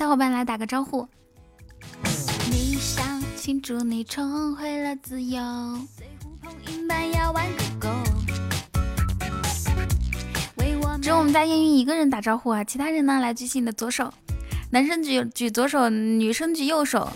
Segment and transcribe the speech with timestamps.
[0.00, 1.06] 小伙伴来打个招呼。
[2.50, 5.38] 你想庆祝你重回了自由。
[11.02, 13.20] 只有我们家烟云一个人打招呼啊，其他人呢？
[13.20, 14.10] 来举起你的左手，
[14.70, 17.12] 男生举举左手，女生举右手。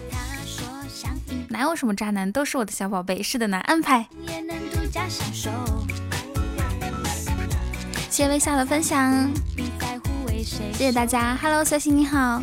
[1.48, 3.22] 哪有什么渣男，都是我的小宝贝。
[3.22, 4.06] 是的呢，安排。
[8.10, 9.32] 谢谢微笑的分享，
[10.74, 11.34] 谢谢大家。
[11.40, 12.42] Hello，小新你好。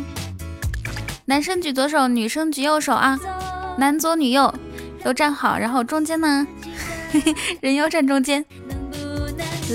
[1.26, 3.18] 男生举左手，女生举右手啊，
[3.78, 4.52] 男左女右
[5.04, 6.46] 都站好，然后中间呢，
[7.62, 8.44] 人妖站中间。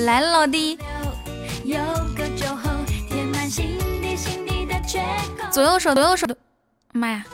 [0.06, 0.78] 来了，老弟。
[5.52, 6.36] 左右手，左右手的，
[6.94, 7.26] 妈呀！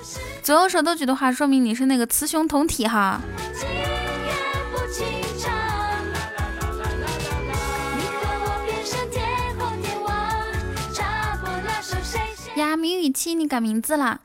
[0.44, 3.20] 左右手都举的话，说明你是那个雌雄同体哈。
[12.84, 14.20] 明雨七，你改名字了。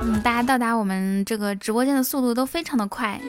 [0.00, 3.20] 嗯，大家到达我们这个直播间的速度都非常的快。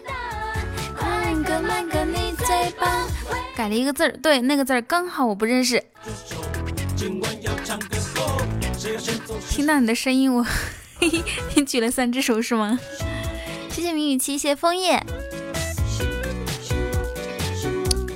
[3.53, 5.83] 改了一个字儿，对，那个字儿刚好我不认识。
[9.49, 10.45] 听到你的声音，我
[11.55, 12.79] 你举了三只手是吗？
[13.69, 15.05] 谢谢明雨七，谢谢枫叶，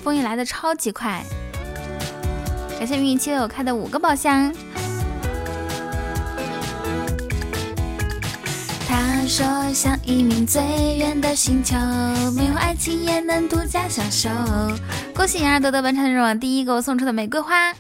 [0.01, 1.23] 枫叶来的超级快。
[2.77, 4.51] 感谢明雨七为我开的五个宝箱。
[8.87, 10.61] 他说像移民最
[10.97, 11.77] 远的星球，
[12.35, 14.29] 没有爱情也能独家享受。
[15.13, 17.73] 恭喜杨儿夺得本场任务第一个我送出的玫瑰花。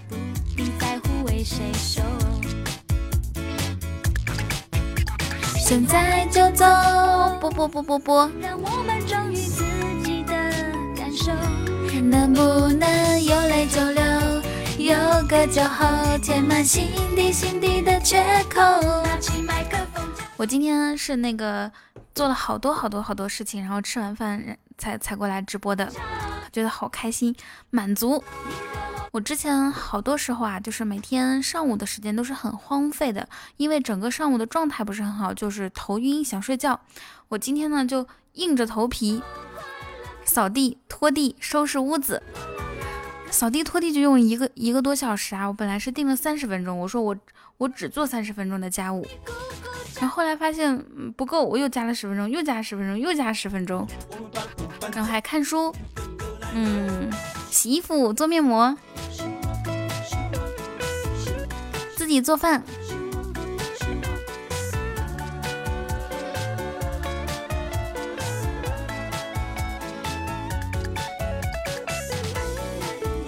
[5.57, 6.65] 现在就走，
[7.39, 8.31] 波波波波波。
[12.01, 14.03] 能不能有泪就流，
[14.79, 14.95] 有
[15.27, 15.85] 个酒后
[16.21, 18.61] 填满心底心底的缺口。
[20.35, 21.71] 我今天是那个
[22.15, 25.87] 做了好多好多好多事情，然后吃完饭才才过来直播的，
[26.51, 27.35] 觉得好开心，
[27.69, 28.23] 满足。
[29.11, 36.79] 我之前好多时候啊，就是每天上午的时间都是很荒废的，因为整个上午的状态不是很好，就是头晕想睡觉。
[37.27, 39.21] 我今天呢就硬着头皮
[40.31, 42.23] 扫地、拖地、收拾屋子。
[43.29, 45.45] 扫地拖地就用一个一个多小时啊！
[45.45, 47.13] 我本来是定了三十分钟，我说我
[47.57, 49.05] 我只做三十分钟的家务。
[49.99, 50.81] 然后后来发现
[51.17, 53.85] 不够，我又加了十分钟，又加十分钟，又加十分钟，
[54.93, 55.75] 然后还看书，
[56.53, 57.11] 嗯，
[57.49, 58.77] 洗衣服、做面膜，
[61.97, 62.63] 自己做饭。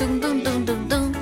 [0.04, 1.16] 噔噔噔噔噔。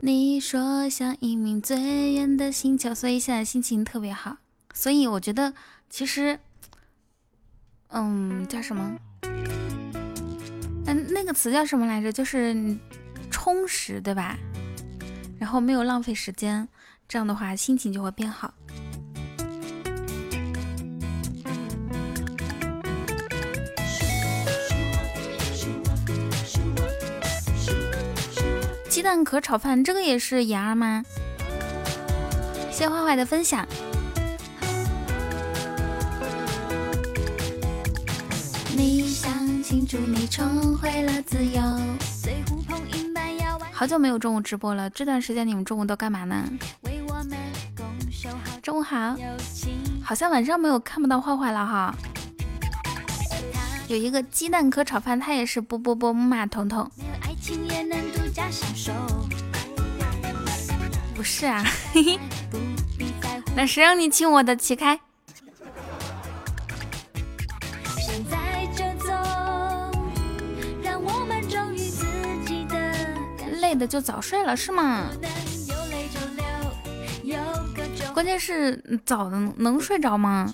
[0.00, 4.38] 你说像一名最远的星球，所以现在心情特别好。
[4.72, 5.54] 所以我觉得，
[5.88, 6.40] 其实，
[7.90, 8.96] 嗯，叫什么？
[10.86, 12.12] 嗯，那个词叫什么来着？
[12.12, 12.76] 就是
[13.30, 14.36] 充实，对吧？
[15.38, 16.66] 然后没有浪费时间，
[17.06, 18.52] 这样的话心情就会变好。
[28.94, 31.02] 鸡蛋壳炒饭，这个也是妍儿吗？
[32.70, 33.66] 谢坏坏的分享。
[43.72, 46.48] 好久没有中午直播了，这段时间你们中午都干嘛呢？
[48.62, 49.16] 中午好，
[50.04, 51.92] 好像晚上没有看不到坏坏了哈。
[53.88, 56.88] 有一个鸡蛋壳炒饭，它也是波波波骂彤彤。
[61.14, 61.64] 不是啊，
[63.56, 64.54] 那谁让你亲我的？
[64.56, 64.98] 起开！
[73.60, 75.06] 累的就早睡了是吗？
[78.12, 80.50] 关键是早能能睡着吗？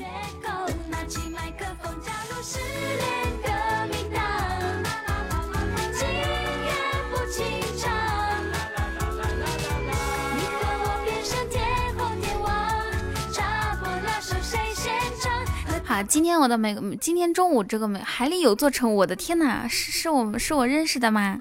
[16.00, 21.38] 好，今天我的每个今天中午这个美海里有座城，我的天哪，是是我们是我认识的吗？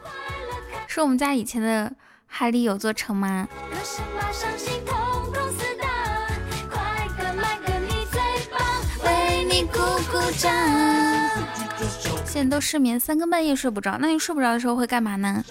[0.86, 1.90] 是我们家以前的
[2.28, 3.48] 海里有座城吗？
[12.26, 13.98] 现在都失眠，三更半夜睡不着。
[13.98, 15.42] 那你睡不着的时候会干嘛呢？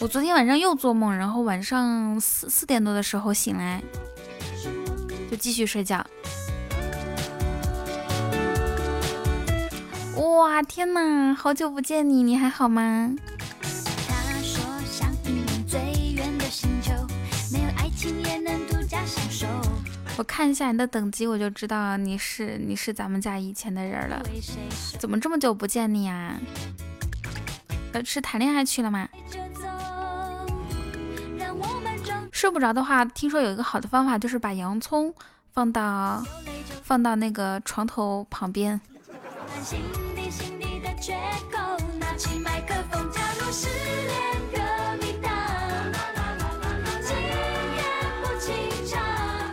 [0.00, 3.80] 我昨天晚上又做梦，然后晚上四四点多的时候醒来，
[5.30, 6.04] 就继续睡觉。
[10.16, 13.14] 哇，天哪，好久不见你，你还好吗？
[20.18, 24.22] 我看一下你的等级，我就知道你是你是咱们家以前的人了。
[24.98, 26.40] 怎么这么久不见你呀？
[27.92, 29.06] 呃，是谈恋爱去了吗？
[32.36, 35.12] 睡不着的话，听说有一个好的方法，就是把洋葱
[35.54, 36.22] 放到
[36.82, 38.78] 放到那个床头旁边。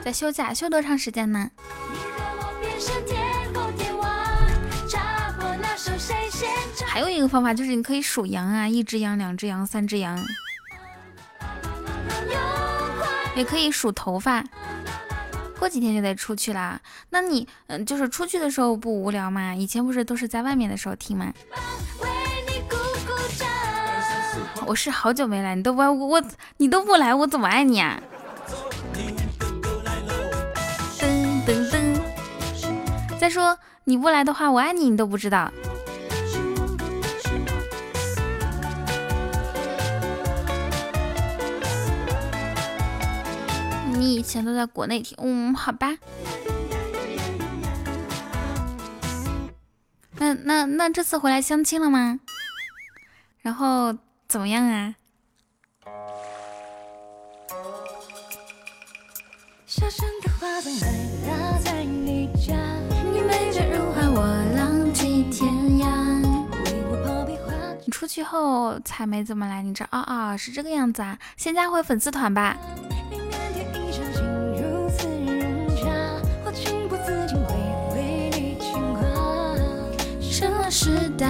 [0.03, 1.50] 在休假，休多长时间呢？
[6.85, 10.21] 还有一个方法就是，你可以数羊啊，一只羊、两只羊、三只羊，
[13.35, 14.44] 也可以数头发。
[15.59, 19.56] 过几天就得出去啦，那你嗯，就是出去的时候不无聊吗？
[19.56, 21.33] 以前不是都是在外面的时候听吗？
[24.65, 26.21] 我是好久没来，你都不爱我，
[26.57, 28.01] 你都不来，我怎么爱你啊？
[31.00, 32.00] 噔噔噔！
[33.19, 35.51] 再说你不来的话，我爱你你都不知道。
[43.94, 45.98] 你以前都在国内听，嗯，好吧。
[50.18, 52.19] 那那那这次回来相亲了吗？
[53.42, 53.98] 然后
[54.28, 54.95] 怎么样啊？
[67.86, 71.19] 你出去后才没怎么来，你这啊啊是这个样子啊？
[71.36, 72.56] 先加回粉丝团吧。
[80.73, 80.89] 时
[81.19, 81.27] 代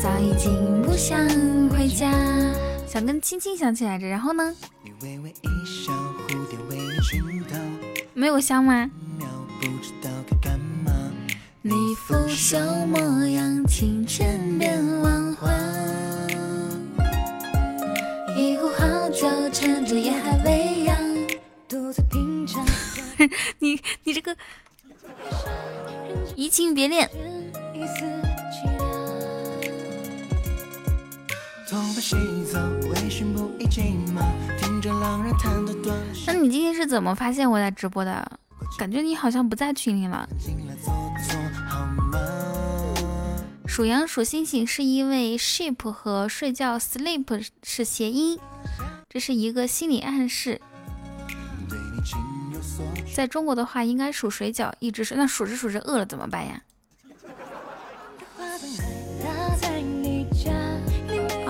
[0.00, 1.18] 早已经不想
[1.70, 2.08] 回家，
[2.86, 4.54] 想跟青青想起来着，然后呢？
[8.14, 8.88] 没有香吗？
[11.62, 13.64] 你拂袖模样，
[14.56, 15.50] 变万化。
[18.36, 20.96] 一壶好酒，趁着夜还未央，
[21.68, 22.64] 独自品尝。
[23.58, 24.36] 你你这个
[26.36, 27.10] 移情别恋。
[36.26, 38.38] 那你今天是怎么发现我在直播的？
[38.78, 40.28] 感觉你好像不在群里了。
[43.66, 48.38] 数羊数星星是因为 sheep 和睡觉 sleep 是谐音，
[49.08, 50.60] 这是一个心理暗示。
[53.14, 55.16] 在中国的话，应该数水饺，一直睡。
[55.16, 56.60] 那数着数着饿了怎么办呀？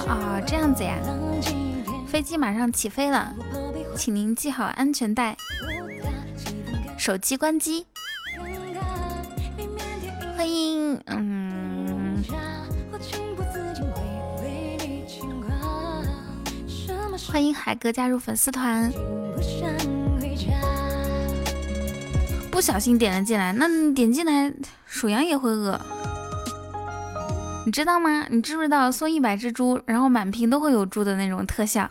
[0.06, 0.96] 啊，这样子呀，
[2.06, 3.32] 飞机马上起飞了，
[3.96, 5.36] 请您系好安全带，
[6.98, 7.86] 手机关机。
[10.36, 12.22] 欢迎，嗯，
[17.30, 18.90] 欢迎海哥加入粉丝团。
[22.50, 24.52] 不小心点了进来，那你点进来
[24.84, 25.80] 属羊也会饿。
[27.66, 28.26] 你知道吗？
[28.30, 31.86] 你知不知道送一百只猪，然后满屏都会有猪的那种特效？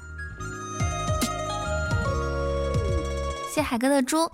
[3.53, 4.29] 谢海哥的猪。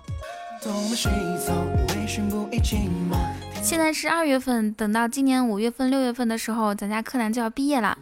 [3.62, 7.96] 现在是二月份，等到今年五月份、六月份的时候，咱家柯南就要毕业了。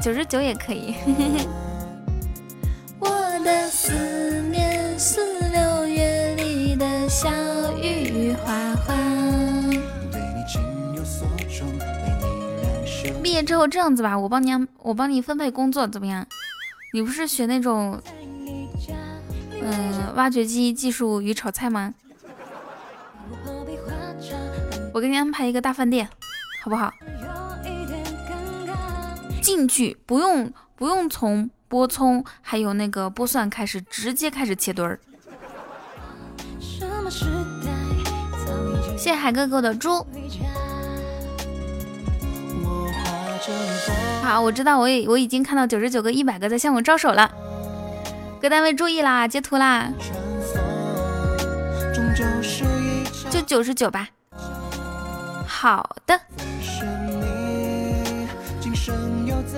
[0.00, 0.94] 九十九也可以。
[3.00, 3.08] 我
[3.44, 3.92] 的思
[4.50, 7.28] 念似六月里的小
[7.82, 8.54] 雨哗
[8.86, 8.94] 哗。
[13.22, 16.26] 毕业之后这样子吧，我帮你，我帮你分配工作怎么样？
[16.92, 18.00] 你不是学那种，
[19.60, 21.94] 嗯，挖掘机技术与炒菜吗？
[24.94, 26.08] 我给你安排一个大饭店，
[26.62, 26.92] 好不好？
[29.42, 34.98] 进去不用不用从剥葱还有那个剥蒜开始，直接开始切墩儿。
[38.96, 40.04] 谢谢海哥哥的猪。
[44.22, 47.30] 好，我知道，我已我已经看到九十九个、一百个在向我招手了，
[48.40, 49.88] 各单位注意啦，截图啦！
[53.30, 54.08] 就九十九吧。
[55.46, 56.20] 好的。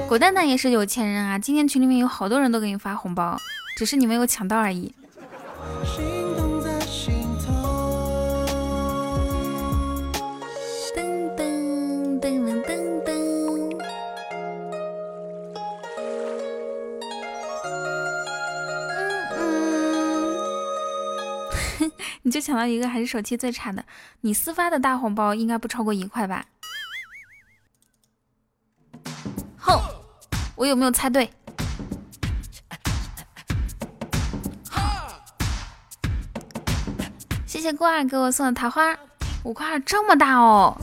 [0.06, 3.38] 果蛋蛋也是有钱人啊，今天群里面有好多人都给你发红包，
[3.76, 4.94] 只是你没有抢到而已。
[22.28, 23.82] 你就抢到一个，还是手气最差的。
[24.20, 26.44] 你私发的大红包应该不超过一块吧？
[29.56, 29.80] 哼，
[30.54, 31.30] 我有没有猜对？
[37.46, 38.94] 谢谢郭二给我送的桃花，
[39.44, 40.76] 五块这么大哦！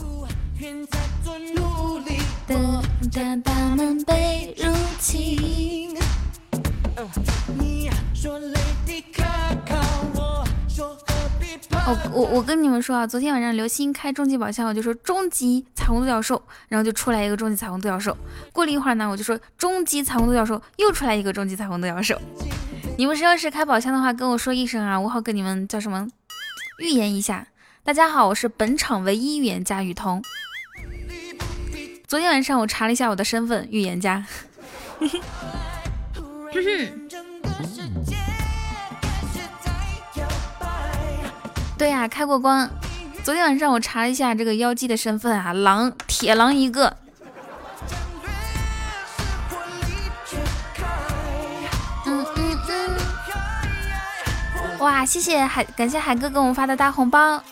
[11.86, 18.16] 哦，我我跟你们说啊，昨天晚上刘星开终极宝箱，我就说终极彩虹独角兽，然后就出来一个终极彩虹独角兽。
[18.52, 22.20] 过了一会儿呢，我就说终极彩虹独角兽，又出来一个终极彩虹独角兽。
[22.98, 26.08] 你们谁要是开宝箱的话，跟我说一声啊，我好跟你们叫什么
[26.80, 27.46] 预言一下。
[27.84, 30.20] 大家好，我是本场唯一预言家雨桐。
[32.08, 34.26] 昨天晚上我查了一下我的身份，预言家。
[41.78, 42.68] 对呀，开过光。
[43.22, 46.96] 昨天晚上我查了一下这个妖姬的身份啊，狼，铁狼一个。
[54.78, 57.42] 哇，谢谢海，感谢海哥给我们发的大红包。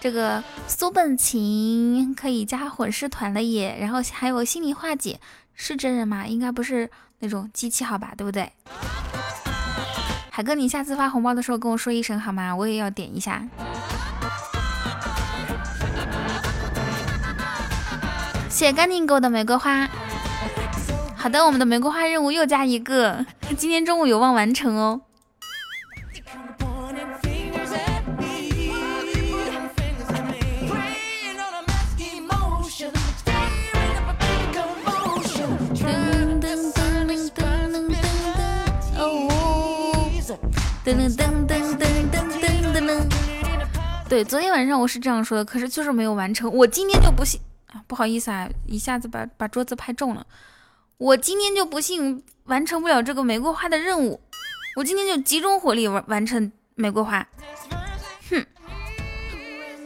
[0.00, 5.20] 这个苏本琴可以加混世团了耶，然后还有心理化解，
[5.54, 6.26] 是真人吗？
[6.26, 6.90] 应该不是
[7.20, 8.50] 那种机器好吧，对不对？
[10.34, 12.56] 海哥，你下次发红包的时候跟我说一声好吗？
[12.56, 13.46] 我也要点一下。
[18.48, 19.86] 谢谢干净给我的玫瑰花。
[21.14, 23.26] 好的，我们的玫瑰花任务又加一个，
[23.58, 25.02] 今天中午有望完成哦。
[40.84, 43.08] 噔噔噔噔噔噔噔噔噔。
[44.08, 46.52] 对，昨天晚上我是这样说的，可是就是没有完成。
[46.52, 50.26] 我今天就不信啊，不好意思啊，一下子把把桌子拍中了。
[50.98, 54.20] 我今天就不信完成不了这个玫瑰花的任务。
[54.74, 57.24] 我今天就集中火力完完成玫瑰花。
[58.28, 58.44] 哼，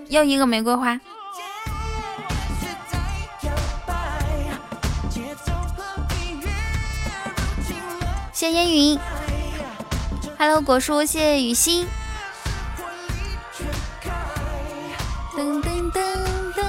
[0.09, 0.99] 要一个玫瑰花。
[8.33, 8.99] 谢烟云。
[10.39, 11.87] Hello，果叔，谢谢雨欣。
[15.35, 16.63] 噔噔噔噔。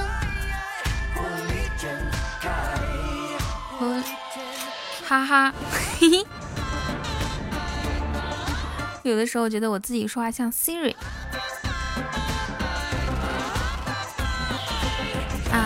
[5.04, 5.54] 哈哈，
[5.98, 6.26] 嘿嘿。
[9.02, 10.94] 有的时候觉得我自己说话像 Siri。
[15.50, 15.58] 哎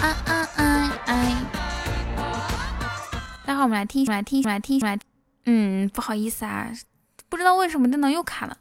[0.00, 1.36] 啊啊啊哎。
[3.44, 4.98] 待会儿我们来听，来听，来听，来。
[5.46, 6.68] 嗯，不好意思啊。
[7.34, 8.58] 不知道为什么电脑又卡了，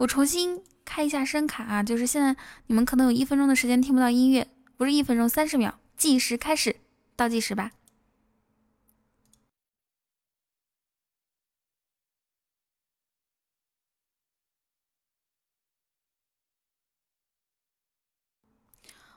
[0.00, 1.82] 我重新开一下声卡啊！
[1.82, 2.36] 就是现在
[2.66, 6.76] 你们可能有一分钟的时间听不到音乐，不是一分钟，三十秒，计时开始，
[7.16, 7.70] 倒计时吧。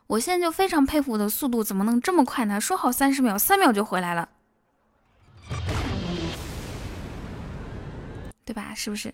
[0.08, 2.62] 我现在就非常佩服我的速度，怎么能这么快呢？
[2.62, 4.30] 说好三十秒，三秒就回来了。
[8.50, 8.74] 对吧？
[8.74, 9.14] 是不是？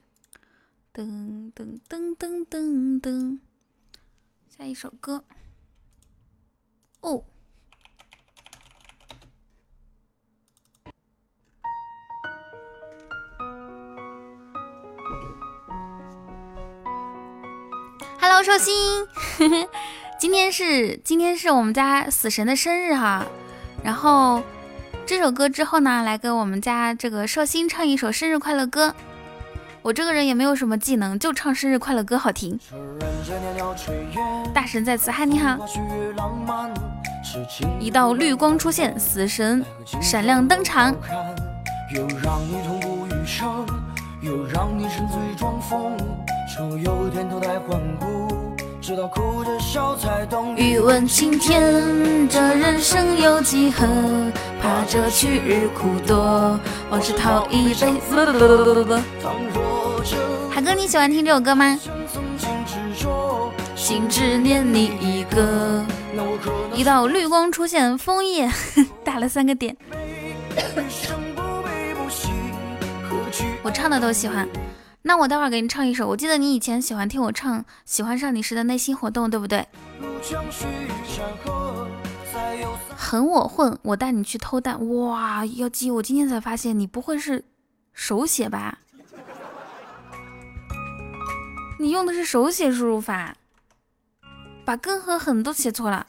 [0.94, 3.40] 噔噔噔噔噔噔，
[4.48, 5.26] 下一首歌。
[7.02, 7.22] 哦
[18.22, 18.74] ，Hello，寿星，
[20.18, 23.28] 今天是今天是我们家死神的生日哈，
[23.84, 24.42] 然后
[25.06, 28.96] 这首歌之后呢，来给我们家这个寿星唱一首生日快乐歌。
[29.86, 32.60] 我这个人也没有什么技能，就唱生日快乐歌好听。
[34.52, 35.60] 大神在此，嗨，你好！
[37.80, 39.64] 一道绿光出现，死神
[40.02, 40.92] 闪亮登场。
[41.92, 42.00] 欲
[50.84, 53.88] 问青天，这人生有几何？
[54.62, 56.60] 怕这去日苦多，
[56.92, 57.94] 往事讨一杯。
[60.52, 61.80] 海哥，你喜欢听这首歌吗？
[63.76, 65.84] 心只念你一个。
[66.76, 68.48] 一道绿光出现，枫叶
[69.04, 69.76] 打了三个点。
[73.64, 74.48] 我唱的都喜欢，
[75.08, 76.08] 那我待会儿给你唱一首。
[76.08, 79.64] 我记得你以前喜欢听我唱《喜欢上你时的内心活动》，对不对？
[82.98, 84.90] 狠我混，我带你去偷蛋。
[84.90, 87.46] 哇，妖姬，我今天才发现你不会是
[87.94, 88.80] 手写吧？
[91.80, 93.36] 你用的是手写输入法，
[94.66, 96.08] 把跟和狠都写错了。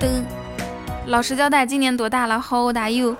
[0.00, 0.24] 噔，
[1.06, 3.16] 老实交代，今年多大了？How old are you？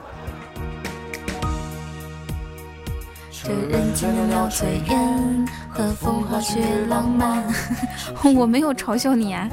[3.31, 7.45] 这人间袅袅炊烟和风花雪浪漫。
[8.35, 9.49] 我没有嘲笑你啊，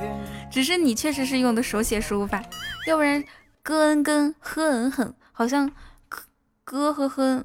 [0.51, 2.41] 只是你确实是用的手写输入法，
[2.87, 3.23] 要不然
[3.63, 5.69] 哥恩跟 h 恩很好像。
[6.63, 7.43] 哥和呵，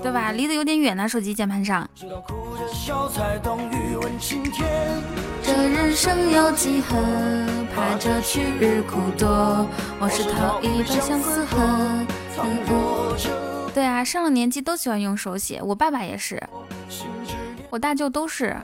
[0.00, 0.32] 对吧？
[0.32, 1.88] 离得有点远呢，手机键盘上。
[5.42, 6.96] 这人生有几何？
[7.74, 9.66] 怕这去日苦多。
[9.98, 12.06] 我是讨一杯相思喝。
[13.74, 16.42] 对啊，上了年纪都喜欢用手写，我爸爸也是，
[17.70, 18.56] 我大舅都是。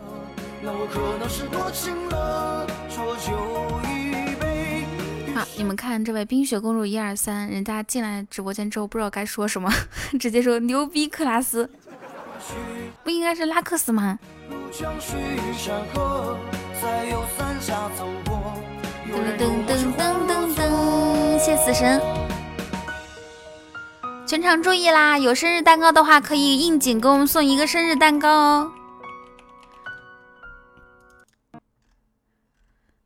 [5.57, 9.71] 你们看这位冰雪公主一二三，人家进来直播间之后不知道该说什么，
[10.19, 11.69] 直接说牛逼克拉斯，
[13.03, 14.19] 不应该是拉克斯吗？
[19.11, 22.01] 噔噔噔噔噔噔，谢死神！
[24.27, 28.73] 全场注意啦，有生日蛋糕的话可以应景给我们送一个生日蛋糕哦。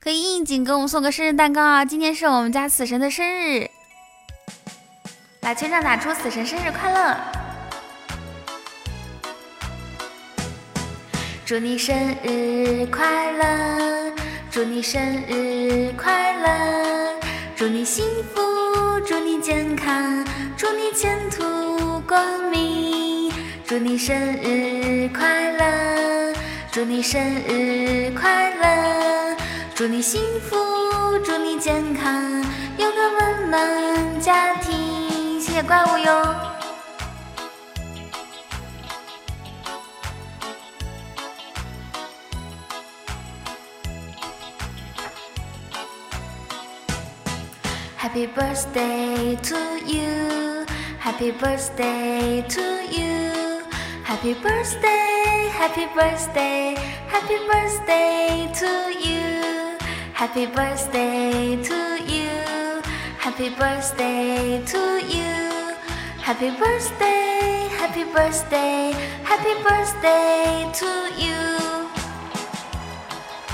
[0.03, 1.85] 可以应景给我们送个生日蛋糕啊！
[1.85, 3.71] 今天是我们家死神的生日，
[5.43, 7.17] 来全场打出“死神生日快乐”！
[11.47, 14.13] 祝你生日快乐，
[14.51, 17.21] 祝你生日快乐，
[17.55, 18.41] 祝你幸福，
[19.07, 23.33] 祝你健康，祝你前途光明，
[23.65, 26.35] 祝你生日快乐，
[26.73, 29.37] 祝你生日快乐。
[29.83, 30.55] 祝你幸福，
[31.25, 32.41] 祝你健康，
[32.77, 35.41] 有个温暖家庭。
[35.41, 36.37] 谢谢怪物哟。
[47.99, 50.65] Happy birthday to you,
[51.03, 53.65] Happy birthday to you,
[54.05, 56.77] Happy birthday, Happy birthday,
[57.11, 58.67] Happy birthday to
[59.01, 59.32] you.
[60.23, 61.75] Happy birthday to
[62.07, 62.81] you,
[63.19, 65.75] Happy birthday to you,
[66.23, 70.87] Happy birthday, Happy birthday, Happy birthday to
[71.21, 71.89] you。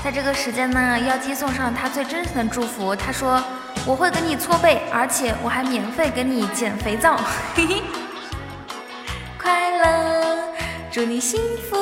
[0.03, 2.95] 在这个时间呢，妖姬送上他最真诚的祝福。
[2.95, 3.43] 他说
[3.83, 7.19] ：“我会给你搓背，而且我还免费给你捡肥皂。”
[9.41, 10.43] 快乐，
[10.91, 11.75] 祝你幸福，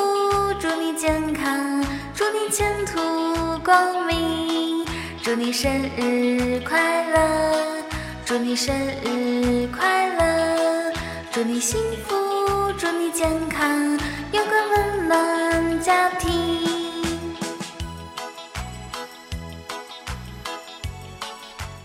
[0.58, 4.77] 祝你健康，祝你前途光明。
[5.28, 7.84] 祝你生日快乐，
[8.24, 10.90] 祝你生日快乐，
[11.30, 13.92] 祝你幸福，祝你健康，
[14.32, 17.36] 有个温暖家庭。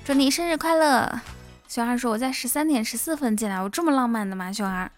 [0.06, 1.19] 祝你生日快乐，
[1.67, 4.53] 熊二说我在十三点十四分进来，我这么浪漫的吗？
[4.53, 4.89] 小孩，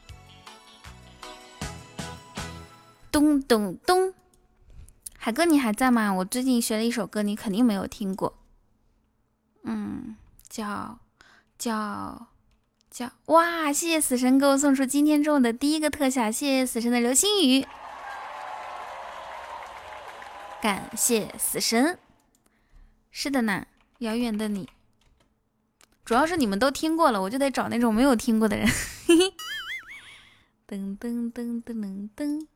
[3.11, 4.13] 咚咚咚。
[5.25, 6.13] 海哥，你还在吗？
[6.13, 8.37] 我最近学了一首歌，你肯定没有听过。
[9.63, 10.15] 嗯，
[10.47, 10.99] 叫
[11.57, 12.27] 叫
[12.91, 13.73] 叫哇！
[13.73, 17.65] 谢谢死神给我送出今天中午的第一个特效，谢谢死神的流星雨，
[20.61, 21.97] 感谢死神。
[23.09, 23.65] 是的呢，
[23.97, 24.69] 遥远的你，
[26.05, 28.67] 主要是你们都听过了，我就得找那种没有听过的人。
[30.69, 32.47] 噔噔噔噔噔噔。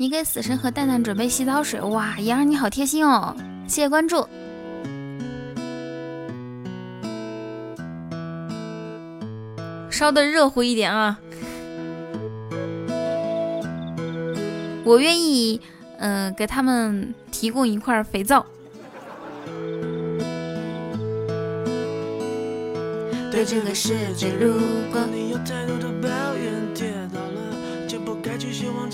[0.00, 3.34] 你给死神和蛋蛋准备洗澡水，哇，妍儿你好贴心哦，
[3.66, 4.24] 谢谢关注。
[9.90, 11.18] 烧的热乎一点啊，
[14.84, 15.60] 我愿意，
[15.98, 18.46] 嗯，给他们提供一块肥皂。
[23.32, 24.52] 对这个世界，如
[24.92, 26.27] 果你有太多的抱。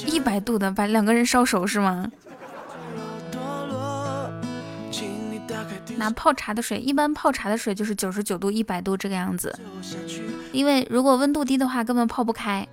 [0.07, 2.11] 一百度的把两个人烧熟是吗？
[5.97, 9.55] 拿泡茶的水，一般泡茶的水就是九十九度、一百度这个样子，
[10.51, 12.67] 因为如果温度低的话，根本泡不开。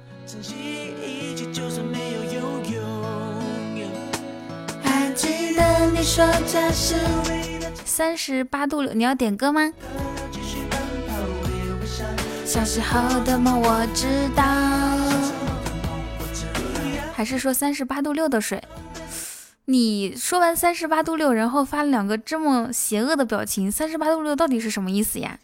[7.85, 9.71] 三十八度六，你要点歌吗？
[12.45, 14.43] 小时候的梦我知道，
[17.21, 18.59] 还是说三十八度六的水？
[19.65, 25.37] 你说完三十八度六，然后发了两个这么邪恶的表情，三十八度六到底是什么意思呀？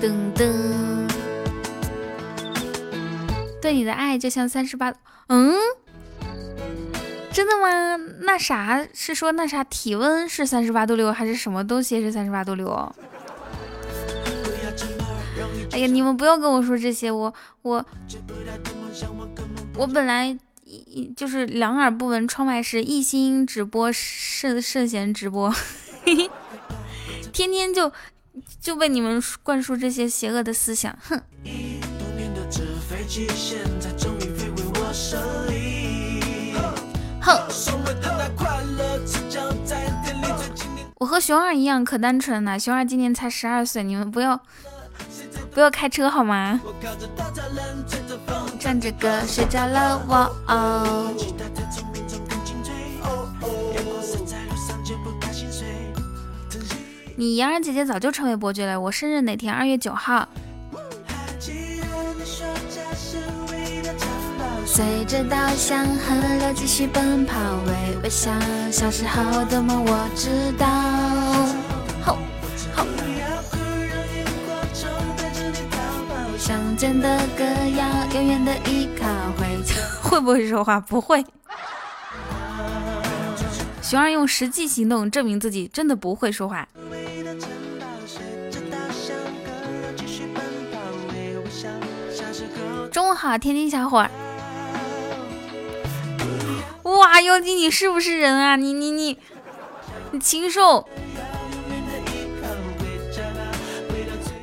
[0.00, 1.08] 噔噔，
[3.62, 4.92] 对你的爱就像三十八，
[5.28, 5.54] 嗯。
[7.38, 7.96] 真的吗？
[8.22, 12.68] 那啥是说那啥体温是三十八度六，还是什么东西是三十八度六？
[15.70, 17.86] 哎呀，你们不要跟我说这些，我我
[19.76, 25.54] 我本来一就是两耳不闻窗外事，一心只播圣圣贤直播，
[27.32, 27.92] 天天就
[28.60, 31.22] 就被你们灌输这些邪恶的思想，哼。
[40.96, 44.40] 我和熊二一样可单纯了，熊二今年才十二岁，你们不要
[45.52, 46.60] 不要开车好吗？
[48.58, 51.14] 唱着歌睡着了，哇哦！
[57.16, 59.52] 你妍儿姐姐早就成为伯爵了，我生日哪天？
[59.52, 60.28] 二月九号。
[64.70, 67.34] 随着稻香河流继续奔跑，
[67.66, 68.30] 微微笑。
[68.70, 70.68] 小时候的梦我知道。
[72.04, 72.18] 吼
[72.76, 72.86] 吼。
[76.38, 77.44] 乡间的歌
[77.76, 79.06] 谣，永远的依靠。
[79.38, 79.58] 会
[80.02, 80.78] 会不会说话？
[80.78, 81.24] 不会。
[83.80, 86.68] 熊二用实际行动证明自己真的不会说话。
[92.92, 94.06] 中午好，天津小伙。
[96.96, 98.56] 哇，妖精，你是不是人啊？
[98.56, 99.18] 你你你，
[100.10, 100.88] 你禽兽！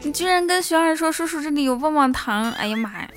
[0.04, 2.52] 你居然跟熊二说，叔叔这里有棒棒糖！
[2.52, 3.10] 哎呀妈呀！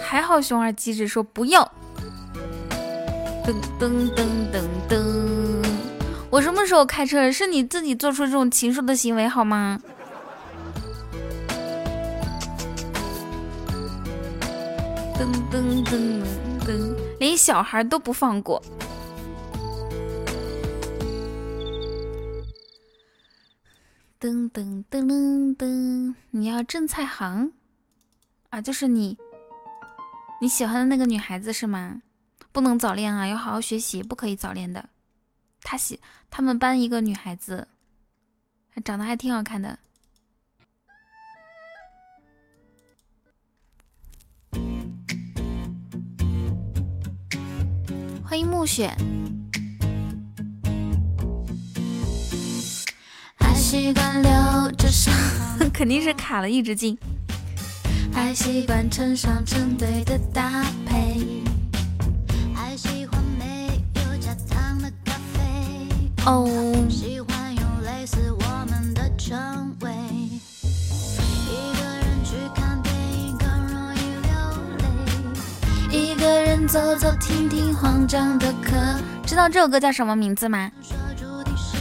[0.00, 1.70] 还好熊二机智，说不要。
[3.44, 5.64] 噔噔噔噔噔，
[6.30, 7.30] 我什么时候开车？
[7.30, 9.78] 是你自己做出这种禽兽的行为好吗？
[15.18, 16.22] 噔噔噔
[16.64, 16.97] 噔噔。
[17.18, 18.62] 连小孩都不放过。
[24.20, 27.52] 噔噔噔噔噔，你要郑菜行
[28.50, 28.60] 啊？
[28.60, 29.16] 就是你
[30.40, 32.02] 你喜欢的那个女孩子是吗？
[32.50, 34.88] 不能早恋啊，要好好学习，不可以早恋的。
[35.62, 36.00] 他喜
[36.30, 37.68] 他们班一个女孩子，
[38.84, 39.78] 长得还挺好看的。
[48.28, 48.94] 欢迎暮雪。
[53.40, 55.14] 还习惯留着伤，
[55.72, 56.98] 肯定是卡了一直进。
[58.12, 61.24] 还习惯成双成对的搭配。
[62.54, 66.20] 还喜欢没有加糖的咖啡。
[66.26, 66.46] 哦。
[66.90, 69.74] 喜欢用类似我们的称
[76.18, 77.74] 个人走走停停。
[77.74, 78.72] 慌张的可
[79.24, 80.70] 知道这首歌叫什么名字吗？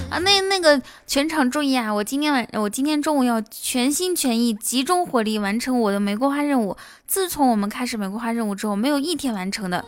[0.09, 1.91] 啊，那那个全场注意啊！
[1.91, 6.77] 我今天晚我今天中午要全心全意、集中火力完成我的玫瑰花任务。
[7.07, 9.83] 自从我们开始玫瑰花任务之后，没有一天完成的。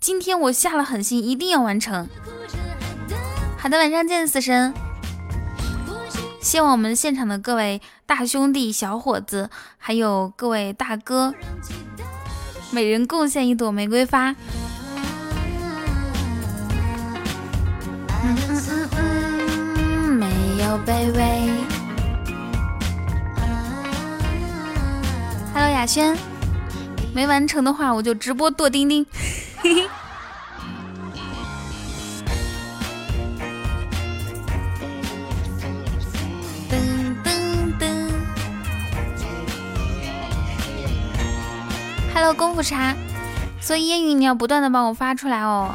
[0.00, 2.08] 今天我下了狠心，一定要完成。
[3.58, 4.72] 好的，晚上见，死神。
[6.40, 11.32] 希望我们现场的各位大兄弟、小伙子，还有各位大哥，
[12.74, 14.34] 每人贡献一朵玫瑰花。
[20.18, 20.26] 没
[20.58, 21.50] 有卑微。
[25.52, 26.16] Hello，雅轩，
[27.14, 29.04] 没完成的话我就直播剁丁丁。
[29.58, 29.88] 嘿嘿
[42.24, 42.94] Hello，功夫茶，
[43.60, 45.74] 所以烟雨你要不断的帮我发出来哦。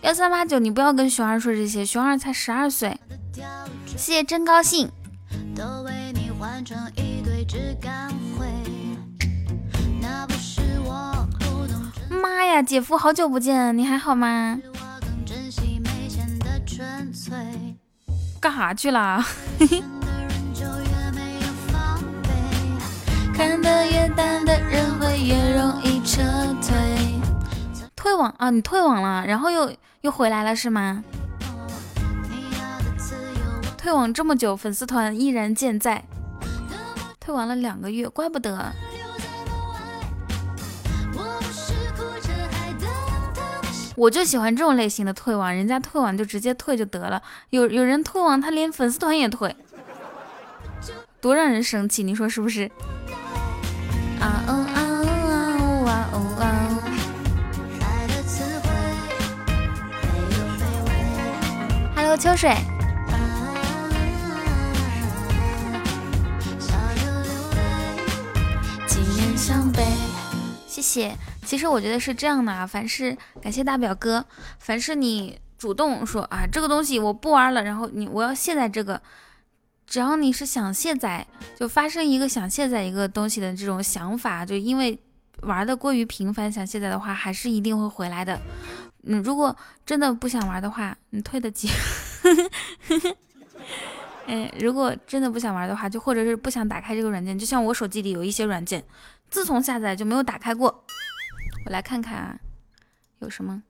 [0.00, 2.98] 幺三八九，你不要跟熊二说这些，熊二才十二岁。
[3.88, 4.90] 谢谢真高兴。
[12.08, 14.58] 妈呀，姐夫，好久不见，你还好吗？
[18.40, 19.22] 干啥去了？
[23.36, 26.22] 看得越淡的人会越容易撤
[26.62, 27.20] 退。
[27.96, 31.02] 退网啊，你退网了，然后又又回来了是吗？
[33.76, 36.04] 退网这么久，粉丝团依然健在。
[37.18, 38.72] 退完了两个月，怪不得。
[43.96, 47.22] 我就喜欢这种类型的退网，人家退网就直接退就得了。
[47.50, 49.56] 有有人退网，他连粉丝团也退，
[51.20, 52.70] 多让人生气，你说是不是？
[54.20, 56.42] 啊哦啊哦啊哦啊
[61.96, 62.56] ！Hello，秋水。
[70.66, 71.16] 谢谢。
[71.44, 74.24] 其实我觉得是这样的啊，凡是感谢大表哥，
[74.58, 79.00] 凡是你主动说啊这个东西我不玩了，然后你我要卸载这个，
[79.86, 84.98] 只要你是想卸载，就发生一个想卸载一个东西的这种想法，就因为
[85.42, 88.40] 玩的过于频繁，想卸载的话还是一定会回来的。
[89.04, 91.68] 嗯，如果真的不想玩的话，你退得及。
[94.26, 98.82] 哎，如果真的不想玩的话，就或者是不想打开这个软件，就像我手机里有一些软件，
[99.28, 100.84] 自从下载就没有打开过。
[101.66, 102.40] 我来看看啊，
[103.18, 103.62] 有什么？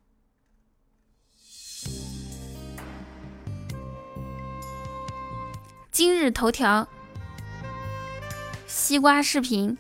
[5.95, 6.89] 今日头条、
[8.67, 9.79] 西瓜视频、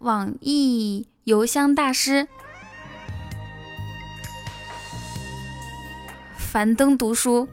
[0.00, 2.26] 网易邮箱大师、
[6.36, 7.46] 樊登读书、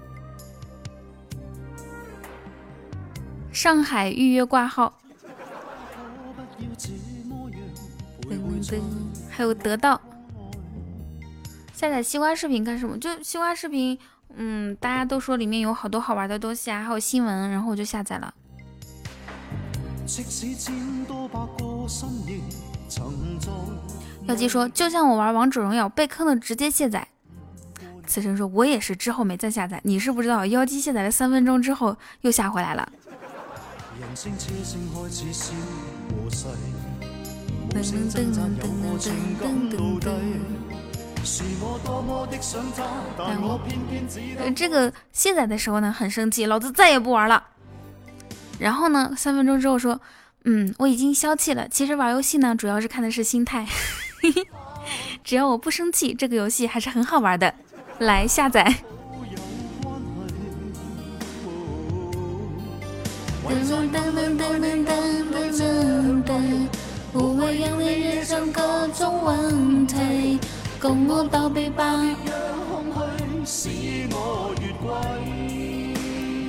[3.51, 4.97] 上海预约挂号。
[9.29, 10.01] 还有得到。
[11.75, 12.97] 下载西瓜视频干什么？
[12.97, 13.99] 就西瓜视频，
[14.35, 18.33] 嗯，大家都说里面有好多好玩的东西啊，还有新闻，然后我就下载了。
[24.27, 27.07] 妖姬说，就像我玩王者荣耀被坑的直接卸载。
[28.05, 29.81] 此生说，我也是之后没再下载。
[29.83, 32.89] 你是不知道，妖姬卸载了三分钟之后又下回来了。
[44.55, 47.43] 这个卸载的时候呢，很生气，老子再也不玩了。
[48.59, 49.99] 然后呢，三分钟之后说，
[50.45, 51.67] 嗯，我已经消气了。
[51.67, 53.67] 其实玩游戏呢，主要是看的是心态。
[55.23, 57.53] 只要我不生气，这个游戏还是很好玩的。
[57.99, 58.73] 来下载。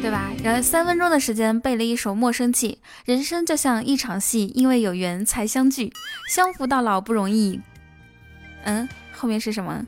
[0.01, 0.31] 对吧？
[0.43, 5.93] 然后三分钟的时间背了一首《莫生气》，人生就像一场戏，因为有缘才相聚，
[6.31, 7.61] 相扶到老不容易。
[8.65, 9.85] 嗯，后面是什么？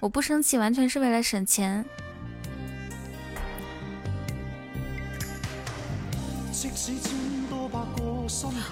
[0.00, 1.84] 我不生气，完全是为了省钱。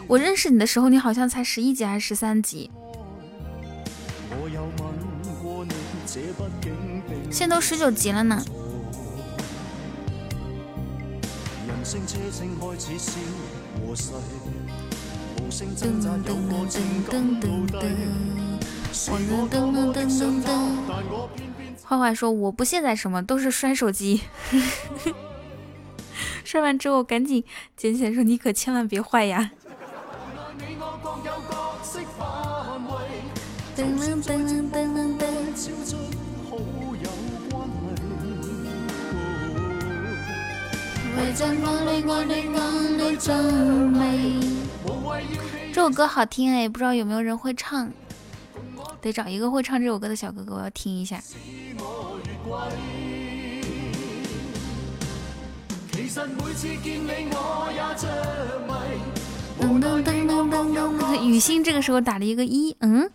[0.07, 2.71] 我认识你的时候，你好像才十一级还是十三级？
[7.31, 8.45] 现在都十九级了呢。
[21.85, 24.23] 坏坏说我不卸载什么，都是摔手机。
[26.45, 27.45] 摔完之后赶紧
[27.77, 29.53] 捡起来说：“你可千万别坏呀！”
[34.25, 34.39] 这
[45.75, 47.91] 首歌好听哎，不知道有没有人会唱？
[49.01, 51.21] 得找一个会唱这首歌的小哥哥，我要听一下。
[59.61, 63.09] 噔噔噔噔噔噔，雨欣这个时候打了一个一，嗯。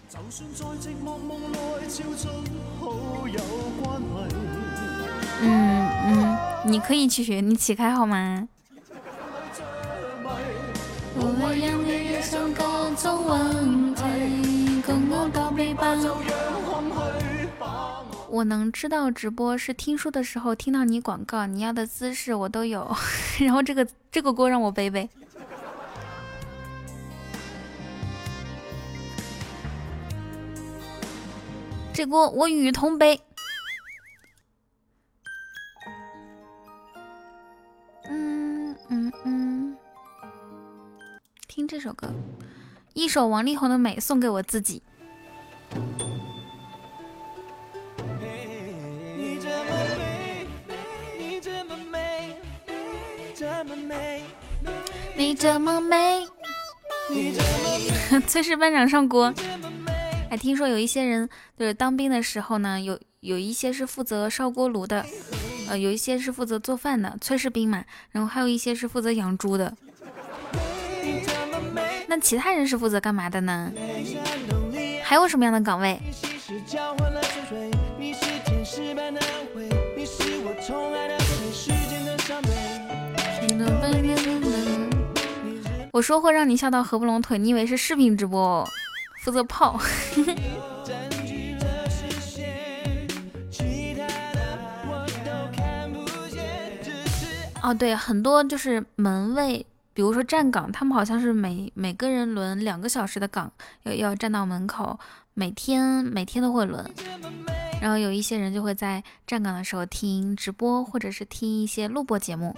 [5.42, 8.48] 嗯嗯，你可以去学，你起开好吗？
[18.30, 22.96] 我能知道直播是听书的时候听到你广告，你要的姿势我都有，
[23.40, 25.10] 然后这个这个锅让我背背，
[31.98, 33.20] 这锅我与同背。
[38.08, 39.76] 嗯嗯嗯，
[41.48, 42.14] 听这首歌，
[42.94, 44.84] 一首王力宏的《美》送给我自己。
[55.16, 56.28] 你这么美，
[58.28, 59.34] 炊事 班长上锅。
[60.30, 65.06] 哎，听说有一些人就是当兵的时候呢，有有一些是负责烧锅炉的，
[65.70, 67.84] 呃，有一些是负责做饭的，炊事兵嘛。
[68.12, 69.74] 然后还有一些是负责养猪的。
[72.08, 73.72] 那其他人是负责干嘛的呢？
[75.04, 76.00] 还有什么样的岗位？
[85.92, 88.68] 我说会让你笑到合不拢腿，你以为是视频直播哦，
[89.28, 89.78] 负责泡。
[97.62, 103.52] 哦，对，很多就是门卫，比如说站岗，他们好像是每每个人轮两个小时的岗，
[103.84, 104.98] 要要站到门口，
[105.34, 106.90] 每天每天都会轮。
[107.82, 112.56] 然后有一些人就会在站岗的时候听直播，或者是听一些录播节目。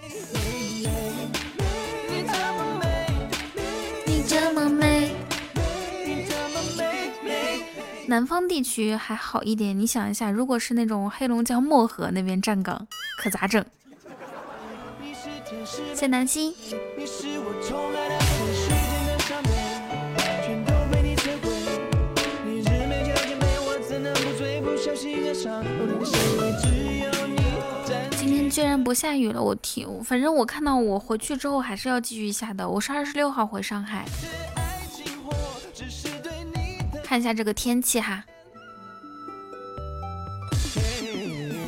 [8.10, 9.78] 南方地区还好一点。
[9.78, 12.88] 你想一下，如果是那种黑龙江漠河那边站岗，
[13.22, 13.64] 可咋整？
[15.94, 16.56] 谢南希。
[28.18, 29.88] 今天居然不下雨了，我天！
[30.04, 32.68] 反正我看到我回去之后还是要继续下的。
[32.68, 34.04] 我是二十六号回上海，
[37.10, 38.24] 看一下这个天气哈。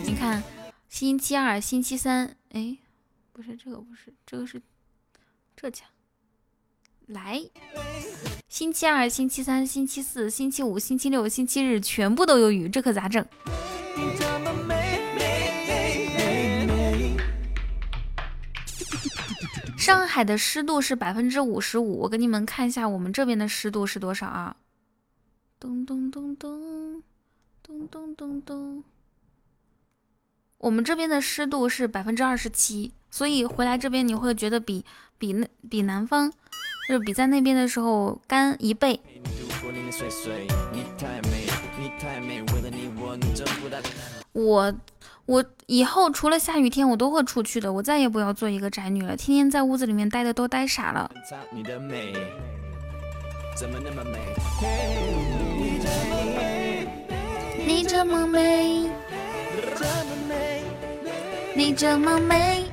[0.05, 0.43] 你看，
[0.87, 2.77] 星期二、星期三，哎，
[3.33, 4.61] 不是这个，不是这个是
[5.55, 5.83] 浙江。
[7.07, 7.41] 来，
[8.49, 13.25] 星期二、星期三、星期四、星期五、星期六、星期日全部都有雨，这可咋整？
[19.75, 24.55] 上海的湿度是百分之五十五，我给你们看一下我们这边的湿度是多少啊？
[25.61, 27.03] 咚咚咚咚
[27.61, 28.83] 咚咚咚咚，
[30.57, 34.83] 我们这边的湿度是百分之二十七，所以回来这边你会觉得比
[35.19, 36.31] 比那比南方，
[36.89, 38.99] 就是比在那边的时候干一倍。
[44.31, 44.73] 我。
[45.27, 47.71] 我以后除了下雨天，我都会出去的。
[47.71, 51.09] 我再也不要做一个宅女了，天天在屋子里面待的都待傻了。
[51.53, 52.11] 你这么美，
[57.65, 58.89] 你这么美，
[61.55, 62.65] 你这么美。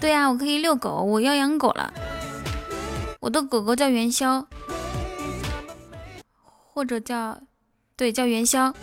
[0.00, 1.92] 对呀，我可以遛狗，我要养狗了。
[3.20, 4.46] 我的狗狗叫元宵，
[6.72, 7.38] 或者叫，
[7.96, 8.74] 对，叫元宵。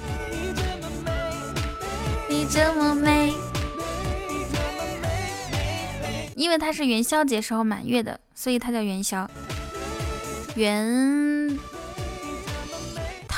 [2.29, 3.33] 你这么美，
[6.35, 9.27] 因为它是元宵节时候满月的，所以它叫元宵。
[10.55, 10.85] 元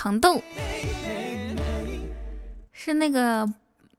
[0.01, 0.41] 糖豆
[2.71, 3.45] 是那个，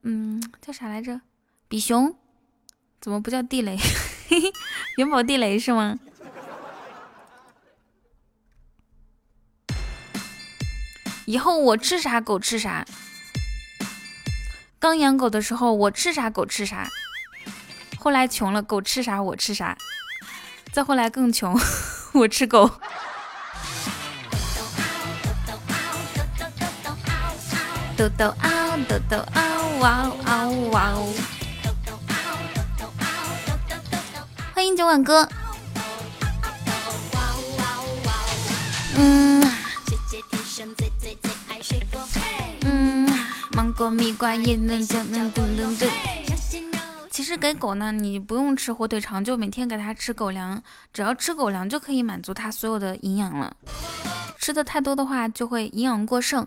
[0.00, 1.20] 嗯，叫啥来着？
[1.68, 2.16] 比熊？
[3.02, 3.76] 怎么不叫地雷？
[4.96, 5.98] 元宝地雷是吗？
[11.26, 12.86] 以后我吃啥狗吃啥。
[14.78, 16.88] 刚养狗的时候，我吃啥狗吃啥。
[17.98, 19.76] 后来穷了，狗吃啥我吃啥。
[20.72, 21.54] 再后来更穷，
[22.14, 22.80] 我吃狗。
[28.00, 29.42] 豆豆啊，豆豆啊，
[29.78, 31.12] 哇哦哇哦！
[34.54, 35.28] 欢迎九碗哥。
[38.96, 39.42] 嗯。
[43.50, 45.86] 芒果、蜜瓜也能叫能噔噔噔。
[47.10, 50.62] 其实给狗呢，你不用吃火腿肠，就每天给它吃狗粮，
[50.94, 53.54] 只要吃狗粮就可以满足它所有的营养了。
[54.38, 56.46] 吃的太多的话，就会营养过剩。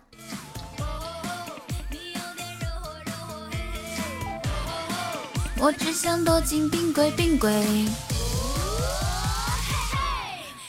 [5.63, 7.49] 我只想躲进冰柜，冰柜。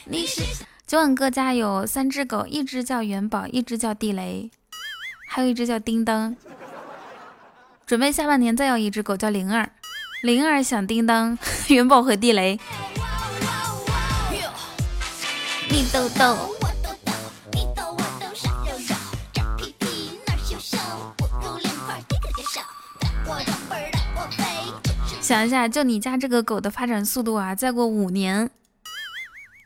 [0.04, 0.40] 你是
[0.86, 4.52] 九碗哥家有三只狗，一只叫元宝，一只叫地雷。
[5.26, 6.36] 还有一只叫叮当。
[7.84, 9.68] 准备下半年再要一只狗叫灵儿，
[10.22, 11.36] 灵儿想叮当，
[11.66, 12.60] 元宝和地雷。
[15.70, 16.63] 你豆豆。
[25.24, 28.50] 想一下，就你家这个狗的发展速度啊，再过五年，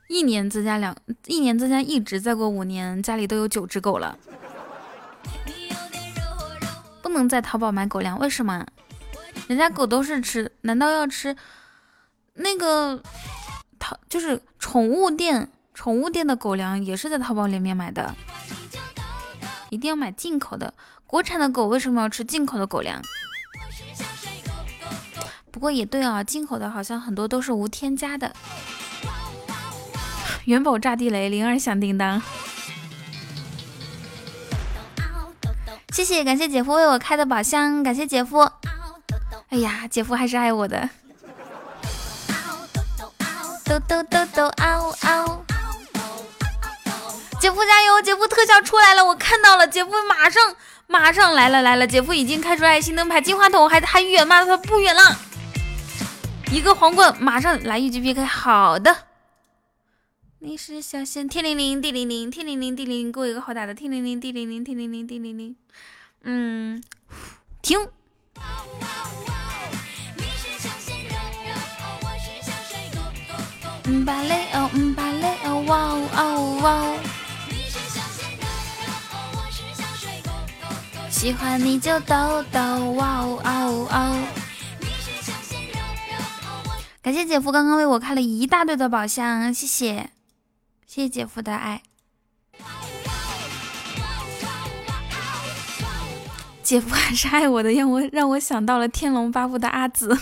[0.06, 0.96] 一年增加两，
[1.26, 4.16] 一年增加一只，再过五年，家里都有九只狗了。
[7.02, 8.64] 不能在淘宝买狗粮，为什么？
[9.48, 11.36] 人家狗都是吃，难道要吃
[12.34, 13.02] 那个
[13.80, 13.98] 淘？
[14.08, 18.14] 就是宠物店，宠物店的狗粮也是在淘宝里面买的，
[19.70, 20.72] 一定要买进口的。
[21.04, 23.02] 国产的狗为什么要吃进口的狗粮？
[25.58, 28.32] 不过也对啊，进口的好像很多都是无添加的。
[30.44, 32.22] 元宝炸地雷，灵儿响叮当。
[35.92, 38.48] 谢谢，感谢姐夫为我开的宝箱，感谢姐夫。
[39.48, 40.88] 哎呀，姐夫还是爱我的。
[43.64, 45.44] 抖抖抖抖嗷嗷！
[47.40, 50.40] 姐夫加油，姐夫特效出来了，我看到了，姐夫马上
[50.86, 54.44] 马上来了来了，姐夫已经开出爱心灯牌，金话筒还还远吗？
[54.44, 55.18] 他不远了。
[56.50, 58.24] 一个皇冠，马上来一局 PK。
[58.24, 58.96] 好的，
[60.38, 65.54] 你是小仙，天灵灵地灵灵，天灵灵地灵灵，给我一个好打的，天灵灵地灵灵，天灵灵地灵灵。
[66.22, 66.82] 嗯，
[67.60, 67.78] 停。
[73.84, 76.96] 嗯芭蕾哦，嗯芭蕾哦，哇哦哦哇。
[81.10, 82.60] 喜欢你就抖抖，
[82.92, 84.47] 哇哦哦哦。
[87.08, 90.10] 感谢姐夫刚刚为我开了一大堆的宝箱，谢谢，
[90.86, 91.82] 谢谢姐夫的爱。
[96.62, 100.14] 姐夫还是爱我的，让我让我想到了《天龙八部》的阿紫。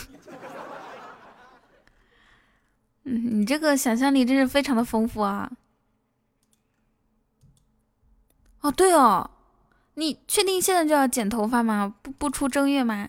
[3.02, 5.50] 嗯，你这个想象力真是非常的丰富啊！
[8.60, 9.28] 哦，对哦，
[9.94, 11.92] 你确定现在就要剪头发吗？
[12.00, 13.08] 不不出正月吗？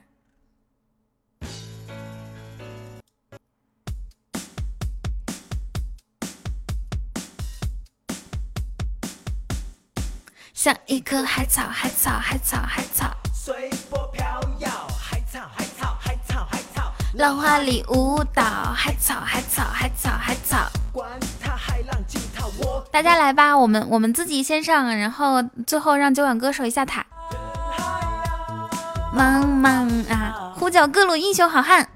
[10.67, 14.21] 像一棵海草，海草，海草，海草，随波飘
[14.59, 14.69] 摇。
[14.99, 18.43] 海草，海草，海草，海草，浪花里舞蹈。
[18.75, 20.57] 海草，海草，海草，海草。
[20.91, 21.09] 管
[21.41, 22.85] 它海浪惊涛，我。
[22.91, 27.05] 大家来吧，我们我们自己先上，然后最后让酒碗歌手一下塔。
[29.15, 31.87] 茫茫啊，呼叫各路英雄好汉。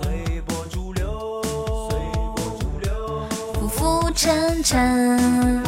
[0.00, 1.42] 随波逐流，
[1.90, 1.98] 随
[2.34, 5.65] 波逐流，浮浮沉沉。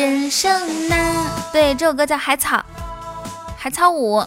[0.00, 2.56] 人生难，对，这首歌叫《海草》，
[3.54, 4.24] 海草舞。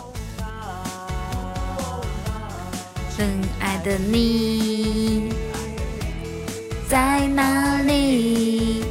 [3.18, 3.28] 真
[3.60, 5.34] 爱的你
[6.88, 8.86] 在哪里？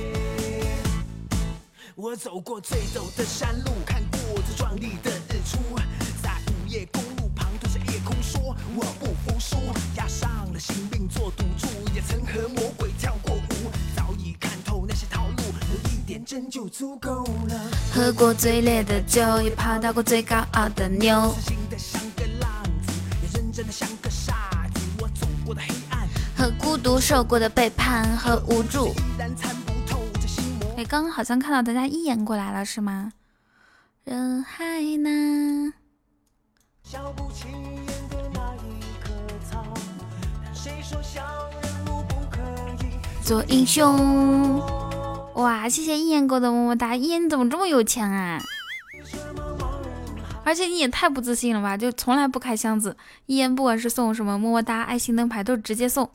[1.95, 5.59] 我走过最陡的山路，看过最壮丽的日出，
[6.20, 9.57] 在午夜公路旁对着夜空说，我不服输，
[9.97, 12.71] 押上了性命做赌注，也曾和魔
[16.24, 17.70] 真就足够了。
[17.92, 21.34] 喝过最烈的酒，也泡到过最高傲的妞。
[26.36, 28.94] 和孤独受过的背叛和无助。
[30.76, 33.12] 哎，刚刚好像看到大家一眼过来了，是吗？
[34.04, 35.72] 人海难。
[43.22, 44.60] 做英雄。
[45.35, 46.95] 哇，谢谢一言哥的么么哒！
[46.95, 48.41] 一言你怎么这么有钱啊？
[50.45, 52.97] 而且你也太不自信了吧，就从来不开箱子。
[53.26, 56.11] 一言不管是送什么么么哒、爱心灯牌，都是直接送，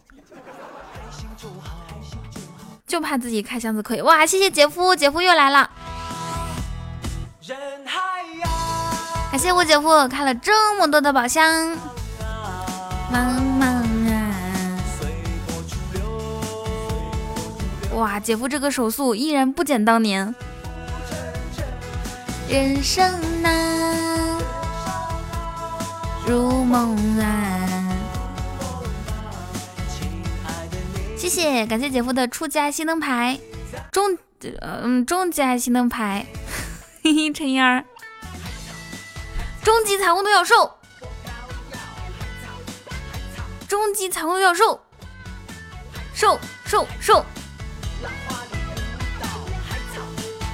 [2.86, 4.02] 就怕自己开箱子亏。
[4.04, 5.70] 哇，谢谢姐夫，姐夫又来了。
[9.32, 11.78] 感谢我姐夫开了这么多的宝箱。
[13.12, 13.77] 妈妈。
[17.98, 20.36] 哇，姐夫这个手速依然不减当年。
[22.48, 24.40] 人生难，
[26.28, 27.98] 如梦啊！
[31.18, 33.40] 谢谢，感谢姐夫的初级爱心灯牌，
[33.92, 34.16] 中
[34.62, 36.28] 嗯中级爱心灯牌，
[37.04, 37.84] 嘿嘿陈烟儿，
[39.64, 40.72] 终极彩虹独角兽，
[43.68, 44.80] 终极彩虹独角兽，
[46.14, 47.26] 兽兽兽。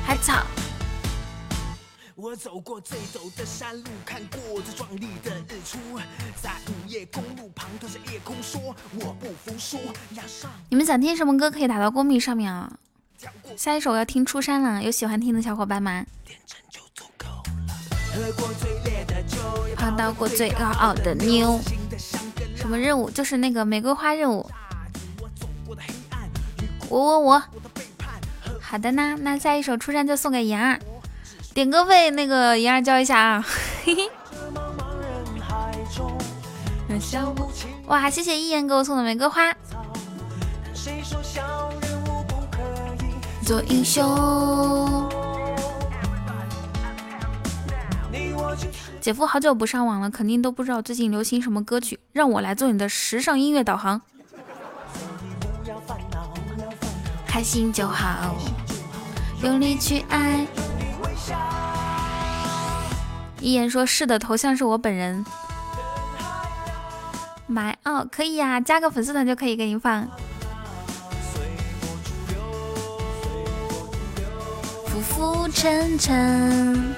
[0.05, 0.45] 海草，
[2.15, 5.79] 我走过最陡的山路，看过最壮丽的日出，
[6.41, 9.79] 在午夜公路旁对着夜空说我不服输。
[10.69, 12.71] 你们想听什么歌可以打到公屏上面啊？
[13.55, 16.05] 下一首要听《出山》了，有喜欢听的小伙伴吗？
[19.77, 21.59] 碰到过最高傲的妞，
[22.55, 23.09] 什么任务？
[23.09, 24.49] 就是那个玫瑰花任务。
[26.89, 27.43] 我我我，
[28.73, 30.79] 好的呢，那下一首《出山》就送给妍儿，
[31.53, 33.45] 点歌费那个妍儿交一下啊。
[33.85, 34.09] 嘿嘿。
[37.85, 39.53] 哇，谢谢一言给我送的玫瑰花。
[43.45, 45.07] 做英雄。
[48.99, 54.01] 姐夫好久不上网了，肯定都不知道最近流行什么歌曲，让我来做你的时尚音乐导航。
[57.27, 58.35] 开心就好，
[59.43, 60.47] 用力去爱。
[63.41, 65.25] 一言说是的，头像是我本人。
[67.45, 70.07] 买哦，可以呀，加个粉丝团就可以给你放。
[74.87, 76.95] 浮浮沉沉，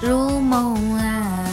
[0.00, 1.47] 如梦啊！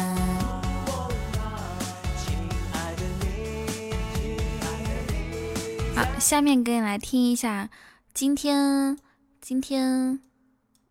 [5.95, 7.69] 好，下面给你来听一下，
[8.13, 8.97] 今天
[9.39, 10.19] 今天，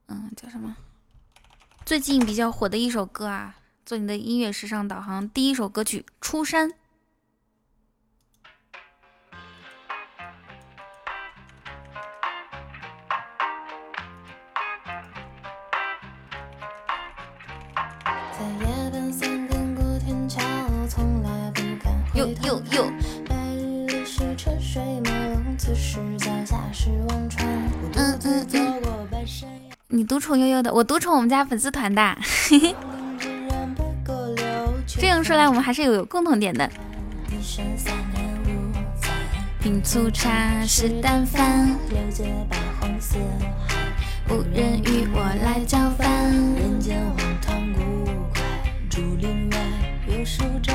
[0.06, 0.74] 嗯，叫什么？
[1.84, 6.70] 最近比较火的一首歌啊，做你的音乐时尚导航，第一首歌曲《出山》。
[24.20, 24.36] 呦呦呦！
[27.96, 28.74] 嗯嗯嗯。
[29.88, 32.16] 你独宠悠悠的，我独宠我们家粉丝团的。
[34.86, 36.70] 这样说来，我们还是有共同点的。
[39.60, 41.76] 品粗茶，食淡饭，
[44.28, 46.06] 无人与我来交饭。
[46.54, 47.80] 人间荒唐古
[48.32, 48.42] 怪，
[48.90, 49.58] 竹林外
[50.06, 50.74] 有书斋。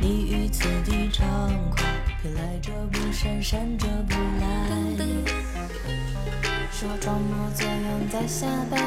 [0.00, 1.26] 你于此地畅
[1.70, 1.84] 快，
[2.60, 4.46] 偏来者不善，善者不来。
[6.70, 8.78] 说装模作样在瞎掰。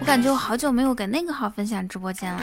[0.00, 2.40] 我感觉我好久没有给那个号分享直播间了。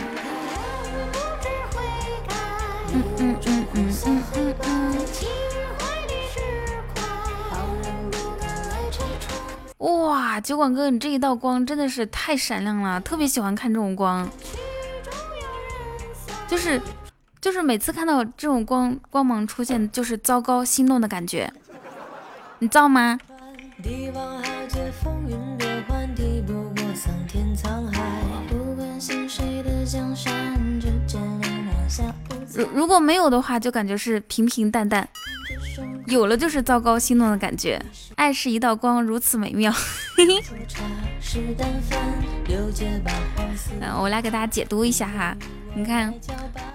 [2.93, 4.95] 嗯嗯嗯嗯嗯嗯嗯。
[9.77, 14.27] 哇，酒馆哥，你这一道光真的是太闪亮了，特别喜欢看这种光。
[16.47, 16.81] 就是，
[17.45, 21.53] 就是每次看到这种光光芒出现，就是糟糕心动的感觉。
[22.57, 23.19] 你造吗？
[32.55, 35.05] 如如果没有的话，就感觉是平平淡淡；
[36.07, 37.79] 有了，就是糟糕心动的感觉。
[38.15, 39.71] 爱是一道光，如此美妙。
[43.79, 45.37] 嗯，我来给大家解读一下哈。
[45.77, 46.13] 你看，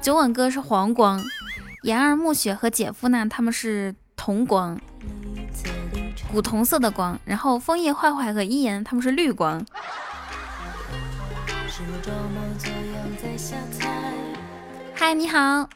[0.02, 1.24] 九吻哥是黄光，
[1.84, 4.78] 言儿、暮雪和姐夫呢，他们是铜光，
[6.30, 7.18] 古铜色的光。
[7.24, 9.64] 然后枫叶、坏坏和一言他们是绿光。
[14.94, 15.66] 嗨，你好。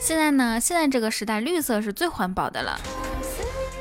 [0.00, 0.60] 现在呢？
[0.60, 2.78] 现在这个时代，绿色是最环保的了。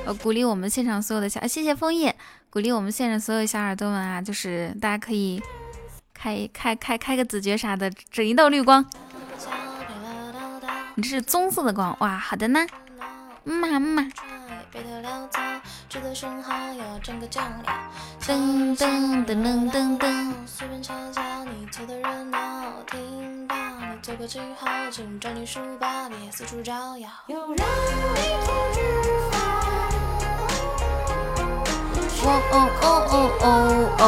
[0.05, 2.15] 呃，鼓励我们现场所有的小，谢谢枫叶，
[2.51, 5.41] 鼓励我们现场所有小耳朵们啊，就是大家可以
[6.13, 8.85] 开开开开个子爵啥的，整一道绿光。
[10.93, 12.65] 你这是棕色的光哇，好的呢，
[13.43, 14.03] 妈妈。
[18.21, 20.33] 噔噔噔噔噔噔。
[27.27, 29.24] 哦
[32.27, 33.47] 哦哦哦哦哦
[33.99, 34.03] 哦。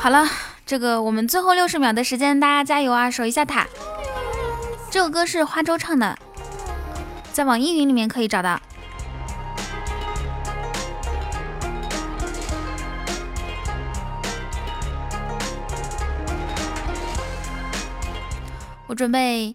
[0.00, 0.26] 好了，
[0.64, 3.66] 这个我们最后六十秒的时间，大家加油啊，守一下塔。
[4.90, 6.18] 这首歌是花粥唱的。
[7.32, 8.60] 在网易云里面可以找到。
[18.88, 19.54] 我准备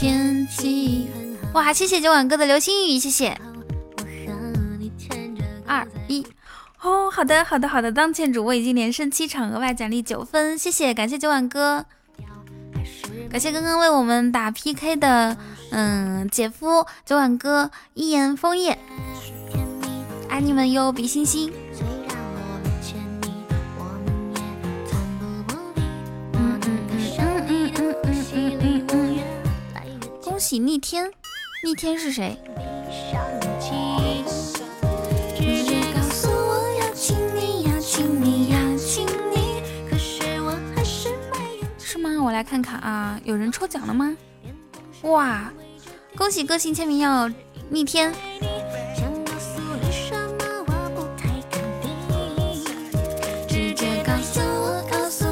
[0.00, 1.10] 天气
[1.52, 3.38] 哇，谢谢九晚哥的流星雨，谢谢。
[5.66, 6.26] 二一
[6.80, 11.84] 哦，好的好的好的，当前主播已经连胜七场，额外奖励九分，谢谢，感谢九晚哥，
[13.28, 15.36] 感谢刚刚为我们打 PK 的
[15.70, 18.78] 嗯姐夫九晚哥一言枫叶，
[20.30, 21.52] 爱你们哟，比心心。
[30.40, 31.12] 喜逆天，
[31.62, 32.34] 逆天是谁？
[41.78, 42.22] 是吗？
[42.24, 44.16] 我来看看啊，有人抽奖了吗？
[45.02, 45.52] 哇，
[46.16, 47.30] 恭喜歌星签名要
[47.68, 48.10] 逆天。
[55.02, 55.29] 我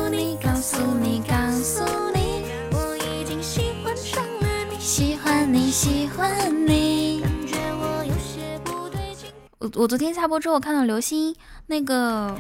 [5.79, 7.22] 喜欢你
[9.59, 11.33] 我我昨天下播之后看到刘星
[11.68, 12.37] 那个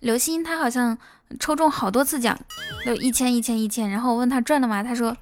[0.00, 0.98] 刘星他好像
[1.38, 2.36] 抽中好多次奖，
[2.84, 3.88] 有一千一千一千。
[3.88, 4.82] 然后我问他赚了吗？
[4.82, 5.16] 他说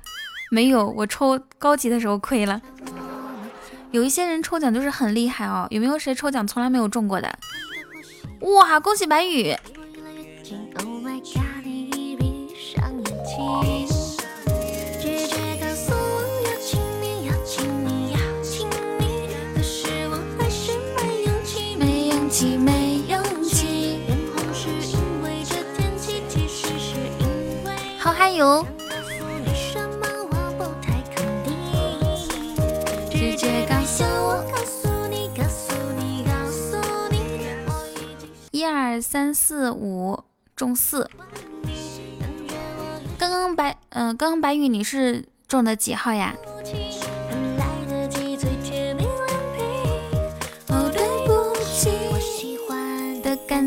[0.50, 2.58] 没有，我抽高级的时候亏了。
[3.90, 7.38] 有一些人抽奖就是很厉害哦，有没有谁抽奖从来没有中过的？
[8.40, 9.54] 哇，恭喜白宇！
[27.98, 28.64] 好嗨哟！
[38.52, 40.22] 一二三四五
[40.54, 41.10] 中四。
[43.18, 46.36] 刚刚白嗯，刚刚白宇你是中的几号呀？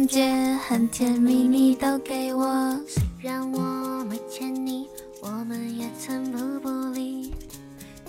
[0.03, 2.45] 感觉很甜蜜，你都给我。
[2.89, 4.89] 虽然我没欠你，
[5.21, 7.33] 我们也曾不不离。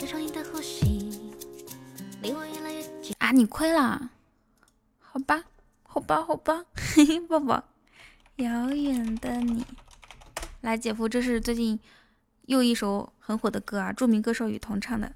[0.01, 1.33] 有声音的呼吸，
[2.21, 3.15] 离我越来越近。
[3.21, 4.11] 啊，你亏了？
[4.99, 5.45] 好吧，
[5.85, 6.65] 好吧，好吧。
[6.75, 7.63] 嘿嘿，抱抱，
[8.39, 9.65] 遥远的你。
[10.63, 11.79] 来，姐夫，这是最近
[12.47, 15.13] 又一首很火的歌啊，著名歌手雨桐唱的。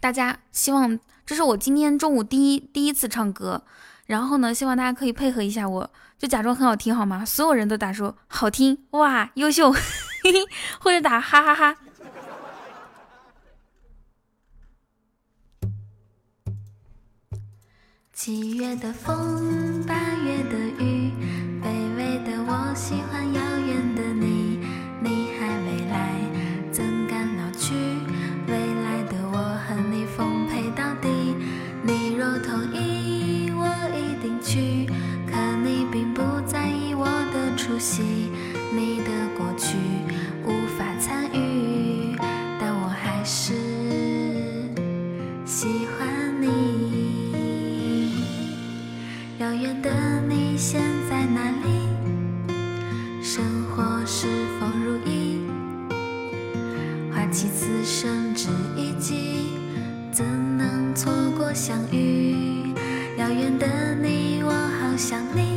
[0.00, 0.98] 大家希望。
[1.26, 3.64] 这是我今天中午第一第一次唱歌，
[4.06, 7.24] 然后呢，希望大家可以配合一下我，就假装很好听好吗？
[7.24, 9.74] 所有人都打说好听哇，优秀，
[10.78, 11.76] 或者打哈哈哈。
[18.12, 21.12] 七月的风，八月的雨，
[21.60, 23.55] 卑微的我喜欢遥
[37.76, 38.02] 的出席，
[38.72, 39.76] 你的过去
[40.46, 42.16] 无法参与，
[42.58, 43.52] 但我还是
[45.44, 48.14] 喜欢你。
[49.38, 49.90] 遥远的
[50.26, 51.90] 你现在哪里？
[53.22, 54.26] 生活是
[54.58, 55.42] 否如意？
[57.12, 59.50] 花期此生只一季。
[60.10, 60.24] 怎
[60.56, 62.72] 能错过相遇？
[63.18, 65.55] 遥远的你，我好想你，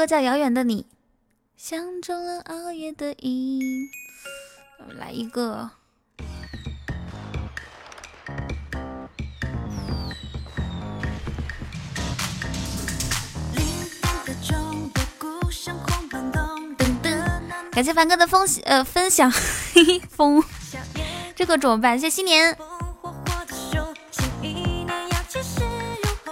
[0.00, 0.82] 歌叫《遥远的你》，
[1.58, 3.60] 相中了熬夜的瘾。
[4.94, 5.68] 来一个。
[17.70, 20.42] 感谢凡哥的分呃分享，嘿 嘿风，
[21.36, 21.98] 这可怎么办？
[21.98, 22.56] 谢谢新年。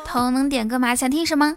[0.07, 0.97] 头能点歌吗？
[0.97, 1.55] 想听什么？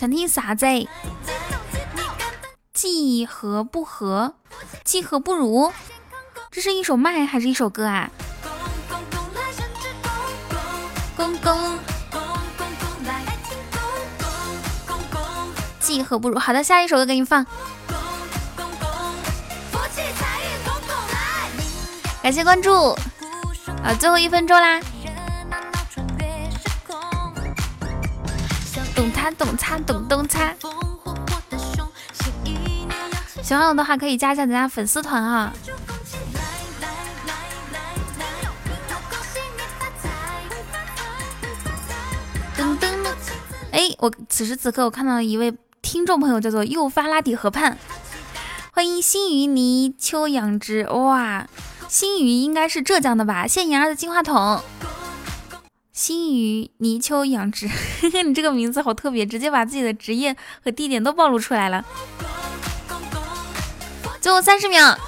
[0.00, 0.64] 想听啥子？
[2.72, 4.32] 既合不合，
[4.82, 5.70] 既合不如，
[6.50, 8.10] 这是一首麦还是一首歌啊？
[11.14, 11.78] 公公，
[15.80, 16.38] 既合不如。
[16.38, 17.44] 好的，下一首歌给你放。
[22.22, 22.92] 感谢关注，
[23.84, 24.80] 啊，最后一分钟啦！
[29.00, 30.54] 懂他懂他懂懂他。
[33.42, 35.54] 喜欢我的话可以加一下咱家粉丝团啊。
[42.58, 42.86] 噔噔！
[43.72, 47.78] 哎，我此时此刻我看到了一位听众朋友，叫做幼发拉底河畔，
[48.72, 51.48] 欢迎新鱼泥鳅养殖，哇！
[51.88, 53.46] 新鱼应该是浙江的吧？
[53.46, 54.62] 谢谢妍儿的金话筒。
[56.00, 57.68] 新鱼泥鳅养殖，
[58.24, 60.34] 你这个名字好特别，直接把自己的职业
[60.64, 61.84] 和地点都暴露出来了。
[64.18, 64.98] 最后三十秒。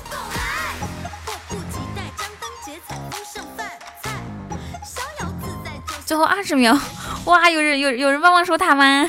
[6.04, 6.78] 最后二十秒，
[7.24, 7.48] 哇！
[7.48, 9.08] 有人有有人帮忙守塔吗？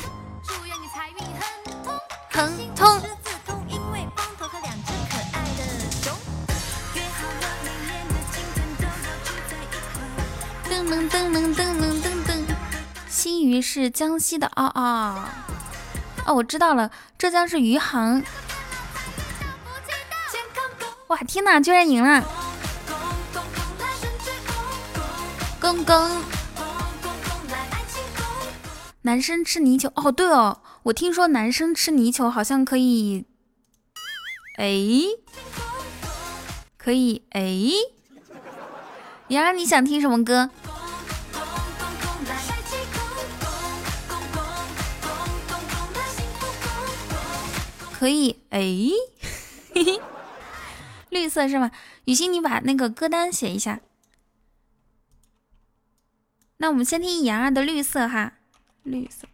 [2.31, 3.01] 疼痛。
[10.93, 12.55] 噔噔噔噔噔噔噔，
[13.09, 15.25] 新余是江西的哦哦
[16.27, 18.23] 哦，我知道了，浙江是余杭。
[21.07, 22.23] 哇，天哪，居然赢了！
[25.59, 26.23] 公公，
[29.01, 33.25] 男生吃泥鳅哦，对哦，我听说男生吃泥鳅好像可以，
[34.59, 34.77] 哎，
[36.77, 37.41] 可以哎，
[39.29, 40.51] 洋洋你想听什么歌？
[48.03, 48.59] 可以，哎，
[51.09, 51.71] 绿色是吗？
[52.03, 53.79] 雨欣，你把那个歌单写一下。
[56.57, 58.33] 那我们先听妍儿的绿色哈，
[58.83, 59.25] 绿色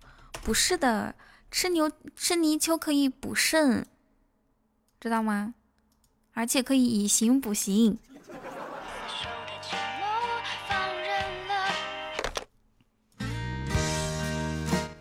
[0.43, 1.15] 不是的，
[1.49, 3.88] 吃牛吃泥鳅可以补肾，
[4.99, 5.55] 知道吗？
[6.36, 7.97] 而且可以以形补形。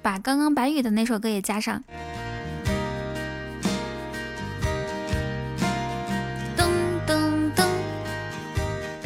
[0.01, 1.85] 把刚刚白宇的那首歌也加上。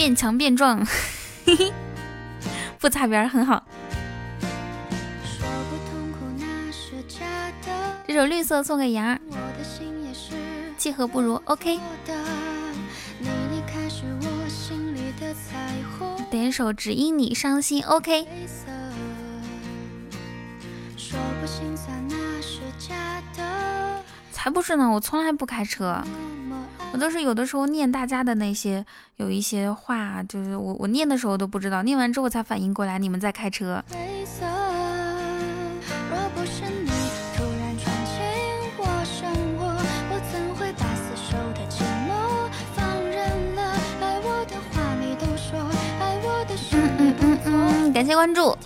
[0.03, 0.85] 变强变壮，
[2.81, 3.65] 不擦边很好。
[8.05, 9.21] 这首绿色送给妍儿。
[10.77, 11.79] 契合不如 OK。
[16.29, 18.27] 点首只因你伤心 OK。
[24.33, 26.03] 才不是呢，我从来不开车，
[26.93, 28.85] 我都是有的时候念大家的那些
[29.17, 33.83] 有一些话，就是我我念的时候都不知道，念完之后才反应过来你们在开车。
[47.95, 48.57] 感谢关注。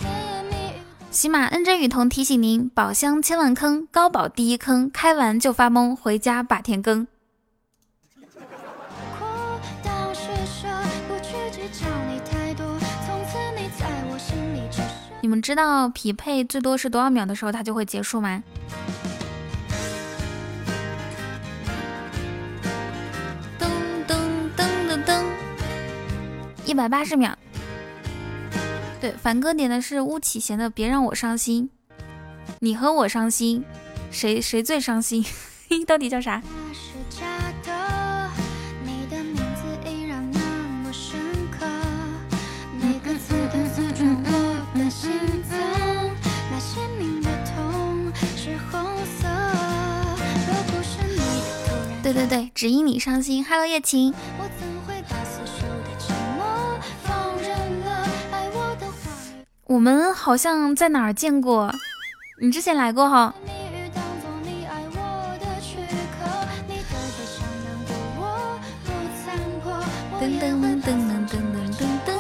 [1.11, 7.07] 喜马恩真雨桐提醒您：宝箱千万坑，高保第一坑，开完就发懵，回家把天更。
[15.27, 18.45] 你们知道匹配最多是多少秒的时候它就会结束吗？
[23.59, 23.67] 噔
[24.07, 24.15] 噔
[24.57, 25.25] 噔噔噔，
[26.65, 27.37] 一百八十秒。
[29.01, 31.69] 对，凡哥点的是巫启贤的《别让我伤心》，
[32.61, 33.65] 你和我伤心，
[34.13, 35.27] 谁谁最伤心？
[35.89, 36.41] 到底叫啥？
[52.17, 53.45] 对对对，只因你伤心。
[53.45, 54.15] Hello，叶晴。
[59.67, 61.71] 我们好像在哪儿见过，
[62.41, 63.35] 你之前来过哈。
[70.19, 71.37] 噔噔噔噔噔噔
[71.77, 72.17] 噔噔。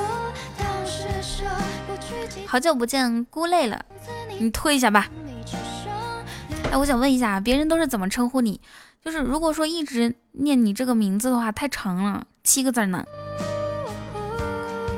[2.47, 3.83] 好久不见，姑累了，
[4.39, 5.09] 你退一下吧。
[6.71, 8.61] 哎，我想问一下，别人都是怎么称呼你？
[9.07, 13.05] 就是如果说一直念你这个名字的话，太长了，七个字呢。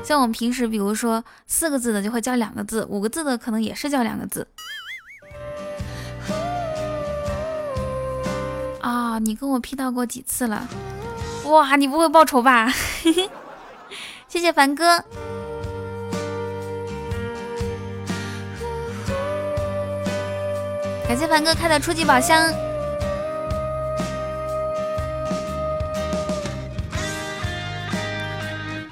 [0.03, 4.49] 像我们平时，比如说四个字的就会叫两个字，五个字的可能也是叫两个字。
[8.81, 10.67] 啊，你跟我 P 到过几次了？
[11.45, 12.73] 哇，你不会报仇吧？
[14.27, 15.05] 谢谢凡哥，
[21.07, 22.51] 感谢凡哥开的初级宝箱。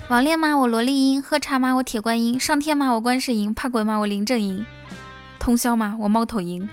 [0.09, 0.57] 网恋吗？
[0.57, 1.21] 我萝莉音。
[1.21, 1.73] 喝茶吗？
[1.75, 2.39] 我铁观音。
[2.39, 2.93] 上天吗？
[2.93, 3.53] 我观世音。
[3.53, 3.97] 怕鬼吗？
[3.99, 4.65] 我林正英。
[5.41, 5.97] 通宵吗？
[5.99, 6.69] 我猫头鹰。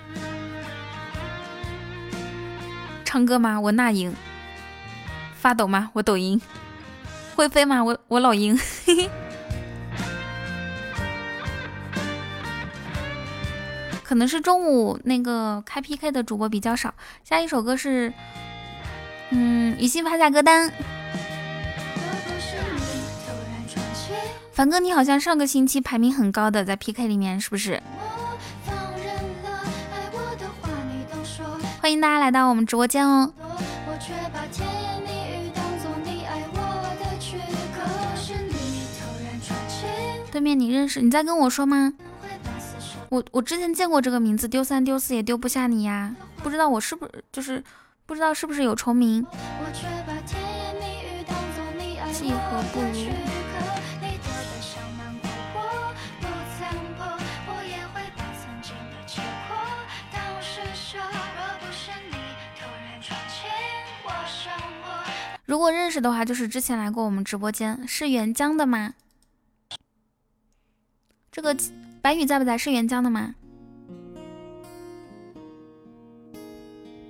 [3.04, 3.60] 唱歌吗？
[3.60, 4.14] 我那英。
[5.34, 5.90] 发抖吗？
[5.94, 6.40] 我抖音。
[7.34, 7.82] 会飞吗？
[7.82, 8.56] 我我老鹰。
[14.04, 16.94] 可能是中午那个开 PK 的主播比较少。
[17.24, 18.12] 下一首歌是，
[19.30, 20.72] 嗯，雨欣发下歌单。
[24.54, 27.82] 凡哥，你好像上个星期排名很高的，在 PK 里面是不是？
[31.80, 33.32] 欢迎大家来到我们直播间哦。
[40.30, 41.02] 对面你认识？
[41.02, 41.92] 你在跟我说吗？
[43.08, 46.14] 我我之前见过这个名字，丢三丢四也丢不下你呀。
[46.44, 47.60] 不知道我是不是就是
[48.06, 49.26] 不知道是不是有重名？
[52.12, 53.43] 契合不如。
[65.46, 68.94] 如果认识的话，就是之前来过我们直播间，是原江的吗？
[71.30, 71.54] 这个
[72.00, 72.56] 白宇在不在？
[72.56, 73.34] 是原江的吗？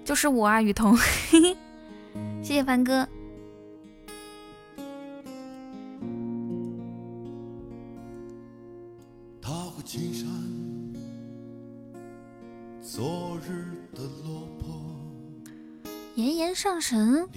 [0.04, 0.96] 就是我啊，雨桐，
[2.42, 3.08] 谢谢凡哥。
[12.82, 14.68] 昨日的落魄
[16.14, 17.28] 炎炎上神。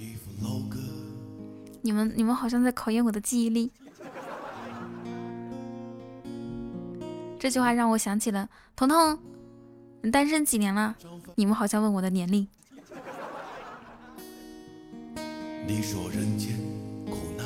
[1.87, 3.71] 你们你们好像在考验我的记忆力。
[7.39, 9.17] 这句话让我想起了彤彤，
[10.01, 10.97] 你单身几年了？
[11.35, 12.45] 你们好像问我的年龄。
[15.65, 16.57] 你说人间
[17.09, 17.45] 苦难，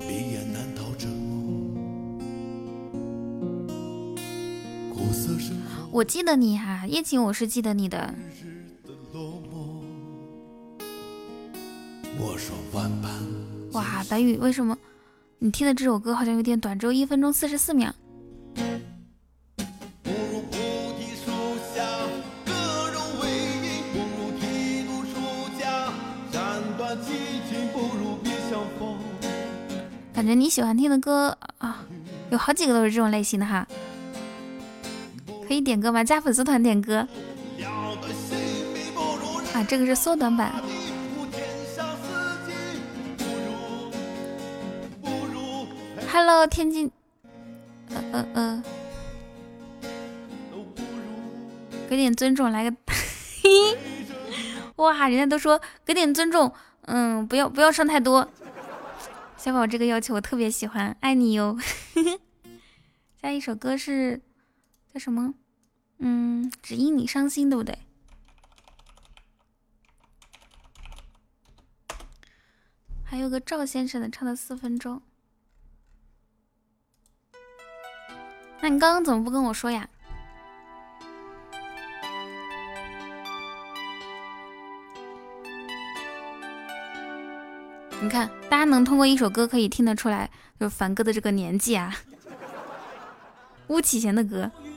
[0.00, 1.78] 闭眼难逃折磨。
[4.92, 5.88] 苦涩生活。
[5.90, 8.14] 我记得你哈，叶晴，我是记得你的。
[13.72, 14.76] 哇，白宇，为什么
[15.38, 17.90] 你听的这首歌好像有点短，只有一分钟四十四秒？
[30.14, 31.84] 感觉你喜欢听的歌啊，
[32.30, 33.66] 有好几个都是这种类型的哈，
[35.46, 36.02] 可以点歌吗？
[36.02, 37.06] 加粉丝团点歌。
[39.54, 40.52] 啊，这个是缩短版。
[46.20, 46.90] Hello，天津。
[47.90, 48.64] 呃呃呃。
[51.88, 52.76] 给点尊重，来个。
[53.40, 53.78] 嘿
[54.74, 56.52] 哇，人家都说给点尊重，
[56.86, 58.28] 嗯，不要不要上太多。
[59.36, 61.56] 小宝这个要求我特别喜欢，爱你哟。
[63.22, 64.20] 下一首歌是
[64.92, 65.34] 叫什么？
[65.98, 67.78] 嗯，只因你伤心，对不对？
[73.04, 75.00] 还有个赵先生的，唱了四分钟。
[78.60, 79.88] 那你刚刚怎么不跟我说呀？
[88.00, 91.94] 你看，大家能通过一首歌可以听得出来，就凡哥的这个年纪啊。
[93.66, 94.50] 巫启贤的歌。
[94.62, 94.72] 嗯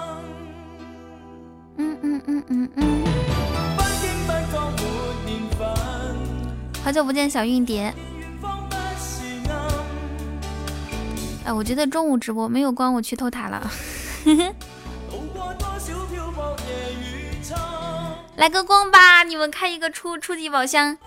[0.00, 0.23] 嗯
[2.26, 3.04] 嗯嗯嗯。
[6.82, 7.94] 好久不见，小韵蝶。
[11.44, 13.70] 哎，我觉得中午直播没有光，我去偷塔了。
[18.36, 20.98] 来个光吧，你们开一个初初级宝箱。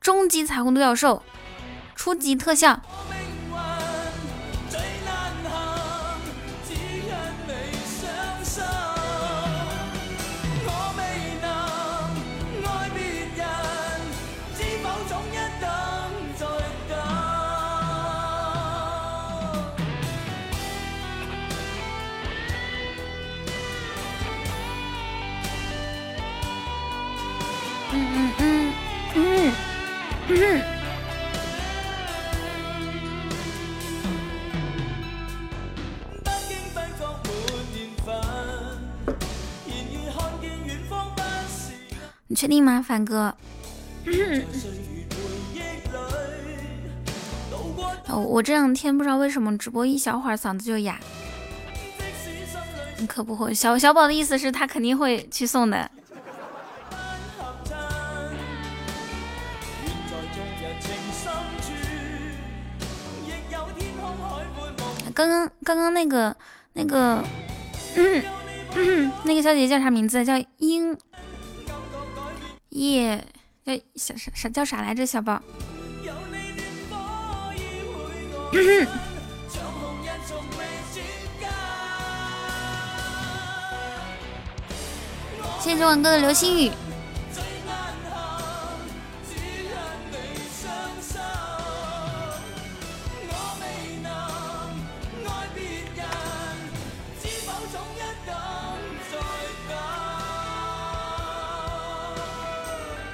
[0.00, 1.22] 终极彩虹独角兽，
[1.94, 2.80] 初级特效。
[42.32, 43.36] 你确定吗，凡哥？
[48.08, 50.98] 哦，我这两天不知道为什么直播一小会儿嗓子就哑。
[52.96, 55.90] 你可不会，小小宝的意思是他肯定会去送的。
[65.12, 66.34] 刚刚刚刚那个
[66.72, 67.22] 那个
[69.24, 70.24] 那个小姐姐叫啥名字？
[70.24, 70.96] 叫英
[72.72, 73.24] 耶，
[73.66, 75.06] 哎啥啥啥叫啥来着？
[75.06, 75.40] 小宝。
[85.60, 86.70] 谢谢周文哥的流星雨。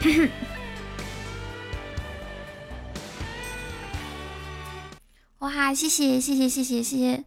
[5.41, 7.25] 哇，谢谢谢谢谢谢谢谢，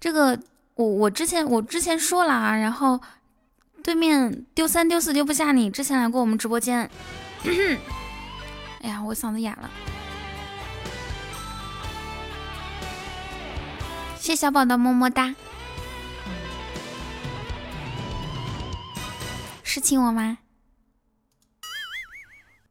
[0.00, 0.38] 这个
[0.74, 3.00] 我我之前我之前说了啊，然后
[3.82, 6.90] 对面丢三丢四丢不下你，之前来过我们直播间。
[8.82, 9.70] 哎呀，我嗓子哑了。
[14.18, 15.34] 谢小宝的么么哒。
[19.62, 20.38] 是亲我吗？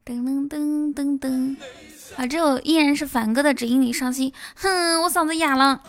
[0.06, 1.56] 噔噔噔噔噔，
[2.18, 2.26] 啊！
[2.26, 4.30] 这首依然是凡哥的《只因你伤心》。
[4.54, 5.80] 哼，我嗓子哑了。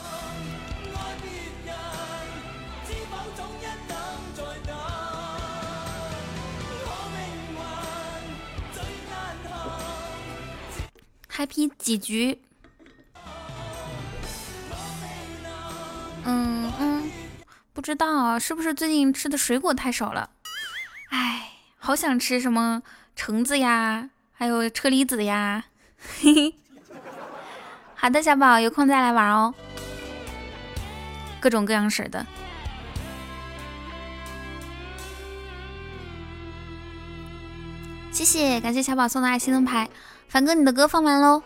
[11.30, 12.42] Happy 几局？
[16.24, 17.12] 嗯嗯，
[17.74, 20.30] 不知道是不是最近吃的水果太少了？
[21.10, 22.82] 哎，好想吃什么？
[23.16, 25.66] 橙子呀，还有车厘子呀，
[26.22, 26.56] 嘿嘿。
[27.96, 29.54] 好的，小宝，有空再来玩哦。
[31.40, 32.26] 各种各样式的。
[38.12, 39.90] 谢谢，感谢小宝送的爱心灯牌。
[40.28, 41.42] 凡哥，你的歌放完喽。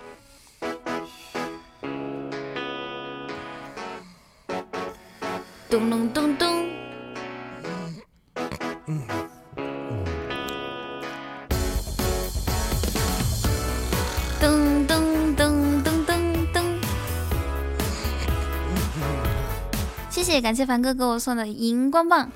[5.69, 6.48] 咚咚咚咚。
[20.29, 22.31] 谢谢，感谢凡哥给我送的荧光棒。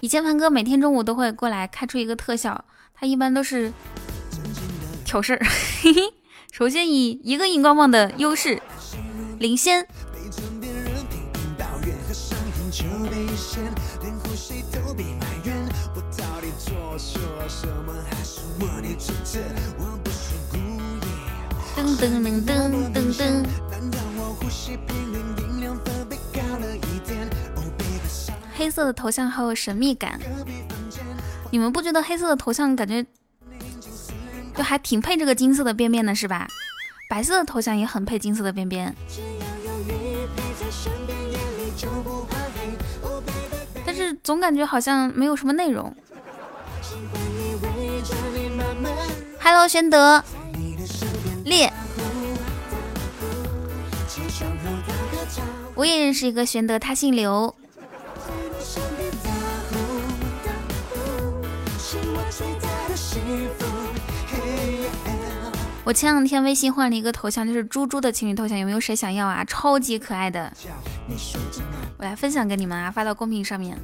[0.00, 3.72] 以前凡哥每天中午都会过来开出一个特效，他一般都是
[5.04, 5.46] 挑事儿。
[5.82, 6.12] 嘿嘿，
[6.50, 8.60] 首先以一个荧光棒的优势
[9.38, 9.86] 领先。
[21.76, 23.46] 噔噔噔噔噔噔。
[28.62, 30.20] 黑色的头像好有神秘感，
[31.50, 33.04] 你们不觉得黑色的头像感觉
[34.56, 36.46] 就还挺配这个金色的边边的，是吧？
[37.10, 38.94] 白色的头像也很配金色的边边，
[43.84, 45.92] 但是总感觉好像没有什么内容。
[49.40, 50.22] Hello，玄德，
[51.44, 51.72] 烈，
[55.74, 57.52] 我也认识一个玄德，他姓刘。
[65.84, 69.44] 我前两天微信换了一个头像，就是猪猪的情侣头像，有没有谁想要啊？
[69.44, 70.52] 超级可爱的，
[71.98, 73.76] 我来分享给你们啊，发到公屏上面。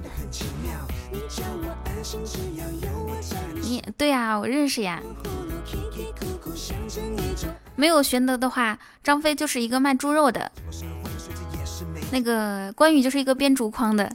[3.61, 5.03] 你对呀，我认识呀。
[7.75, 10.51] 没有玄德的话，张飞就是一个卖猪肉的，
[12.13, 14.11] 那个关羽就是一个编竹筐的。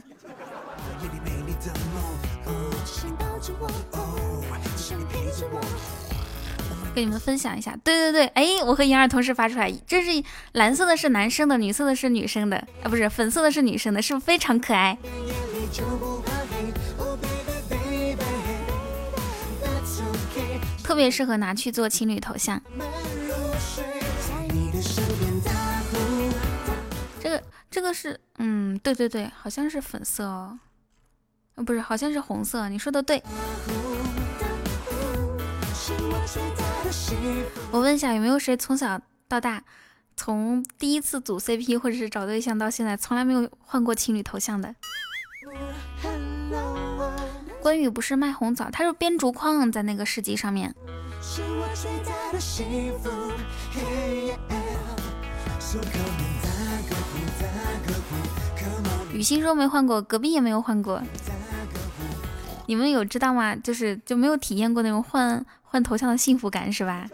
[6.94, 10.22] 跟你们分享一下，对对对，哎，我和莹儿同时发出来，这是
[10.52, 14.96] 蓝色的是男生的，女色的是女生的，啊，不是粉色的是女生的，是不是非常可爱？
[20.84, 22.62] 特别适合拿去做情侣头像。
[27.20, 30.58] 这个这个是，嗯，对对对，好像是粉色哦，
[31.66, 33.20] 不是，好像是红色，你说的对。
[37.70, 39.62] 我问一下，有没有谁从小到大，
[40.16, 44.74] 从第一次组 CP 或者是找对象到现在，从来没有换过情侣头像的？
[47.60, 50.74] 关羽不是卖红枣，他是编竹筐在那个市集上面。
[59.12, 61.00] 雨欣说没换过，隔壁也没有换过。
[62.66, 63.56] 你们有知道吗？
[63.56, 65.44] 就是就没有体验过那种换
[65.74, 67.04] 换头像的幸福感是吧？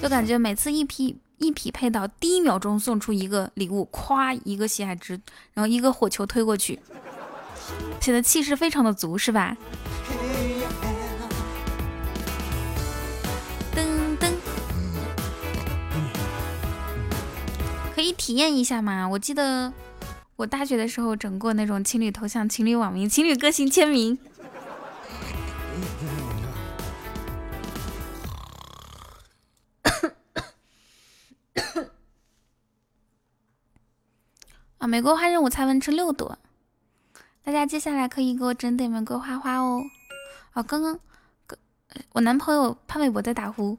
[0.00, 5.20] 就感觉每次一匹一匹配到第一秒钟送出一个礼物，咵一个喜海值，
[5.52, 6.78] 然后一个火球推过去，
[8.00, 9.56] 显得气势非常的足是吧？
[17.96, 19.08] 可以体验一下吗？
[19.08, 19.72] 我记得
[20.40, 24.18] 我大学的时候整过那种情侣头像、情侣网名、情侣个性签名。
[34.78, 36.38] 啊，玫瑰花任务才完成六朵，
[37.42, 39.82] 大家接下来可以给我整点玫瑰花花哦。
[40.54, 40.98] 哦，刚刚，
[42.12, 43.76] 我男朋友潘玮柏在打呼。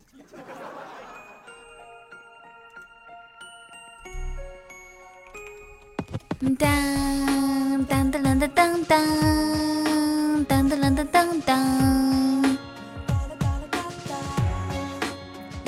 [6.42, 12.58] 当当当当当当当当当当当当，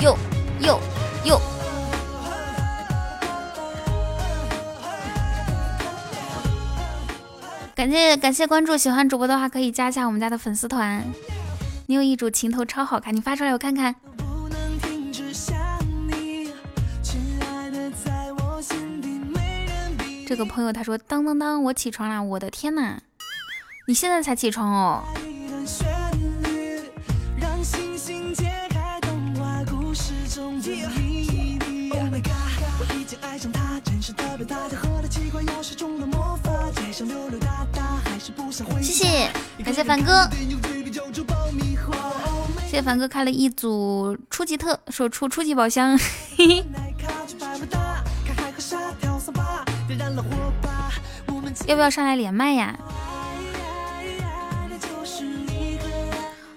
[0.00, 0.18] 哟
[0.62, 0.80] 哟
[1.24, 1.40] 哟！
[7.76, 11.04] 感谢感谢关注，喜欢主播的话可以加一下我们家的粉丝团。
[11.86, 13.94] 你有一组情头超好看，你发出来我看看。
[20.34, 22.20] 这个朋友他说当当当，我起床啦！
[22.20, 22.98] 我的天呐，
[23.86, 25.04] 你现在才起床哦！
[38.82, 39.30] 谢谢，
[39.64, 40.28] 感谢凡哥，
[42.66, 45.96] 谢谢凡哥开了一组初级特，说出初级宝箱，
[51.66, 52.76] 要不要上来连麦呀？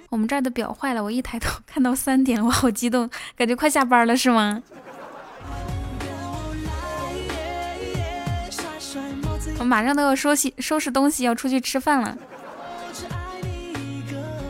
[0.09, 4.61] 我们这儿的表坏了，我一抬头看到三点，我好激动，感觉快下班了是吗？
[9.59, 12.17] 我马上都要收拾收拾东西，要出去吃饭了。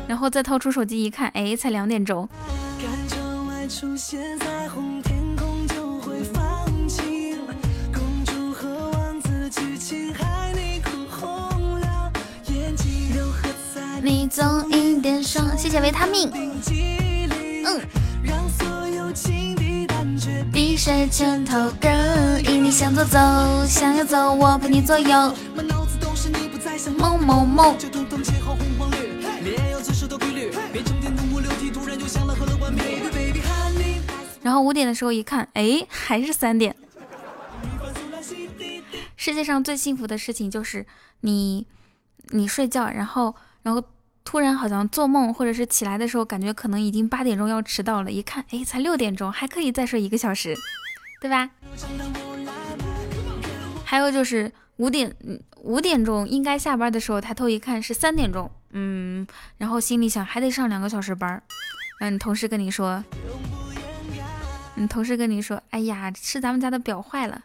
[0.07, 2.27] 然后再掏出手机一看，哎，才两点钟。
[14.07, 16.31] 你总一点爽，谢谢维他命。
[17.65, 17.81] 嗯。
[20.49, 23.19] 闭上拳头，girl，引你向左走，
[23.65, 25.33] 向右走，我陪你左右。
[26.97, 27.75] 某某某。
[34.41, 36.73] 然后五点的时候一看，哎，还是三点。
[39.17, 40.85] 世界上最幸福的事情就是
[41.19, 41.67] 你，
[42.29, 43.83] 你睡觉，然后，然后。
[44.27, 48.11] 突然好像做梦，或者是起来的时候，感觉可能已经八点钟要迟到了。
[48.11, 50.53] 一看，哎，才六点钟，还可以再睡一个小时，
[51.21, 51.49] 对吧？
[53.85, 55.15] 还有就是五点，
[55.61, 59.25] 五点钟应该下班的时候，抬头一看是三点钟，嗯，
[59.59, 61.41] 然后心里想还得上两个小时班。
[62.01, 63.01] 嗯，同事跟你说，
[64.75, 67.41] 嗯，同事跟你说，哎呀，是咱们家的表坏了。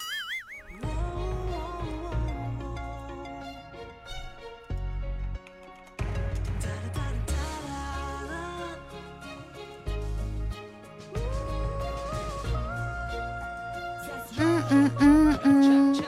[14.70, 16.02] 嗯嗯嗯，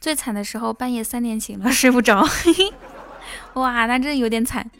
[0.00, 2.26] 最惨的时候半夜三点醒了睡不着，
[3.54, 4.70] 哇，那真有点惨。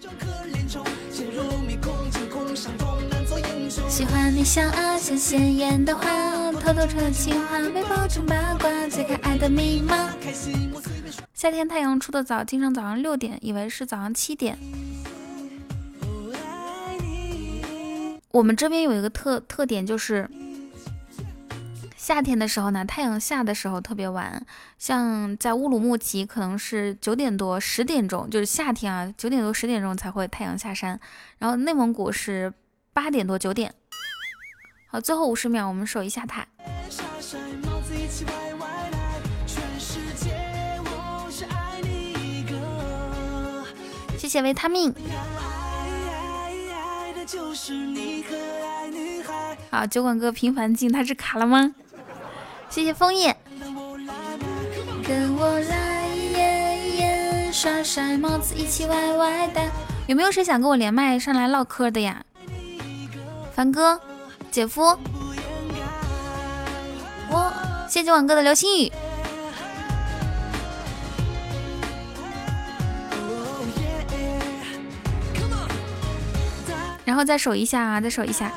[3.88, 10.10] 喜欢你笑啊，像鲜艳的花，偷偷穿情话，被包成八卦，解开爱的密码。
[11.34, 14.56] 夏天太阳出的早，经常早上六点，以为是早上七点。
[18.30, 20.28] 我们这边有一个特特点就是。
[22.08, 24.42] 夏天的时候呢，太阳下的时候特别晚，
[24.78, 30.98] 像在乌鲁木齐可能是九点多、十点钟，就是夏天啊，九点多、十点钟才会太阳下山。
[31.36, 32.50] 然后内蒙古是
[32.94, 33.74] 八点多、九点。
[34.86, 36.46] 好，最后五十秒，我们守一下塔。
[44.16, 44.94] 谢谢维他命。
[49.70, 51.74] 好，酒馆哥频繁进，他是卡了吗？
[52.70, 53.36] 谢谢枫叶。
[55.06, 59.60] 跟我来，刷帅帽子一起歪歪的。
[60.06, 62.22] 有没有谁想跟我连麦上来唠嗑的呀？
[63.54, 64.00] 凡哥，
[64.50, 64.96] 姐夫，
[67.30, 67.52] 我
[67.88, 68.92] 谢谢晚哥的流星雨。
[77.04, 78.52] 然后再守一下啊，再守一下。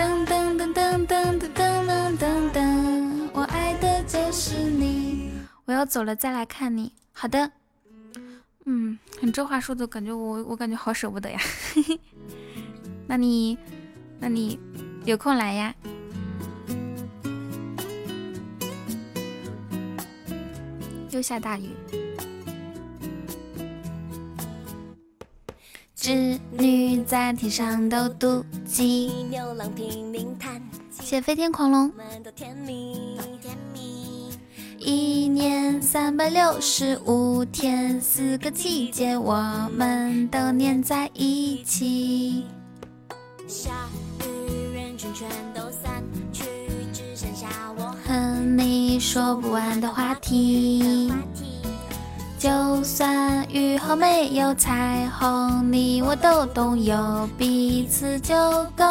[0.00, 5.30] 噔噔噔噔噔噔噔噔噔，我爱的就是你。
[5.66, 6.90] 我要走了，再来看你。
[7.12, 7.50] 好的，
[8.64, 11.38] 嗯，你这话说的感觉我我感觉好舍不得呀。
[13.06, 13.58] 那你
[14.18, 14.58] 那你
[15.04, 15.74] 有空来呀。
[21.10, 21.68] 又下大雨。
[26.00, 29.12] 织女在天上斗妒忌。
[30.98, 31.92] 谢飞天狂龙。
[34.78, 39.36] 一年三百六十五天，四个季节，我
[39.76, 42.46] 们都黏在一起。
[43.46, 43.70] 下
[44.20, 46.02] 雨，人群全都散
[46.32, 46.44] 去，
[46.94, 47.46] 只剩下
[47.76, 51.12] 我和你说不完的话题。
[52.40, 58.34] 就算雨后没有彩虹，你我都懂，有彼此就
[58.74, 58.82] 够。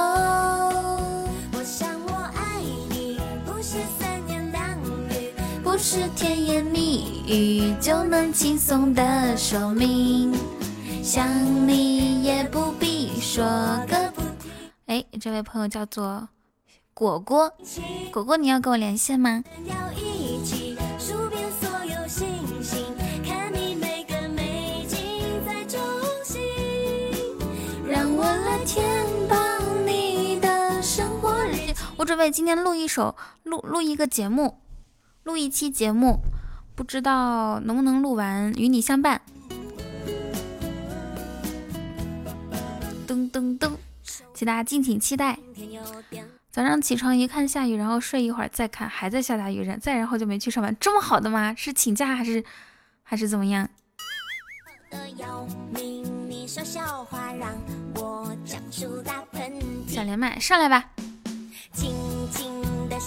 [1.51, 2.61] 我想我爱
[2.91, 4.63] 你不是三言两
[5.09, 10.31] 语，不是甜言蜜语就能轻松的说明，
[11.01, 11.27] 想
[11.67, 13.43] 你也不必说
[13.87, 14.51] 个不停。
[14.85, 16.29] 哎，这位朋友叫做
[16.93, 17.51] 果果，
[18.11, 19.43] 果果，你要跟我连线吗？
[28.69, 28.85] 填
[29.27, 29.35] 饱
[29.83, 31.73] 你的生活日记。
[31.97, 34.59] 我准备今天录一首，录录一个节目。
[35.23, 36.19] 录一期节目，
[36.75, 39.23] 不知道能不能录完，与你相伴。
[43.07, 43.71] 噔噔噔，
[44.35, 45.39] 请大家敬请期待。
[46.51, 51.55] 早上起床一看下雨，然后睡一会儿再看还在下大雨，然再然后就没去上班，这么好的吗？
[51.57, 52.43] 是请假还是
[53.01, 53.67] 还是怎么样？
[59.87, 60.89] 想连麦上来吧。
[61.73, 61.93] 轻
[62.31, 62.97] 轻的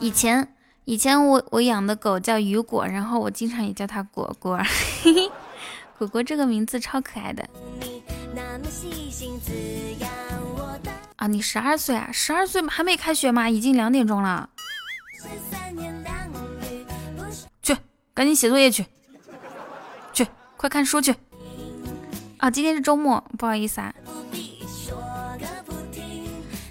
[0.00, 0.46] 以前
[0.84, 4.56] 以前我我养的狗叫雨果，然后我经常也叫它果果，
[5.02, 5.30] 嘿 嘿
[5.98, 7.48] 果果这个名字超可爱的。
[11.16, 12.10] 啊，你十二岁啊？
[12.12, 13.48] 十二岁还没开学吗？
[13.48, 14.50] 已经两点钟了。
[17.62, 17.76] 去，
[18.12, 18.84] 赶紧写作业去。
[20.64, 21.14] 快看书去。
[22.38, 23.94] 啊，今天是周末，不好意思啊。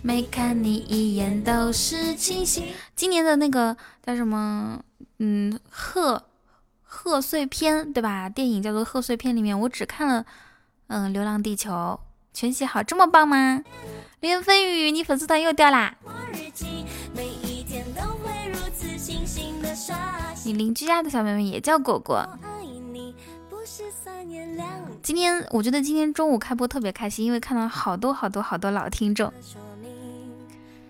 [0.01, 2.73] 每看你一眼都是清醒。
[2.95, 4.79] 今年的那个叫什么？
[5.19, 6.23] 嗯，贺
[6.81, 8.27] 贺岁片对吧？
[8.27, 10.25] 电影叫做《贺岁片》，里面我只看了
[10.87, 11.71] 嗯《流浪地球》，
[12.33, 13.63] 全写好，这么棒吗？
[14.21, 15.95] 连飞宇，你粉丝团又掉啦！
[20.43, 22.27] 你邻居家的小妹妹也叫果果。
[25.01, 29.31] 今天我觉得今天中午开播特别开心，因为看到好多好多好多老听众。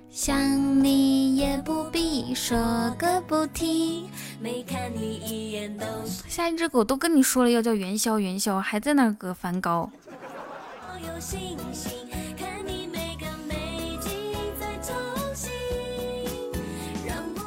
[0.10, 2.57] 想你也不必说
[2.97, 4.10] 个不停。
[6.27, 9.89] 下一只狗都跟你说了要叫元宵元宵，还在那个梵高。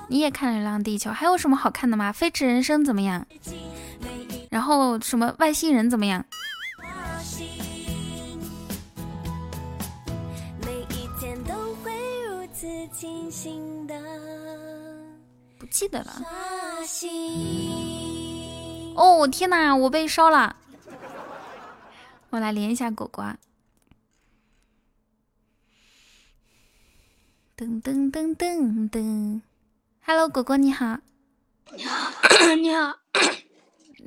[0.09, 2.11] 你也看了《流浪地球》，还有什么好看的吗？
[2.13, 3.27] 《飞驰人生》怎么样？
[4.57, 6.25] 然后什么外星人怎么样？
[15.59, 16.23] 不记得了。
[18.95, 20.57] 哦天哪，我被烧了！
[22.31, 23.23] 我来连一下果果。
[27.59, 29.43] 噔噔噔噔噔
[30.01, 31.01] ，Hello，果果你好。
[31.77, 32.11] 你好，
[32.57, 32.95] 你好。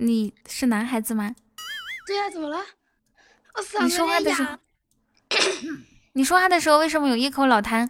[0.02, 1.36] 你是男孩子吗？
[2.08, 2.58] 对呀，怎么了？
[3.54, 4.58] 我你说话的时候，
[6.14, 7.90] 你说话的时候为什么有一口老痰？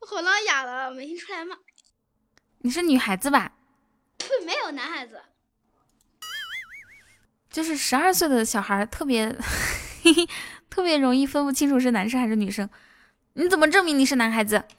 [0.00, 1.58] 我喉咙哑了，没听出来吗？
[2.60, 3.52] 你是女孩子吧？
[4.46, 5.20] 没有男孩子。
[7.50, 9.36] 就是十二岁的小孩特别
[10.70, 12.68] 特别容易分不清楚是男生还是女生。
[13.34, 14.64] 你怎么证明你是男孩子？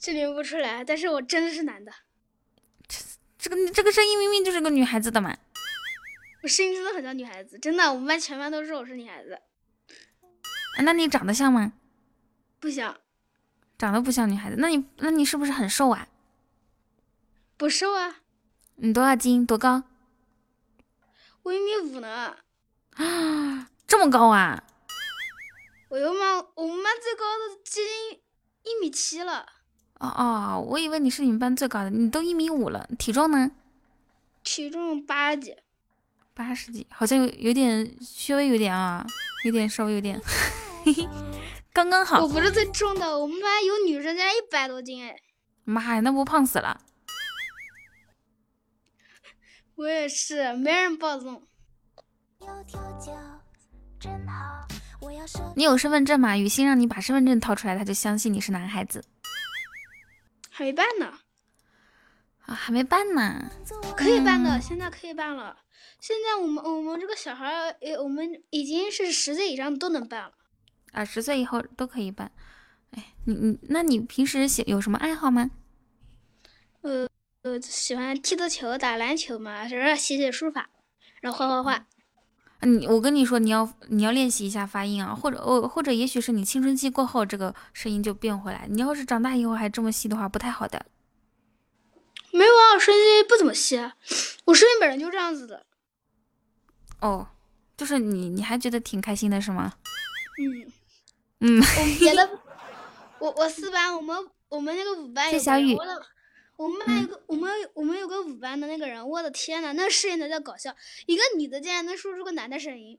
[0.00, 1.92] 证明不出来，但是我真的是男的。
[3.40, 5.34] 这这个这个声音明明就是个女孩子的嘛！
[6.42, 9.40] 我声音真的很像女孩子，真的，我们班全班都说我是女孩子。
[10.82, 11.72] 那你长得像吗？
[12.58, 12.98] 不像，
[13.78, 14.56] 长得不像女孩子。
[14.58, 16.08] 那你那你是不是很瘦啊？
[17.56, 18.16] 不瘦啊。
[18.76, 19.44] 你多少斤？
[19.44, 19.84] 多高？
[21.42, 22.36] 我一米五呢。
[22.94, 24.64] 啊，这么高啊！
[25.88, 28.20] 我们班我们班最高的接近
[28.64, 29.46] 一米七了。
[30.00, 32.88] 哦哦，我以为你是你们班最高的，你都一米五了。
[32.98, 33.50] 体重呢？
[34.42, 35.56] 体重八十几。
[36.32, 39.06] 八十几，好像有有点稍微有点啊，
[39.44, 40.18] 有点稍微有点，
[40.84, 41.06] 嘿嘿。
[41.72, 45.16] 刚刚好，我不是最重的，我们班有女生竟然一百多斤哎！
[45.64, 46.80] 妈呀，那不胖死了？
[49.76, 51.42] 我也是，没人报重。
[55.54, 56.38] 你有身份证吗？
[56.38, 59.04] 雨欣让你把身份证掏出来，他就相信你是男孩子。
[60.60, 61.18] 还没办呢。
[62.44, 63.50] 啊，还没办呢。
[63.96, 65.56] 可以办的，现在可以办了。
[66.00, 70.32] 现在我们我们这个小孩，呃，我们已经是十岁以上都能办了。
[70.92, 72.30] 啊，十岁以后都可以办。
[72.90, 75.50] 哎，你你，那你平时喜有什么爱好吗？
[76.82, 77.08] 呃
[77.40, 80.68] 呃，喜欢踢足球、打篮球嘛，然后写写书法，
[81.22, 81.86] 然后画画画。
[82.62, 88.66] 你我跟你说，你要你要练习一下发音啊，或者哦，或者也许是你青春期过后，这个声音就变回来。
[88.68, 90.86] 你要是长大以后还这么细的话，不太好的。
[92.32, 93.76] 没有啊，我声音不怎么细，
[94.44, 95.64] 我声音本来就这样子的。
[97.00, 97.26] 哦，
[97.76, 99.74] 就是你你还觉得挺开心的是吗？
[100.38, 100.72] 嗯。
[101.42, 102.38] 嗯，我别的，
[103.18, 104.14] 我我四班，我们
[104.50, 106.06] 我们那个五班有个我的，
[106.60, 110.76] 我们班有个我们我们有个五班的那个人，我的天呐，那声音才叫搞笑，
[111.06, 112.98] 一个女的竟然能说出个男的声音，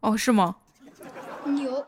[0.00, 0.56] 哦，是吗？
[1.44, 1.86] 牛。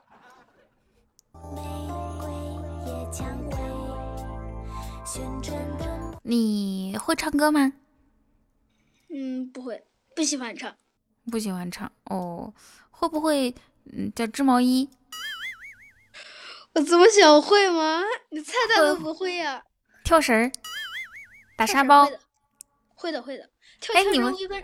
[6.22, 7.72] 你会唱歌吗？
[9.08, 9.84] 嗯，不会，
[10.14, 10.76] 不喜欢唱，
[11.32, 12.54] 不喜欢唱哦，
[12.92, 13.52] 会不会
[13.86, 14.88] 嗯叫织毛衣？
[16.74, 18.04] 我怎么想会吗？
[18.30, 19.64] 你猜猜都不会呀？
[20.06, 20.52] 跳绳，
[21.58, 22.08] 打沙包，
[22.94, 23.50] 会的会的。
[23.80, 24.62] 跳绳我一分，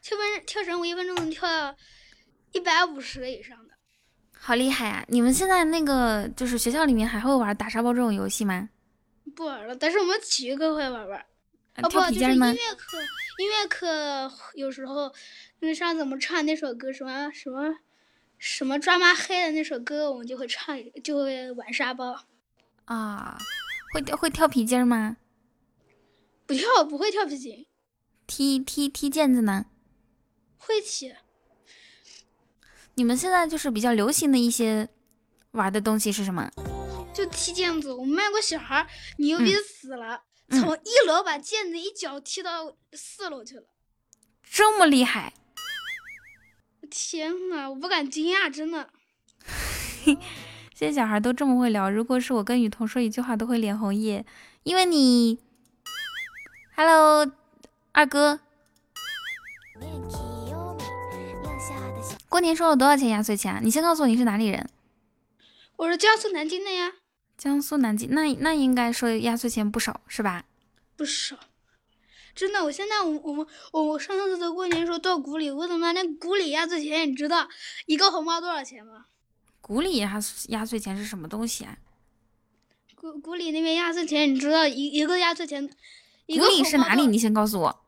[0.00, 1.74] 跳分跳绳我一分钟能跳
[2.52, 3.74] 一百五十个以上的，
[4.38, 5.04] 好厉害啊！
[5.08, 8.68] 你们现在那个就是学校里面还会玩打沙包这种游戏吗？
[9.34, 11.20] 不玩了，但是我们体育课会玩玩。
[11.78, 12.98] 哦不，就是音乐课，
[13.38, 15.12] 音乐课有时候，
[15.58, 17.78] 那上次我们唱那首歌什么什么。
[18.36, 22.26] 什么抓妈黑的那首歌，我们就会唱，就会玩沙包。
[22.84, 23.38] 啊，
[23.94, 25.18] 会会跳皮筋吗？
[26.46, 27.64] 不跳，不会跳皮筋。
[28.26, 29.66] 踢踢踢毽子呢？
[30.58, 31.14] 会踢。
[32.96, 34.88] 你们现在就是比较流行的一些
[35.52, 36.50] 玩的东西是什么？
[37.14, 37.92] 就踢毽子。
[37.92, 38.84] 我们班有个小孩
[39.18, 43.68] 牛逼死了，从一楼把毽子一脚踢到四楼去了。
[44.42, 45.34] 这么厉害！
[46.90, 48.90] 天呐，我不敢惊讶，真的。
[50.74, 51.88] 现在小孩都这么会聊。
[51.88, 54.26] 如果是我跟雨桐说一句话，都会脸红耶，
[54.64, 55.38] 因为你。
[56.74, 57.30] Hello，
[57.92, 58.40] 二哥。
[62.28, 63.60] 过年收了多少钱压岁钱？
[63.62, 64.68] 你先告诉我你是哪里人。
[65.76, 66.94] 我是江苏南京的呀。
[67.38, 70.42] 江苏南京，那那应该收压岁钱不少是吧？
[70.96, 71.36] 不少。
[72.34, 77.48] 真的，我现在我我们我我上次在过年时候到谷里，我他妈那谷里压岁钱，你知道
[77.86, 79.06] 一个红包多少钱吗？
[79.66, 81.78] 谷里压压岁钱是什么东西啊？
[82.94, 85.66] 谷谷里那边压岁钱，你知道一一个压岁钱，
[86.26, 87.06] 谷里是哪里？
[87.06, 87.84] 你先告诉我。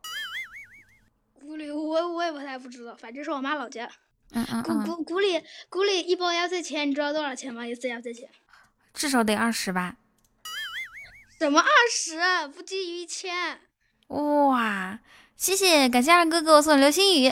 [1.39, 3.87] 谷里我我也不太不知道，反正是我妈老家。
[4.31, 4.83] 嗯嗯嗯。
[4.87, 7.67] 谷谷谷里谷里一包压岁钱，你知道多少钱吗？
[7.67, 8.27] 一次压岁钱？
[8.95, 9.97] 至少得二十吧。
[11.37, 12.47] 什么二十？
[12.47, 13.59] 不低于一千。
[14.07, 14.99] 哇，
[15.35, 17.31] 谢谢，感谢二哥给我送的流星雨。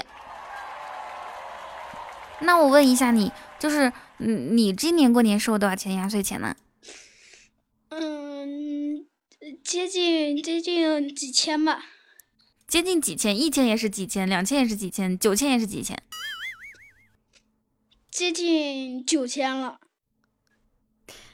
[2.42, 6.56] 那我问一下你，就是你今年过年收多少钱压岁钱呢？
[7.90, 9.06] 嗯，
[9.64, 11.84] 接近接近几千吧。
[12.68, 16.02] 接近几千，一千也是几千，两千也是几千，九千也是几千。
[18.10, 19.80] 接近九千了。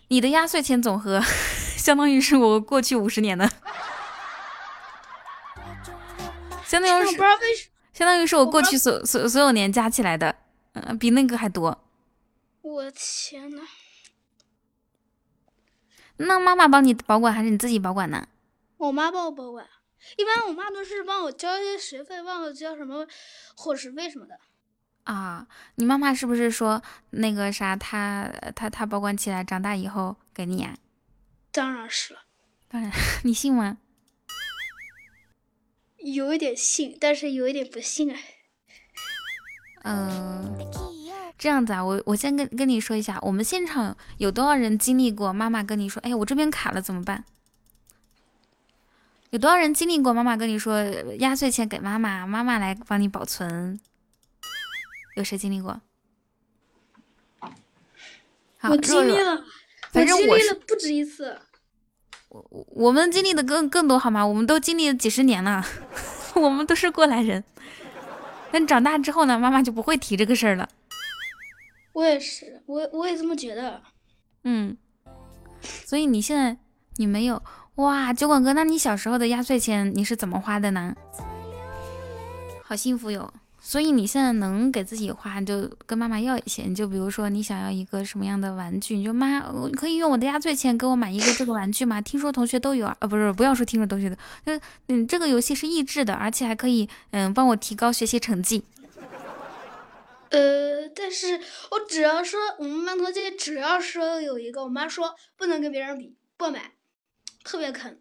[0.07, 1.21] 你的压岁钱总和，
[1.77, 3.49] 相当于是我过去五十年的。
[6.65, 7.17] 相当于是，
[7.93, 10.35] 相当于是我过去所所所有年加起来的，
[10.73, 11.87] 嗯，比那个还多。
[12.61, 13.63] 我天呐。
[16.17, 18.27] 那妈妈帮你保管还是你自己保管呢？
[18.77, 19.67] 我妈帮我保管，
[20.17, 23.07] 一般我妈都是帮我交一些学费，帮我交什么
[23.55, 24.39] 伙食费什么的。
[25.03, 30.77] 啊，你妈妈是不是说那个啥，她她她保管起来，长大以后给你呀？
[31.51, 32.21] 当然是了。
[32.67, 32.91] 当然，
[33.23, 33.79] 你信吗？
[35.97, 38.19] 有一点信，但是有一点不信啊。
[39.83, 40.57] 嗯，
[41.37, 47.23] 这样子啊，我我先跟跟你说一下，我们现场有多少人经历过妈妈跟你说，哎，我这边卡了怎么办？
[49.31, 50.83] 有多少人经历过妈妈跟你说
[51.19, 53.79] 压岁钱给妈妈，妈妈来帮你保存？
[55.15, 55.81] 有谁经历过？
[58.63, 59.43] 我经历了，
[59.91, 61.39] 反正我经历了不止一次。
[62.29, 64.25] 我我们经历的更更多好吗？
[64.25, 65.65] 我们都经历了几十年了，
[66.35, 67.43] 我们都是过来人。
[68.51, 70.69] 但长大之后呢，妈妈就不会提这个事儿了。
[71.93, 73.81] 我也是，我我也这么觉得。
[74.43, 74.77] 嗯，
[75.85, 76.57] 所以你现在
[76.97, 77.41] 你没有
[77.75, 80.95] 哇，酒馆哥，那你小时候的压岁钱你是怎么花的呢？
[82.63, 83.33] 好幸福哟。
[83.63, 86.63] 所以你现在能给自己花，就跟妈妈要一些。
[86.63, 89.39] 你就比如说，你想要一个什么样的玩具，你就妈，
[89.73, 92.01] 可以用我的压岁钱给我买一个这个玩具吗？
[92.01, 98.63] 听说同学都有啊，不是，不要说听说同学的，就嗯，这个游戏是益智的，而且还可以嗯帮我提高学习成绩。
[100.31, 101.39] 呃，但是
[101.71, 106.73] 我只要说我们班同学只要说有一个，我妈说不能跟别人比，不买，
[107.43, 107.99] 特别坑。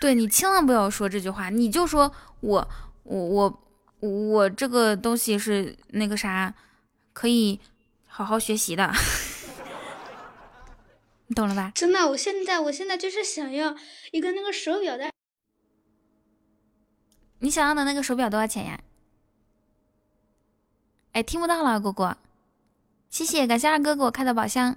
[0.00, 2.68] 对你千万不要说这句话，你就说我
[3.02, 3.66] 我我。
[4.02, 6.54] 我这个东西是那个啥，
[7.12, 7.60] 可以
[8.06, 8.90] 好好学习的，
[11.28, 11.70] 你懂了吧？
[11.74, 13.76] 真的，我现在我现在就是想要
[14.12, 15.10] 一个那个手表的。
[17.40, 18.80] 你想要的那个手表多少钱呀？
[21.12, 22.16] 哎，听不到了，果果，
[23.10, 24.76] 谢谢，感谢二哥给我开的宝箱。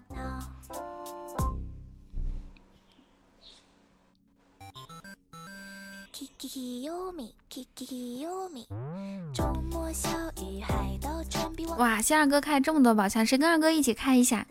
[11.77, 14.47] 哇，谢二哥开这么多宝箱，谁跟二哥一起开一下？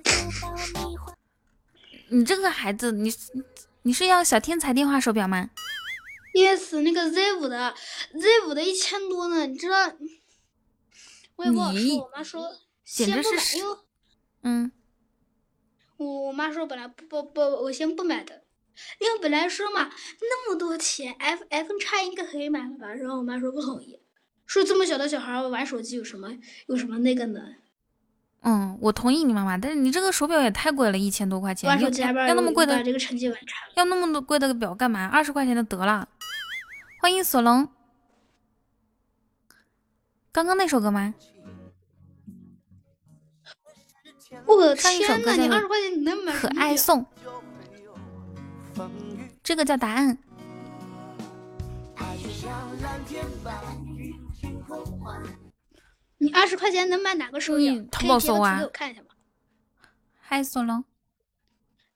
[2.10, 3.12] 你这个孩子，你
[3.82, 5.50] 你是要小天才电话手表吗
[6.32, 7.74] ？Yes，那个 Z 五的
[8.12, 9.90] ，Z 五的一千多呢，你知道？
[11.36, 12.50] 我也不好说，我妈说
[12.84, 13.76] 先不买，因为
[14.42, 14.72] 嗯，
[15.96, 18.42] 我我妈说本来不不不，我先不买的。
[18.98, 19.90] 因为本来说嘛，
[20.20, 22.88] 那么多钱，F F 叉应该可以买了吧？
[22.88, 24.00] 然后我妈说不同意，
[24.46, 26.32] 说这么小的小孩玩手机有什么
[26.68, 27.40] 有什么那个呢？
[28.40, 35.06] 嗯，我同意你妈妈，但是你这个手表也太贵了，一千多块钱，要那么贵的这个成绩玩差，要那么多贵的表干嘛？
[35.06, 36.08] 二十块钱的得了。
[37.00, 37.68] 欢迎索隆，
[40.32, 41.14] 刚刚那首歌吗？
[44.46, 45.42] 我的上一首歌叫
[46.32, 47.04] 《可爱颂》，
[49.42, 50.16] 这个叫答案。
[56.16, 57.74] 你二十块钱能买哪个手表？
[57.90, 59.08] 淘宝搜啊，给我看一下吧。
[60.18, 60.84] 还搜了？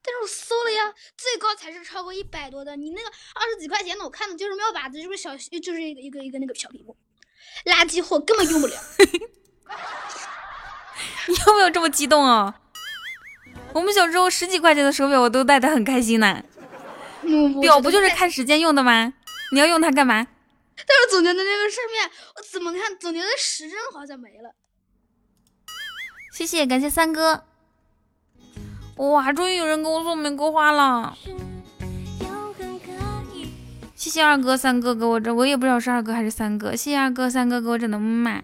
[0.02, 2.76] 但是我搜了呀，最高才是超过一百多的。
[2.76, 6.94] 你那个二十几块钱的，我看的就是妙把子，就是小，就是一个一个一个那个小礼物，
[7.64, 8.76] 垃圾货根本用不了。
[11.28, 12.54] 你有没有这么激动啊？
[13.72, 16.42] 我们小时候十几块钱的手表，我都戴的很开心呢。
[17.60, 19.12] 表不就是看时间用的吗？
[19.52, 20.26] 你要用它干嘛？
[20.76, 24.54] 但是总觉得那个上面，我怎么看总觉得时针好像没了。
[26.32, 27.44] 谢谢，感谢三哥。
[28.96, 31.16] 哇，终于有人给我送玫瑰花了！
[34.06, 36.76] 谢谢二哥、三哥给我整，我也不知道是二哥还是三哥。
[36.76, 38.40] 谢谢二哥、三哥给我整的木马。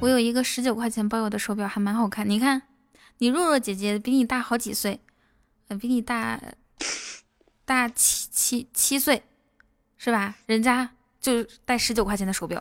[0.00, 2.28] 我有一个十九块钱包邮的手表，还蛮好看。
[2.28, 2.62] 你看，
[3.18, 4.98] 你若若姐姐比你大好几岁，
[5.68, 6.40] 呃，比你大
[7.64, 9.22] 大七七七岁，
[9.96, 10.34] 是吧？
[10.46, 12.60] 人家就戴十九块钱的手表。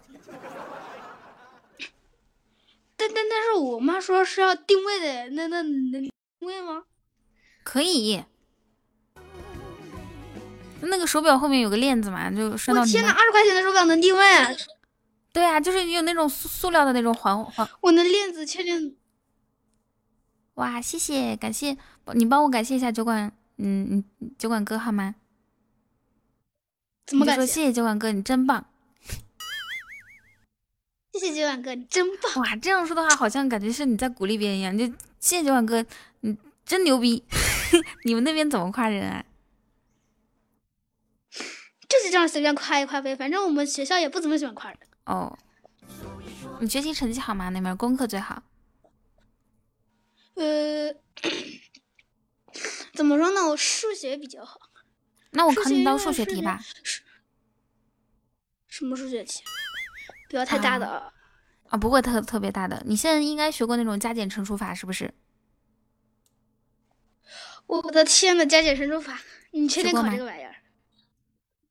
[2.95, 6.13] 但但但是我妈说是要定位的，那那那
[6.43, 6.83] 定位吗？
[7.63, 8.21] 可以。
[10.81, 12.81] 那个手表后面有个链子嘛，就拴到。
[12.81, 14.21] 我天呐，二十块钱的手表能定位？
[15.31, 17.67] 对啊，就是有那种塑塑料的那种环环。
[17.81, 18.97] 我的链子确定。
[20.55, 21.77] 哇，谢谢，感谢
[22.13, 25.15] 你帮我感谢一下酒馆，嗯嗯，酒馆哥好吗？
[27.05, 27.47] 怎么感谢？
[27.47, 28.65] 谢谢酒馆哥，你真棒。
[31.13, 32.43] 谢谢九晚哥，你真棒。
[32.43, 34.75] 哇，这样说的话，好像感觉是你在鼓励别人一样。
[34.75, 34.85] 就
[35.19, 35.85] 谢谢酒馆哥，
[36.21, 36.35] 你
[36.65, 37.23] 真牛逼。
[38.05, 39.23] 你们那边怎么夸人啊？
[41.87, 44.79] 就是这样随便夸一夸呗，反正我们学校也不怎么喜欢夸人。
[45.05, 45.37] 哦，
[46.59, 47.49] 你学习成绩好吗？
[47.49, 48.41] 那边功课最好？
[50.33, 50.91] 呃，
[52.93, 53.47] 怎么说呢？
[53.49, 54.59] 我数学比较好。
[55.31, 56.59] 那我考你道数学题吧。
[58.67, 59.43] 什么数学题？
[60.33, 61.13] 不要太大的
[61.69, 61.77] 啊！
[61.77, 62.81] 不会特特别大的。
[62.87, 65.13] 你现在应该学过那种加减乘除法，是不是？
[67.67, 70.55] 我的天呐，加减乘除法，你确定考这个玩意儿？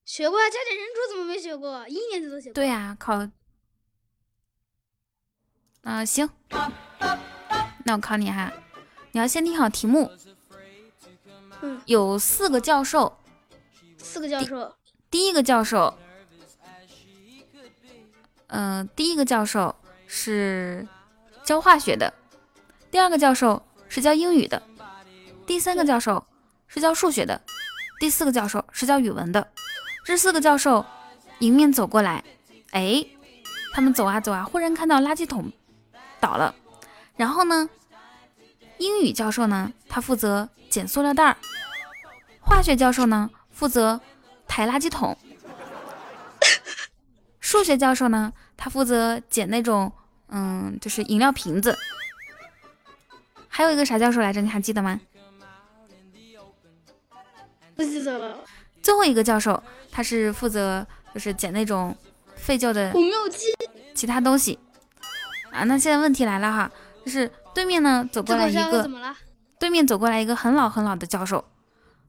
[0.04, 1.88] 学过啊，加减乘除怎么没学过？
[1.88, 2.54] 一年级都学过。
[2.54, 3.28] 对呀，考。
[5.82, 6.30] 啊，行，
[7.84, 8.52] 那我考你哈，
[9.10, 10.08] 你要先听好题目。
[11.62, 11.82] 嗯。
[11.86, 13.18] 有四个教授。
[13.98, 14.76] 四个教授。
[15.10, 15.98] 第一个教授，
[18.52, 19.74] 嗯，第一个教授
[20.06, 20.86] 是
[21.42, 22.12] 教化学的，
[22.90, 24.62] 第二个教授是教英语的，
[25.46, 26.22] 第三个教授
[26.68, 27.40] 是教数学的，
[27.98, 29.48] 第四个教授是教语文的。
[30.04, 30.84] 这四个教授
[31.38, 32.22] 迎面走过来，
[32.72, 33.06] 哎，
[33.72, 35.50] 他们走啊走啊，忽然看到垃圾桶
[36.20, 36.54] 倒了。
[37.16, 37.70] 然后呢，
[38.76, 41.36] 英语教授呢，他负责捡塑料袋儿；
[42.40, 43.98] 化学教授呢，负责
[44.46, 45.16] 抬垃圾桶；
[47.52, 49.92] 数学教授呢，他负责捡那种
[50.28, 51.76] 嗯，就是饮料瓶子。
[53.46, 54.40] 还有一个啥教授来着？
[54.40, 54.98] 你还记得吗？
[57.76, 58.38] 不记得了。
[58.82, 61.94] 最后一个教授，他是负责就是捡那种
[62.36, 62.90] 废旧的
[63.94, 64.58] 其他东西
[65.50, 65.64] 啊。
[65.64, 66.72] 那现在问题来了哈，
[67.04, 68.90] 就是对面呢走过来一个，
[69.58, 71.44] 对面走过来一个很老很老的教授，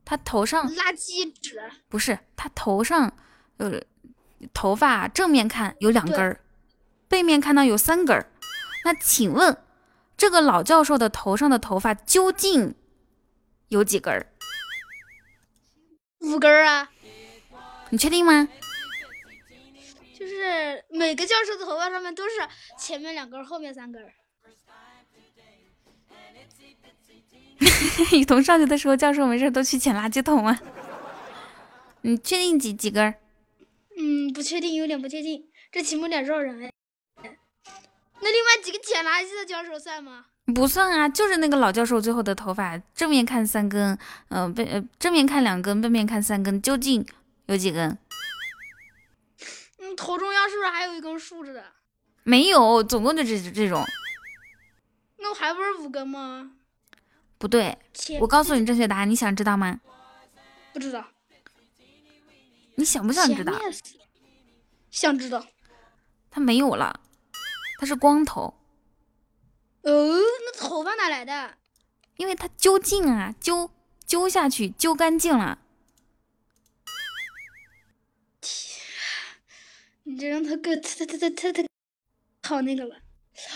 [0.05, 1.59] 他头上垃圾纸
[1.89, 3.11] 不是，他头上
[3.57, 3.81] 呃
[4.53, 6.39] 头发正面看有两根儿，
[7.07, 8.31] 背面看到有三根儿。
[8.85, 9.57] 那请问
[10.17, 12.75] 这个老教授的头上的头发究竟
[13.69, 14.27] 有几根儿？
[16.19, 16.89] 五根儿啊，
[17.89, 18.47] 你确定吗？
[20.17, 22.31] 就是每个教授的头发上面都是
[22.79, 24.01] 前面两根，后面三根。
[28.11, 30.59] 雨桐上学的时候，教授没事都去捡垃圾桶啊？
[32.01, 33.15] 你确定几几根？
[33.97, 35.43] 嗯，不确定，有点不确定。
[35.71, 36.71] 这题目有点绕人哎。
[38.21, 40.25] 那另外几个捡垃圾的教授算吗？
[40.53, 43.97] 不算啊，就是那个老教授最后的头发，正面看三根，
[44.29, 47.05] 嗯，背呃正面看两根，背面看三根，究竟
[47.45, 47.97] 有几根？
[49.79, 51.63] 嗯，头中央是不是还有一根竖着的？
[52.23, 53.83] 没有，总共就这这种。
[55.17, 56.51] 那我还不是五根吗？
[57.37, 57.77] 不对，
[58.19, 59.79] 我告诉你正确答案，你想知道吗？
[60.73, 61.05] 不知道。
[62.75, 63.53] 你想不想知道？
[64.89, 65.45] 想知道。
[66.29, 66.99] 他没有了，
[67.77, 68.59] 他是光头。
[69.81, 71.57] 哦，那头发哪来的？
[72.17, 73.69] 因为他揪净啊，揪
[74.05, 75.59] 揪下去，揪干净了。
[78.41, 78.79] 天，
[80.03, 81.63] 你这让他给他他他他他
[82.41, 82.95] 考那个了。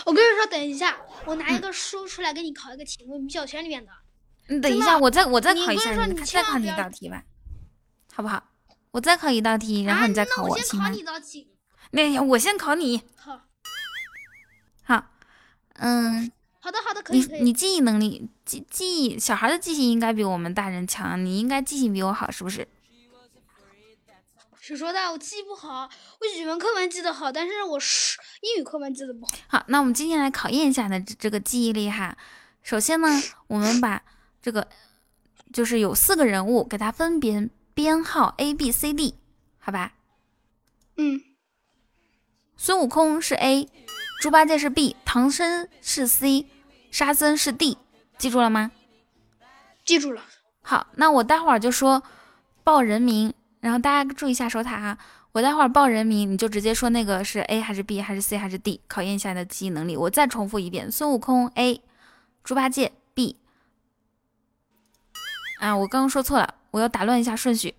[0.06, 3.92] 我跟你说，等一下，我拿一个书出来给你考一个题目，米小圈里面的。
[4.48, 7.24] 你等一下，我再我再考一下，你再考你一道题吧，
[8.12, 8.47] 好不好？
[8.90, 11.48] 我再考一道题，然后你再考我，我先考你一道题？
[11.90, 13.02] 那我先考你。
[13.16, 13.40] 好。
[14.82, 15.06] 好。
[15.74, 16.32] 嗯。
[16.60, 17.20] 好的好的，可以。
[17.20, 22.66] 你你记忆能力记记忆，小孩的记性应该比我们大人强，你应该记性比我好，是不是？
[24.60, 25.10] 谁说的？
[25.10, 25.88] 我记不好，
[26.20, 29.32] 我语文课文记得好，但是我是英语课文记得不好。
[29.46, 32.14] 好，那我们今天来考验一下的这个记忆力哈。
[32.62, 33.08] 首先呢，
[33.46, 34.02] 我们把
[34.42, 34.68] 这个
[35.54, 37.48] 就是有四个人物，给他分别
[37.78, 39.14] 编号 A B C D，
[39.60, 39.92] 好吧？
[40.96, 41.20] 嗯。
[42.56, 43.68] 孙悟空是 A，
[44.20, 46.46] 猪八戒是 B，唐僧是 C，
[46.90, 47.78] 沙僧是 D，
[48.18, 48.72] 记住了吗？
[49.84, 50.20] 记住了。
[50.60, 52.02] 好，那我待会儿就说
[52.64, 53.32] 报人名。
[53.60, 54.98] 然后大家注意一下守塔哈，
[55.30, 59.96] 我待会儿报人名，你就直接说那个是 A 还是 B 还是 C 还是 D，考验一下你的记忆能力。
[59.96, 61.80] 我再重复一遍：孙悟空 A，
[62.42, 63.36] 猪八戒 B。
[65.60, 67.74] 啊，我刚刚说错了，我要打乱一下顺序，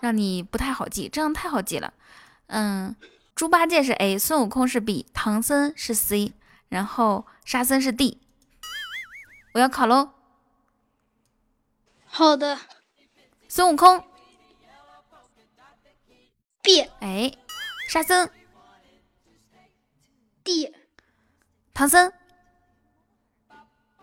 [0.00, 1.94] 让你不太好记，这样太好记了。
[2.48, 2.94] 嗯，
[3.34, 6.34] 猪八戒是 A，孙悟空是 B，唐僧是 C，
[6.68, 8.20] 然后沙僧是 D。
[9.54, 10.10] 我要考喽。
[12.04, 12.58] 好的，
[13.48, 14.04] 孙悟空。
[16.60, 17.32] B，哎，
[17.88, 18.28] 沙僧
[20.44, 20.74] ，D，
[21.72, 22.12] 唐僧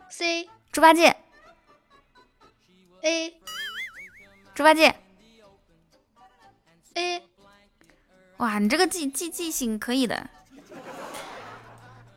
[0.09, 1.15] ，C，猪八戒
[3.01, 3.41] ，A，
[4.55, 4.95] 猪八戒
[6.95, 7.23] ，A，
[8.37, 10.29] 哇，你这个记记记性可以的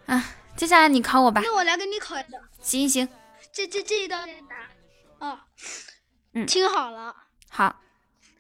[0.07, 0.37] 啊！
[0.57, 1.41] 接下来你考我吧。
[1.43, 2.39] 那我来给你考一道。
[2.61, 3.09] 行行，
[3.53, 4.59] 这这这一道简单
[5.19, 5.47] 啊。
[6.33, 7.17] 嗯，听好了。
[7.49, 7.81] 好。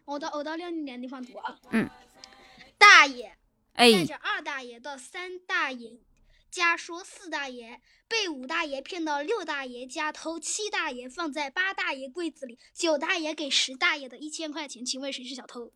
[0.04, 1.56] 我到我到亮一点地方读啊。
[1.70, 1.88] 嗯，
[2.76, 3.36] 大爷
[3.72, 5.98] 带着二大爷到三大爷
[6.50, 15.72] 家说四大爷被五大爷骗到六大爷家偷七大爷放在八大爷柜子里，九大爷给十大爷的一千块钱，请问谁是小偷？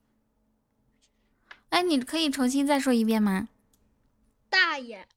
[1.68, 3.48] 哎，你可以重新再说一遍吗？
[4.48, 5.08] 大爷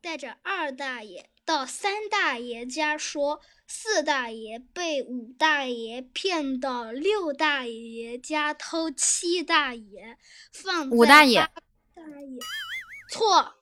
[0.00, 3.40] 带着二大爷到三大爷家说。
[3.68, 10.16] 四大爷被五大爷骗到六大爷家偷七大爷
[10.52, 11.40] 放五大爷，
[11.92, 12.38] 大爷
[13.10, 13.56] 错，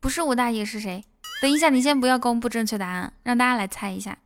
[0.00, 1.04] 不是五大爷是谁？
[1.40, 4.18] 等一下，你先不要公布正确答案，让大家来猜一下。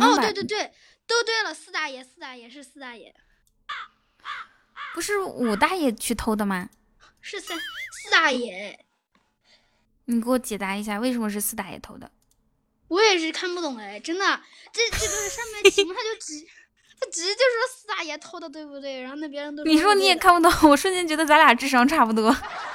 [0.00, 0.72] 哦，对对对，
[1.06, 3.14] 都对了，四大爷，四大爷是四大爷，
[4.94, 6.70] 不是五大爷去偷的吗？
[7.20, 8.84] 是三四大爷。
[10.06, 12.10] 你给我解答一下，为什么是四大爷偷的？
[12.88, 14.40] 我也是看不懂哎，真的，
[14.72, 16.46] 这这个上面题目他就直，
[17.00, 19.00] 他直接就说四大爷偷的，对不对？
[19.00, 22.30] 然后那别人都你说你也看不懂，我瞬间觉得咱俩智商差不多，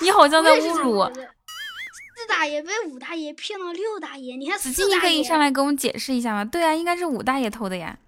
[0.00, 1.12] 你好像在侮辱我。
[1.12, 6.44] 四大爷被五大爷骗了六大爷，你看子期，你可以上来给我们解释一下吗？
[6.44, 7.98] 对啊，应该是五大爷偷的呀。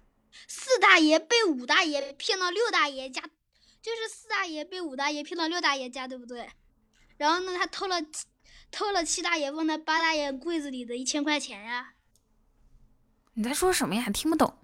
[0.47, 3.21] 四大爷被五大爷骗到六大爷家，
[3.81, 6.49] 就是四大爷被五大爷骗到六大爷家，对不对？
[7.17, 8.01] 然后呢，他偷了。
[8.69, 11.93] 偷了七大爷放在八大爷柜子里的一千块钱呀！
[13.35, 14.09] 你在说什么呀？
[14.13, 14.57] 听不懂。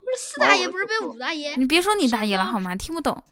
[0.00, 1.54] 不是四大爷不是被五大爷？
[1.56, 2.74] 你别说你大爷了好吗？
[2.74, 3.22] 听不懂。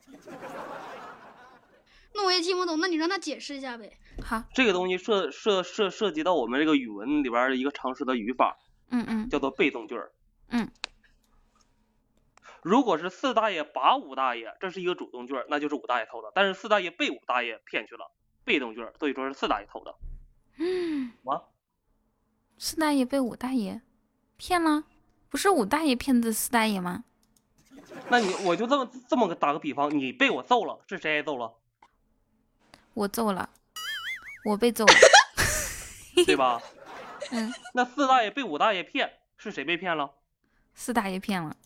[2.15, 3.99] 那我也听不懂，那你让他解释一下呗。
[4.23, 8.59] 好，这个东西涉涉涉涉及到我们这个语文里边的一个常识的语法。
[8.91, 9.28] 嗯嗯。
[9.28, 10.12] 叫做被动句儿。
[10.49, 10.69] 嗯。
[12.62, 16.31] 如果是四大爷把五大爷，这是一个主动句儿，那就是五大爷偷的。
[16.35, 18.11] 但是四大爷被五大爷骗去了。
[18.45, 19.95] 被动句儿，所以说是四大爷偷的。
[20.57, 21.49] 嗯，么？
[22.59, 23.81] 四大爷被五大爷
[24.37, 24.85] 骗了？
[25.28, 27.05] 不是五大爷骗的四大爷吗？
[28.09, 31.55] 那你我就这么这么个打个比方，你被我揍了，是谁挨揍了？
[33.01, 33.48] 我揍了，
[34.44, 34.94] 我被揍了，
[36.27, 36.60] 对吧？
[37.31, 37.51] 嗯。
[37.72, 40.10] 那四大爷被五大爷骗，是谁被骗了？
[40.74, 41.56] 四大爷骗了。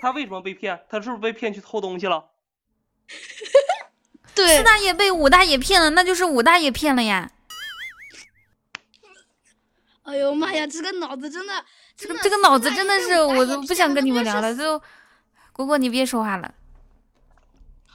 [0.00, 0.84] 他为什么被骗？
[0.88, 2.30] 他是不是被骗去偷东西了？
[4.34, 7.30] 对四大爷被五大爷骗了，那就是五大爷骗了呀！
[10.02, 11.64] 哎呦妈呀，这个脑子真的，
[11.96, 14.52] 这个这个脑子真的是，我都不想跟你们聊了。
[14.52, 14.82] 就
[15.52, 16.52] 果果，你别说话了。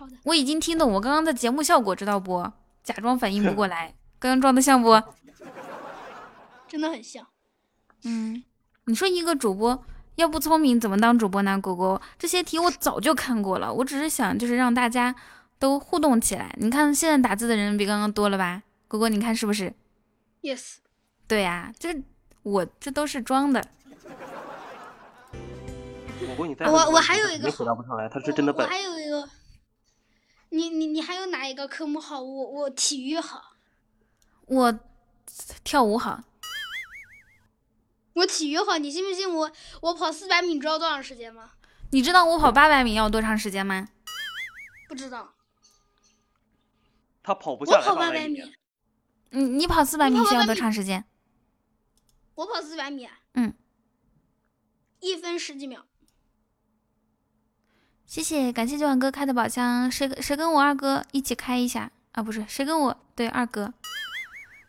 [0.03, 2.51] 好的，我已经听懂，我刚刚的节目效果知道不？
[2.83, 5.01] 假装反应不过来， 刚刚装的像不？
[6.67, 7.25] 真的很像。
[8.03, 8.43] 嗯，
[8.85, 9.81] 你说一个主播
[10.15, 11.57] 要不聪明怎么当主播呢？
[11.61, 15.15] 果果，这些题我早就看过了，我只是想就是让大家。
[15.59, 18.63] 都互动起来，你看现在打字的人比刚刚多了吧？
[18.89, 19.73] 果果，你看是不是
[20.41, 20.79] ？Yes。
[21.25, 22.03] 对呀，这
[22.41, 23.65] 我这都是装的。
[26.67, 28.65] 我我还有一个回答不上来，他是真的笨。
[28.65, 29.25] 我还有一个，
[30.53, 32.21] 你你你还有哪一个科目好？
[32.21, 33.55] 我我体育好，
[34.45, 34.79] 我
[35.63, 36.23] 跳舞好，
[38.13, 38.77] 我体育好。
[38.77, 39.51] 你信不信我
[39.81, 41.53] 我跑四百米，你知道多长时间吗？
[41.89, 43.89] 你知道我跑八百米要多长时间吗？
[44.87, 45.33] 不知道。
[47.23, 48.53] 他跑不下来八百米。
[49.31, 51.03] 你你跑四百米需要多长时间？
[52.35, 53.09] 我跑四百米。
[53.33, 53.55] 嗯。
[54.99, 55.83] 一分十几秒。
[58.13, 59.91] 谢谢，感谢九万哥开的宝箱。
[59.91, 62.21] 谁谁跟我二哥一起开一下啊？
[62.21, 63.73] 不是，谁跟我对二哥？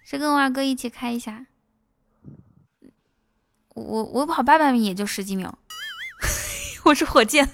[0.03, 1.45] 谁跟我二哥一起开一下？
[3.75, 5.59] 我我跑八百米也就十几秒。
[6.87, 7.45] 我是火箭。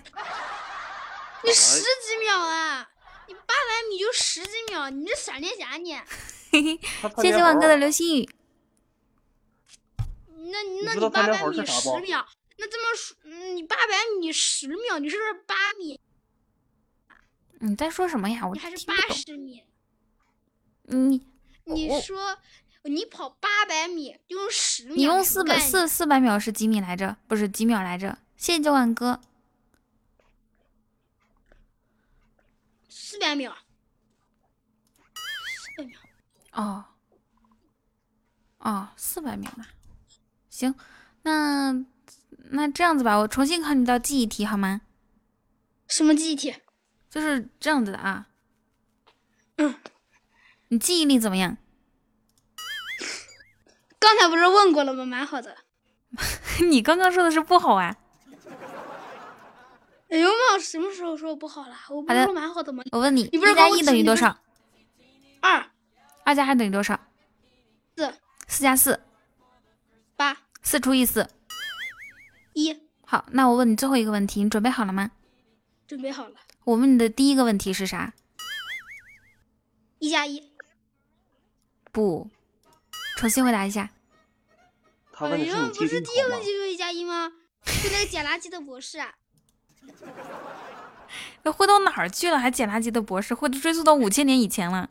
[1.42, 2.88] 你十几秒啊？
[3.26, 4.88] 你八百米就十几秒？
[4.90, 5.98] 你这闪电侠你？
[7.20, 8.30] 谢谢万哥的流星雨。
[9.96, 12.24] 那那你八百米十秒？
[12.60, 13.16] 那这么说，
[13.54, 14.98] 你八百米十秒？
[14.98, 15.98] 你是不是八米？
[17.60, 18.46] 你在说什么呀？
[18.46, 19.64] 我还是八十米？
[20.82, 21.26] 你
[21.64, 22.38] 你说
[22.82, 24.94] 你跑八百米用十秒？
[24.94, 27.16] 你用四百四四百秒是几米来着？
[27.26, 28.18] 不是几秒来着？
[28.36, 29.22] 谢谢九万哥。
[32.90, 33.56] 四百秒。
[35.14, 35.98] 四百秒。
[36.52, 36.84] 哦，
[38.58, 39.66] 哦，四百秒嘛，
[40.50, 40.74] 行，
[41.22, 41.72] 那
[42.52, 44.80] 那这样子吧，我重新考你道记忆题好吗？
[45.88, 46.54] 什么记忆题？
[47.08, 48.28] 就是这样子的啊。
[49.56, 49.74] 嗯，
[50.68, 51.56] 你记忆力怎么样？
[53.98, 55.04] 刚才不是问过了吗？
[55.04, 55.56] 蛮好的。
[56.68, 57.96] 你刚刚说的是不好啊？
[60.08, 60.58] 哎呦妈！
[60.58, 61.76] 什么时候说不好了？
[61.88, 62.82] 我不是说蛮好的吗？
[62.90, 64.38] 我问你，一加一等于多少？
[65.40, 65.70] 二。
[66.24, 66.98] 二加二等于多少？
[67.96, 68.14] 四。
[68.48, 69.00] 四加四。
[70.16, 70.36] 八。
[70.62, 71.28] 四除以四。
[72.64, 72.80] 一。
[73.04, 75.10] 好，那我问你最后一个问题，你准备好了吗？
[75.86, 76.36] 准备好了。
[76.64, 78.12] 我问你的第一个问题是啥？
[79.98, 80.50] 一加一。
[81.90, 82.30] 不，
[83.16, 83.90] 重新回答一下。
[85.12, 87.32] 他问的是你不是第一个问题就一加一吗？
[87.64, 88.98] 就那个捡垃圾的博士。
[91.42, 92.38] 那 回到哪儿去了？
[92.38, 93.34] 还捡垃圾的博士？
[93.34, 94.88] 会追溯到五千年以前了。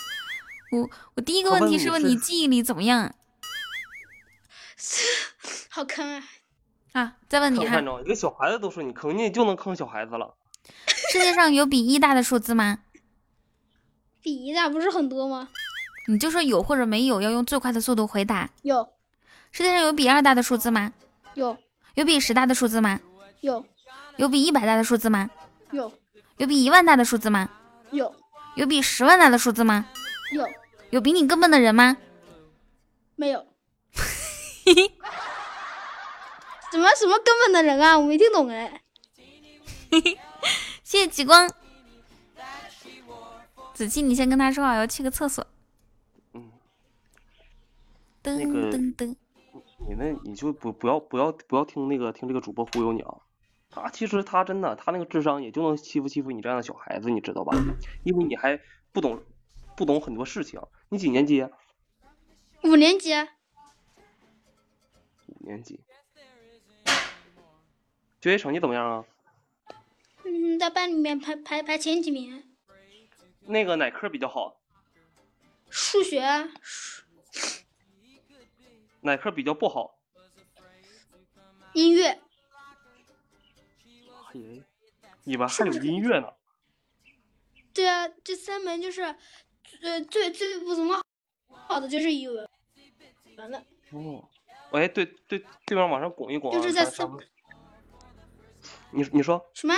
[0.72, 3.16] 我我第一个问题是问你记忆力怎么样？
[5.70, 6.24] 好坑啊！
[6.94, 10.36] 啊，再问你哈，一个小孩子都说你坑，你就能坑小孩子了。
[11.12, 12.80] 世界上有比一大的数字吗？
[14.22, 15.50] 比一大不是很多吗？
[16.08, 18.50] 你就说有或者没有，要用最快的速度回答。
[18.64, 18.90] 有。
[19.52, 20.92] 世界上有比二大的数字吗？
[21.36, 21.58] 有。
[21.96, 23.00] 有比十大的数字吗？
[23.42, 23.66] 有。
[24.18, 25.30] 有比一百大的数字吗？
[25.72, 25.92] 有。
[26.38, 27.50] 有比一万大的数字吗？
[27.92, 28.14] 有。
[28.56, 29.86] 有比十万大的数字吗？
[30.34, 30.48] 有。
[30.90, 31.98] 有比你更笨的人吗？
[33.16, 33.46] 没有。
[36.72, 37.98] 什么什么根本的人啊？
[37.98, 38.82] 我没听懂哎。
[40.84, 41.50] 谢谢极光。
[43.74, 45.46] 子期，你先跟他说好，要去个厕所。
[46.34, 46.52] 嗯。
[48.24, 48.38] 噔
[48.72, 49.16] 噔噔。
[49.88, 53.16] 你那你就不不要不要不要听那个听这个主播忽悠你啊！
[53.72, 57.56] 他其实他真的他那个智商也就能欺负欺负你这样的小孩子，你知道吧？
[58.04, 58.60] 因为你还
[58.92, 59.24] 不懂
[59.78, 60.60] 不懂很多事情。
[60.90, 61.48] 你几年级？
[62.64, 63.14] 五年级。
[65.28, 65.80] 五年级。
[68.20, 69.06] 就业成绩怎么样啊？
[70.26, 72.44] 嗯，在班里面排排排前几名。
[73.42, 74.60] 那个哪科比较好？
[75.70, 76.22] 数学。
[79.02, 79.98] 哪科比较不好？
[81.74, 82.20] 音乐。
[84.26, 84.64] 嘿，
[85.24, 86.34] 你们还有音乐呢？
[87.74, 89.02] 对啊，这三门就是，
[89.82, 91.02] 呃，最最不怎么
[91.48, 92.50] 好的就是语文。
[93.38, 93.64] 完了。
[93.92, 94.28] 哦，
[94.74, 96.52] 哎，对对，对面往上拱一拱。
[96.52, 97.02] 就是在四。
[98.92, 99.74] 你你说什么？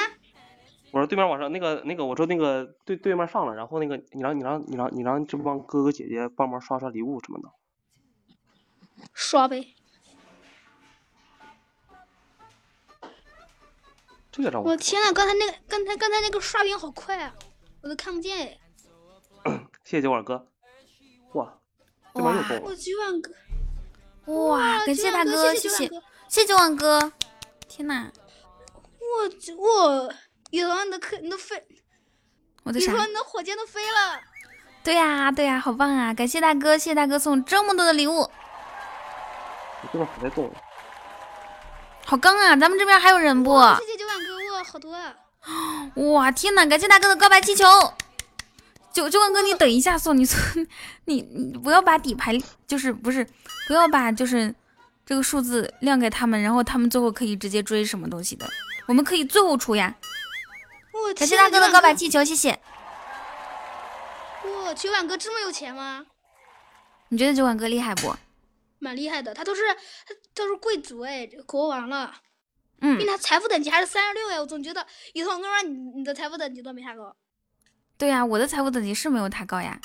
[0.92, 7.50] 我说对面往上那个那个，我说那个对对面上了，然后那个你让你让你让你让这帮哥哥姐姐帮忙刷刷礼物什么的。
[9.14, 9.74] 刷呗。
[14.32, 14.72] 这个让我。
[14.72, 17.34] 我天呐，刚才那个刚才刚才那个刷屏好快啊，
[17.82, 18.60] 我都看不见哎。
[19.86, 20.46] 谢谢九万哥。
[21.34, 21.58] 哇。
[22.14, 22.62] 对面又动了。
[22.66, 23.32] 我九万哥。
[24.26, 27.14] 哇，感谢大哥，谢谢谢谢九万哥。
[27.70, 28.12] 天呐。
[29.12, 30.14] 我我
[30.52, 31.62] 宇航你的客你都飞，
[32.64, 32.92] 我的啥？
[32.92, 34.20] 宇航你的火箭都飞了。
[34.84, 36.14] 对呀对呀，好棒啊！
[36.14, 38.22] 感谢大哥，谢谢大哥送这么多的礼物。
[38.22, 38.30] 我
[39.92, 40.52] 这边还在动。
[42.04, 42.56] 好刚啊！
[42.56, 43.52] 咱们这边还有人不？
[43.80, 45.14] 谢谢九万哥，哇，好多啊！
[45.96, 46.66] 哇，天呐！
[46.66, 47.66] 感谢大哥的告白气球。
[48.92, 50.38] 九九万哥，你等一下送你送
[51.06, 53.26] 你你不要把底牌就是不是
[53.68, 54.54] 不要把就是
[55.06, 58.50] 这个数字亮给他们，然后他们最后可以直接追什么东西的。
[58.88, 59.96] 我们可以最后出呀。
[61.16, 62.60] 感谢大哥的告白气球，谢谢。
[64.44, 66.06] 哇，九万哥这么有钱吗？
[67.10, 68.16] 你觉得九万哥厉害不？
[68.80, 69.62] 蛮厉害的，他都是
[70.06, 72.16] 他都是贵族哎，国王了。
[72.80, 77.16] 嗯，并他财富等级还是三十六哎，我总觉得以后我说你你的财富等级都没他高。
[77.98, 79.80] 对呀，我的财富等级是没有他高呀。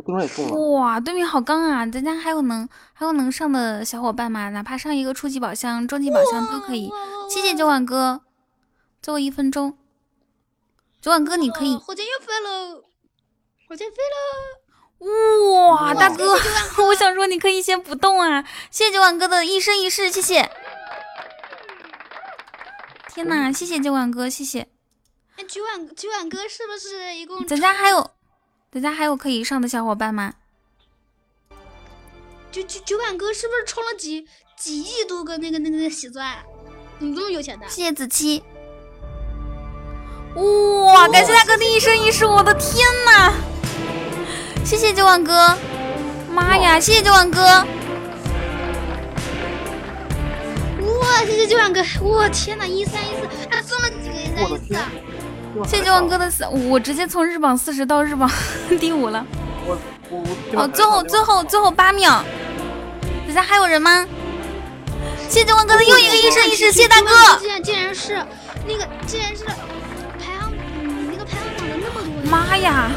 [0.00, 0.56] 对面也中了。
[0.70, 1.84] 哇，对面好刚啊！
[1.84, 4.48] 咱家还有能还有能上的小伙伴吗？
[4.48, 6.90] 哪怕上一个初级宝箱、中级宝箱都可以。
[7.28, 8.22] 谢谢九万哥，
[9.02, 9.76] 最后一分钟。
[11.00, 11.76] 九万哥，你可以。
[11.76, 12.84] 火箭又飞了，
[13.68, 14.62] 火箭飞了。
[15.52, 16.38] 哇，大哥，
[16.86, 18.44] 我想说你可以先不动啊！
[18.70, 20.48] 谢谢九万哥的一生一世，谢谢。
[23.08, 24.68] 天哪，谢谢九万哥，谢谢。
[25.36, 27.44] 哎，九万九万哥是不是一共？
[27.46, 28.10] 咱家还有，
[28.72, 30.32] 咱家还有可以上的小伙伴吗？
[32.50, 34.26] 九九九万哥是不是充了几
[34.56, 36.38] 几亿多个那个那个喜钻？
[36.98, 37.68] 怎么这么有钱的？
[37.68, 38.42] 谢谢子期。
[40.36, 43.34] 哇，感谢大哥的一生一世，我的天呐！
[44.64, 45.54] 谢谢九万哥，
[46.30, 46.80] 妈呀！
[46.80, 47.42] 谢谢九万哥，
[51.02, 51.26] 哇！
[51.26, 52.66] 谢谢九万哥，我天呐！
[52.66, 55.11] 一三一四，他送了几个一三一四？
[55.66, 58.30] 谢谢九万哥的四，我直接从日榜四十到日榜
[58.80, 59.24] 第五了。
[59.66, 59.78] 我
[60.10, 62.24] 我我哦，最后最后最后八秒，
[63.26, 64.06] 底下还有人吗？
[65.28, 67.08] 谢谢九万哥的又一个一生一世，谢谢大哥。
[67.38, 68.24] 竟然竟然是
[68.66, 70.52] 那个，竟然是排行
[71.10, 72.30] 那个排行榜的那么多。
[72.30, 72.90] 妈呀！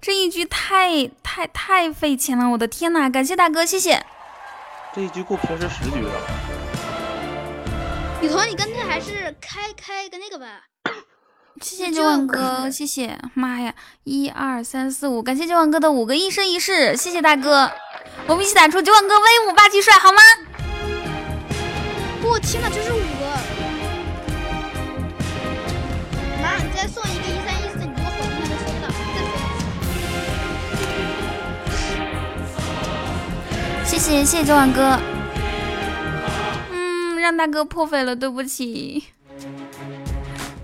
[0.00, 3.10] 这一局太太太费钱了，我的天呐！
[3.10, 4.04] 感谢大哥，谢谢。
[4.94, 6.10] 这一局够平时十局了。
[8.22, 10.46] 雨桐，你干脆还是开开个那个吧。
[11.60, 13.18] 谢谢九万哥，谢谢。
[13.34, 13.74] 妈呀，
[14.04, 17.70] 一二三四五，感谢九万哥的五个一生一世，谢谢大哥。
[18.26, 20.18] 我们一起打出九万哥威武霸气帅，好吗？
[22.22, 23.02] 我天呐，这是五个！
[26.42, 28.88] 妈，你再送一个一三一四，你给我火箭都收不到。
[33.84, 34.98] 谢谢谢谢九万哥。
[36.72, 39.04] 嗯，让大哥破费了，对不起，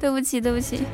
[0.07, 0.85] 对不起，对不起。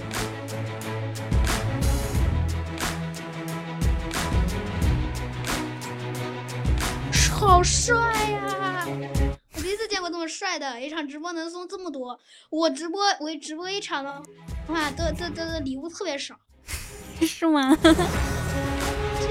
[7.30, 7.94] 好帅
[8.30, 8.86] 呀！
[9.55, 12.18] 我第一次见过这么帅的，一场直播能送这么多。
[12.48, 14.22] 我直播我直播一场呢，
[14.68, 16.34] 哇，这这这礼物特别少，
[17.20, 17.76] 是吗？
[17.82, 17.94] 现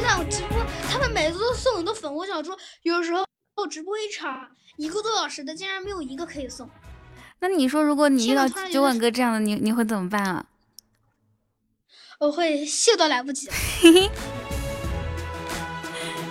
[0.03, 3.25] 在我直播，他们每次都送很多粉，红小猪，有时候
[3.55, 4.47] 我直播一场
[4.77, 6.69] 一个多小时的，竟然没有一个可以送。
[7.43, 10.45] 那你说，如果你遇到九万哥这样的，你你会怎么办啊？
[12.19, 13.49] 我会谢都来不及。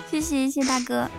[0.09, 1.09] 谢谢谢大哥。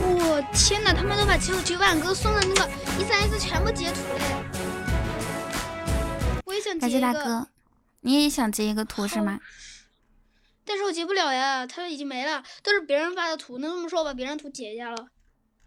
[0.00, 0.92] 我天哪！
[0.92, 4.20] 他们都把九九万哥送的那个一三一四全部截图了。
[6.44, 7.48] 我也想感谢大哥，
[8.00, 9.40] 你也想截一个图是吗？
[10.64, 13.58] 但是我截不了呀，他已经没了，都是别人发的图。
[13.58, 15.08] 那这么说，我把别人图截一下了。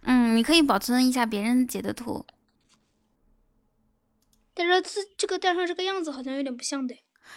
[0.03, 2.25] 嗯，你可以保存一下别人截的图。
[4.53, 6.95] 但是这这个戴上这个样子好像有点不像的。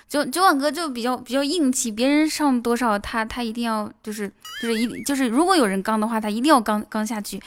[0.09, 4.31] 九九万哥就比较比较硬气，别人上多少，他他一定要就是
[4.61, 7.41] 就是一就是如果有人刚的话，他一定要刚刚下去。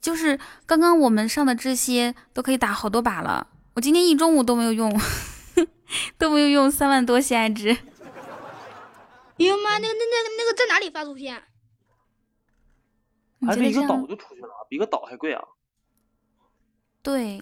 [0.00, 4.88] 就是刚刚我们上的这些都可以打好多把了，我今天一中午都没有用，
[6.18, 7.70] 都没有用三万多喜爱值。
[7.70, 11.42] 哎呦妈，那个那那个那个在哪里发图片？
[13.46, 15.44] 还比一个岛就出去了，比个岛还贵啊！
[17.02, 17.38] 对。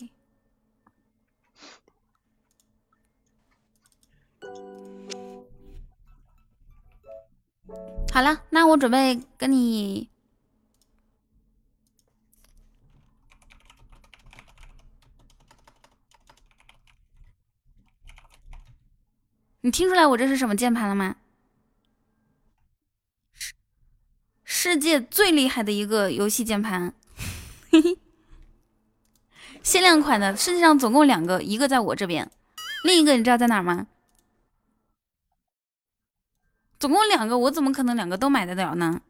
[8.12, 10.10] 好了，那我准备跟你。
[19.64, 21.16] 你听出来我这是什么键盘了吗？
[23.32, 23.54] 世
[24.74, 26.94] 世界最厉害的一个游戏键盘，
[27.70, 27.98] 嘿嘿，
[29.62, 32.30] 限量款的，世界上总共两个，一个在我这边，
[32.82, 33.86] 另一个你知道在哪吗？
[36.78, 39.02] 总共两个，我怎么可能两个都买得了呢？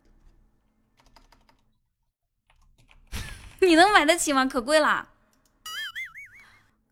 [3.61, 4.45] 你能买得起吗？
[4.45, 5.09] 可贵了，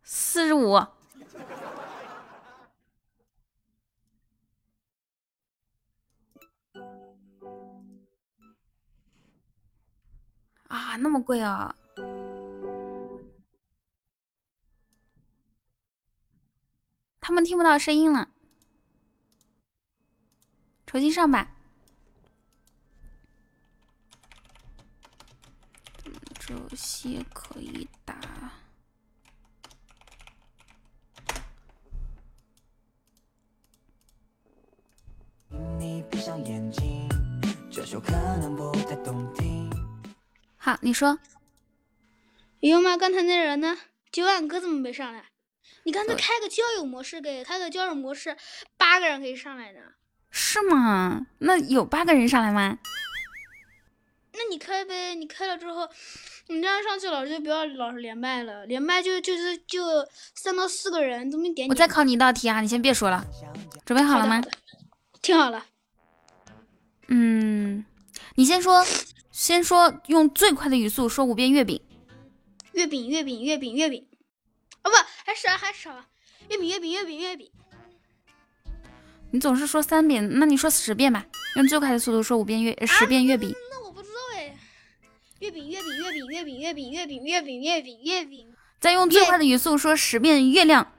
[0.04, 0.86] 四十五。
[10.72, 11.74] 啊，那么贵啊！
[17.20, 18.30] 他们听不到声音了。
[20.86, 21.54] 重新上吧。
[26.38, 28.16] 这些可以打。
[40.64, 41.18] 好，你说。
[42.60, 42.96] 有吗？
[42.96, 43.76] 刚才那人呢？
[44.12, 45.24] 九万哥怎么没上来？
[45.82, 48.36] 你刚才开个交友模式，给开个交友模式，
[48.76, 49.80] 八个人可以上来呢。
[50.30, 51.26] 是吗？
[51.38, 52.78] 那有八个人上来吗？
[54.34, 55.88] 那你开呗，你开了之后，
[56.46, 59.82] 你这样上去老师就不要老是连麦了，连麦就就是就
[60.36, 61.68] 三到四个人都没点。
[61.68, 62.60] 我再考你一道题啊！
[62.60, 63.26] 你先别说了，
[63.84, 64.40] 准备好了吗？
[65.20, 65.66] 听好了。
[67.08, 67.84] 嗯，
[68.36, 68.86] 你先说，
[69.32, 71.80] 先说用最快的语速说五遍月饼。
[72.72, 74.06] 月饼，月饼，月饼，月饼。
[74.84, 75.90] 哦不，还少还少。
[76.48, 77.50] 月饼，月饼，月饼，月饼。
[79.30, 81.24] 你总是说三遍，那你说十遍吧，
[81.56, 83.54] 用最快的速度说五遍月，十遍月饼。
[83.70, 84.54] 那我不知道哎。
[85.38, 88.54] 月饼，月饼，月饼，月饼，月饼，月饼，月饼，月饼，月饼。
[88.80, 90.92] 再用最快的语速说十遍月亮。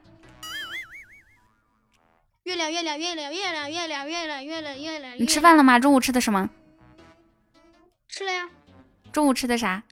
[2.42, 5.14] 月亮，月亮，月亮，月亮，月亮，月亮，月亮，月亮。
[5.18, 5.78] 你吃饭了吗？
[5.78, 6.50] 中午吃的什么？
[8.16, 8.48] 吃了呀。
[9.10, 9.82] 中午吃的啥？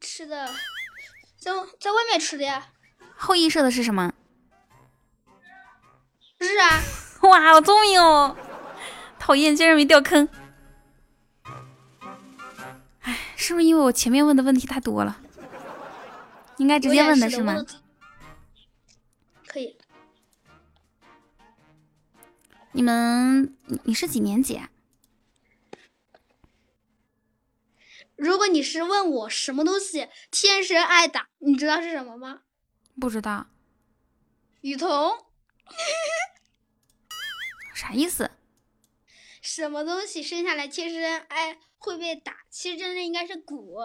[0.00, 0.46] 吃的，
[1.36, 1.50] 在
[1.80, 2.68] 在外面吃的呀。
[3.16, 4.14] 后羿射的是什么？
[6.38, 6.80] 日啊！
[7.28, 8.36] 哇，好聪明哦！
[9.18, 10.28] 讨厌，竟然没掉坑。
[13.00, 15.20] 哎，是不是因为我前面问的问题太多了？
[16.58, 17.66] 应该直接问的是吗？
[19.48, 19.76] 可以。
[22.70, 24.54] 你们，你你是几年级？
[24.54, 24.70] 啊？
[28.16, 32.40] 如果你是问我什么东西天生爱打，你知道是什么吗？
[33.00, 33.46] 不知道。
[34.62, 35.26] 雨桐。
[37.74, 38.30] 啥意思？
[39.42, 42.38] 什么东西生下来天生爱会被打？
[42.50, 43.78] 其实真的应该是鼓。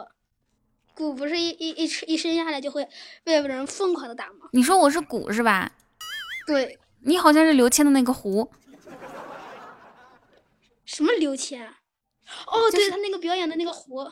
[0.93, 2.87] 鼓不是一一一一生下来就会
[3.23, 4.49] 被人疯狂的打吗？
[4.53, 5.71] 你说我是鼓是吧？
[6.47, 6.79] 对。
[7.03, 8.51] 你好像是刘谦的那个胡。
[10.85, 11.67] 什么刘谦？
[12.47, 14.11] 哦，对他那个表演的那个胡。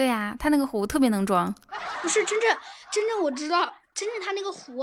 [0.00, 1.54] 对呀，他那个壶特别能装。
[2.00, 2.56] 不是真正
[2.90, 4.82] 真正我知道，真正他那个壶，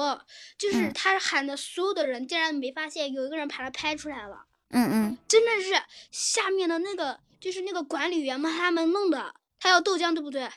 [0.60, 4.46] 就是他喊的所有的人竟然没发现，有一个人把他拍出来了。
[4.70, 5.74] 嗯嗯，真的是
[6.12, 9.34] 下面的那个就是那个管理员嘛，他们弄的。
[9.60, 10.48] 他要豆浆，对不对？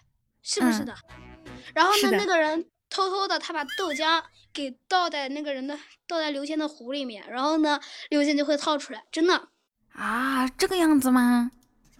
[0.42, 0.94] 是不是的？
[1.74, 4.22] 然后呢，那个人偷偷的他把豆浆
[4.52, 5.74] 给倒在那个人的
[6.06, 7.80] 倒在刘谦的壶里面，然后呢，
[8.10, 9.02] 刘谦就会套出来。
[9.10, 9.48] 真的
[9.94, 11.50] 啊，这个样子吗？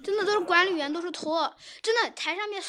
[0.03, 1.55] 真的都是管理员，都是托。
[1.83, 2.63] 真的台上面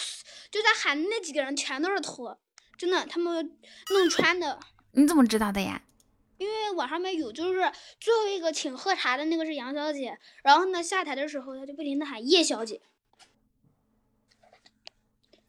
[0.50, 2.40] 就在喊那几个人全都是托。
[2.78, 3.58] 真的，他们
[3.90, 4.60] 弄穿的。
[4.92, 5.82] 你怎么知道的呀？
[6.38, 12.82] 因为网上面有，就是最后一个请喝茶的那个是杨小姐，然后呢下台的时候，他就不停的喊叶小姐。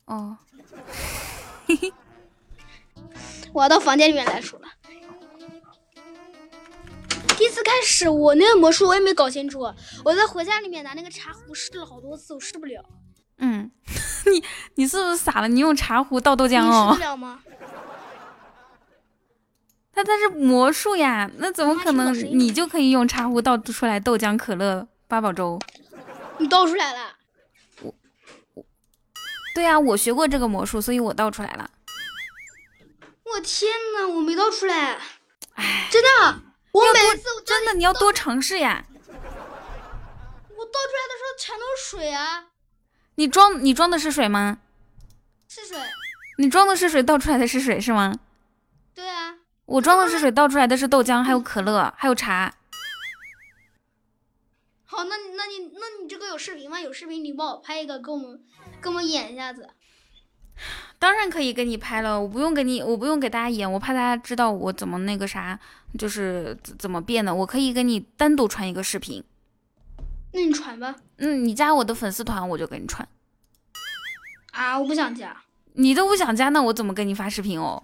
[0.04, 0.36] 哦，
[1.66, 1.92] 嘿嘿，
[3.54, 4.68] 我要到房间里面来数了。
[7.42, 9.62] 第一次开始，我那个魔术我也没搞清楚。
[10.04, 12.80] 我在回家里面拿那个茶壶试了好多次，我试不了。
[13.38, 13.68] 嗯，
[14.30, 14.44] 你
[14.76, 15.48] 你是不是傻了？
[15.48, 16.90] 你用茶壶倒豆浆哦？
[16.90, 17.40] 你试得了吗？
[19.92, 22.14] 它它是魔术呀，那怎么可能？
[22.14, 25.58] 你就可以用茶壶倒出来豆浆、可乐、八宝粥？
[26.38, 27.16] 你倒出来了？
[27.80, 27.92] 我
[28.54, 28.64] 我，
[29.52, 31.68] 对呀，我学过这个魔术，所以我倒出来了。
[33.34, 35.00] 我天呐，我没倒出来。
[35.54, 36.51] 哎，真的。
[36.72, 38.84] 我每次真的你要多尝试呀！
[38.88, 42.46] 我倒出来的时候全都是水啊！
[43.16, 44.58] 你装你装的是水吗？
[45.48, 45.78] 是水。
[46.38, 48.14] 你装的是水，倒出来的是水是吗？
[48.94, 49.36] 对啊。
[49.66, 52.54] 我装的是水，倒出来的是豆浆，还有可乐，还有茶。
[54.84, 56.80] 好，那那你那你这个有视频吗？
[56.80, 58.42] 有视频你帮我拍一个，给我们
[58.82, 59.68] 给我们演一下子。
[61.02, 65.58] 当然可以给你拍了，我不用给你，我不用给大家演，我怕大家知道我怎么那个啥，
[65.98, 67.34] 就是怎么变的。
[67.34, 69.24] 我可以给你单独传一个视频。
[70.32, 70.94] 那你传吧。
[71.16, 73.08] 嗯，你加我的粉丝团，我就给你传。
[74.52, 75.36] 啊，我不想加。
[75.72, 77.82] 你都不想加，那我怎么给你发视频哦？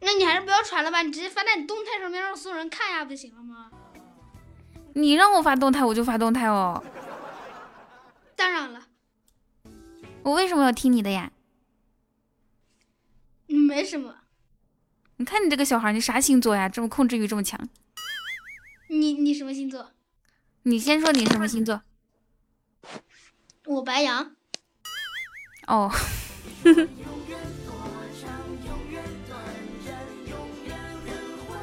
[0.00, 3.70] 那你还是不要传了吧，你直接发在你动态上面，让所有人看一下不就行了吗？
[4.94, 6.82] 你让我发动态，我就发动态哦。
[8.34, 8.80] 当然了。
[10.24, 11.30] 我为什么要听你的呀？
[13.46, 14.16] 没什么。
[15.16, 16.68] 你看你这个小孩，你啥星座呀？
[16.68, 17.68] 这么控制欲这么强。
[18.88, 19.92] 你你什么星座？
[20.62, 21.82] 你先说你什么星座？
[23.66, 24.34] 我白羊。
[25.66, 25.92] 哦。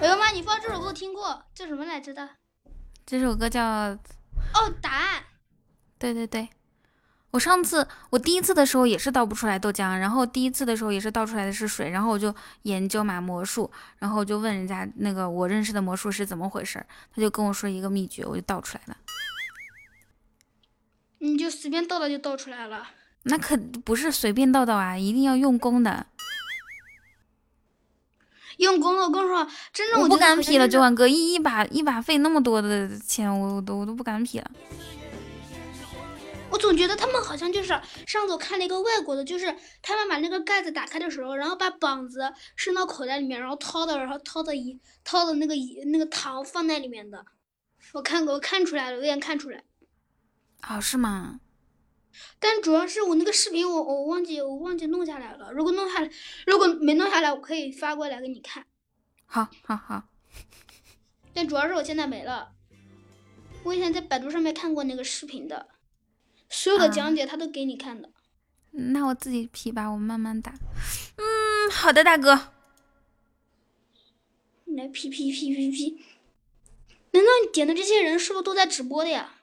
[0.01, 0.29] 哎呦妈！
[0.29, 2.29] 你放这首歌听过叫什么来着的？
[3.05, 3.61] 这首歌叫……
[3.63, 5.23] 哦，答案。
[5.99, 6.49] 对对对，
[7.31, 12.33] 我上次我第一次的时候也是倒不出来豆浆，然后第一次的时候也是倒出来的是水，然后我就
[12.63, 16.85] 研究嘛魔术，然后就问人家那个我认识的魔术师怎么回事，
[17.15, 18.97] 他就跟我说一个秘诀，我就倒出来了。
[21.19, 22.87] 你就随便倒倒就倒出来了？
[23.23, 26.07] 那可不是随便倒倒啊，一定要用功的。
[28.57, 34.51] 用功了，我跟你说，真正我不敢劈了，九万哥一一把一把费那么多的钱，我我都我都不敢劈了。
[36.51, 37.69] 我总觉得他们好像就是
[38.05, 47.25] 上次我看了一个外国的，就是他们把那个盖子打开的时候，然后把膀子伸到口袋里面，然后掏的，然后掏的一掏的那个一那个糖放在里面的。
[47.93, 49.63] 我看过，我看出来了，有点看出来。
[50.69, 51.39] 哦，是吗？
[52.39, 55.51] 但主要是我那个视频，我我忘记我忘记弄下来了。
[55.53, 56.09] 如果弄下来，
[56.45, 58.65] 如果没弄下来，我可以发过来给你看。
[59.25, 60.03] 好，好，好。
[61.33, 62.51] 但主要是我现在没了。
[63.63, 65.69] 我以前在百度上面看过那个视频的，
[66.51, 68.09] 所有的讲解他都给你看的。
[68.71, 70.53] 那我自己 P 吧，我慢慢打。
[71.15, 72.49] 嗯，好的，大哥。
[74.65, 76.01] 来 P P P P P。
[77.11, 79.35] 难道你点的这些人是不是都在直播的呀？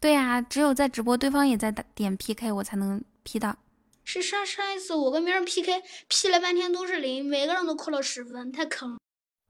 [0.00, 3.56] 对呀，只有在直播，对方也在点 PK，我才能 P 到。
[4.04, 8.98] 是上上一次我跟别人 PK，P 了半天都是零，每个人都扣了十分，太坑了。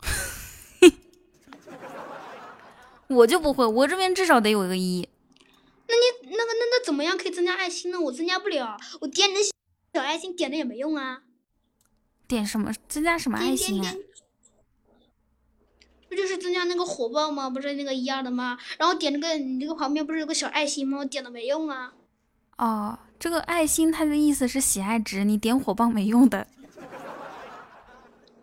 [3.09, 5.09] 我就不会，我这边至少得有一个一。
[5.89, 8.01] 那你那个那那怎么样可以增加爱心呢？
[8.01, 9.41] 我增加不了，我点你的
[9.95, 11.23] 小爱心点的也没用啊。
[12.27, 12.73] 点什么？
[12.89, 13.95] 增加什么爱心啊？
[16.09, 17.51] 不就是增加那个火爆吗？
[17.51, 18.59] 不是那个一样的吗？
[18.79, 20.99] 然后点这个，你这个旁边不是有个小爱心吗？
[20.99, 21.95] 我点了没用啊。
[22.59, 26.47] 哦，这个爱心它的意思是喜爱值，你点火爆没用的。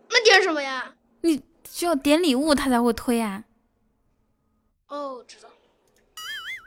[0.10, 0.96] 那点什么呀？
[1.22, 3.46] 你需要点礼物，它才会推啊。
[4.88, 5.50] 哦，知道。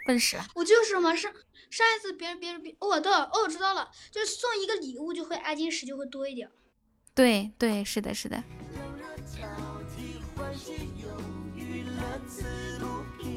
[0.06, 0.36] 笨死。
[0.54, 1.32] 我就是嘛，上
[1.70, 6.48] 上一次别人别人别哦，对了，哦，知道了，就是送一个礼物就会爱金石就会多一点。
[7.14, 8.42] 对对，是的，是的。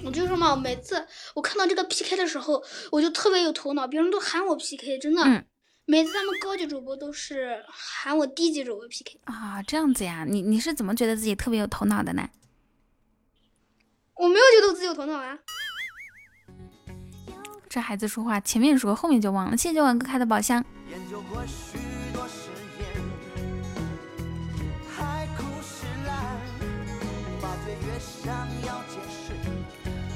[0.05, 3.87] 我就说嘛，每次我看到这个 PK 的时候，我就特别有头脑。
[3.87, 5.23] 别人都喊我 PK，真的。
[5.23, 5.45] 嗯。
[5.85, 9.19] 每次他们高级主播都是喊我低级主播 PK。
[9.23, 10.23] 啊，这样子呀？
[10.27, 12.29] 你你是怎么觉得自己特别有头脑的呢？
[14.15, 15.39] 我没有觉得我自己有头脑啊。
[17.69, 19.55] 这孩子说话前面说，后面就忘了。
[19.55, 20.65] 谢谢晚哥开的宝箱。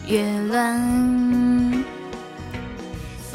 [0.07, 0.81] 越乱，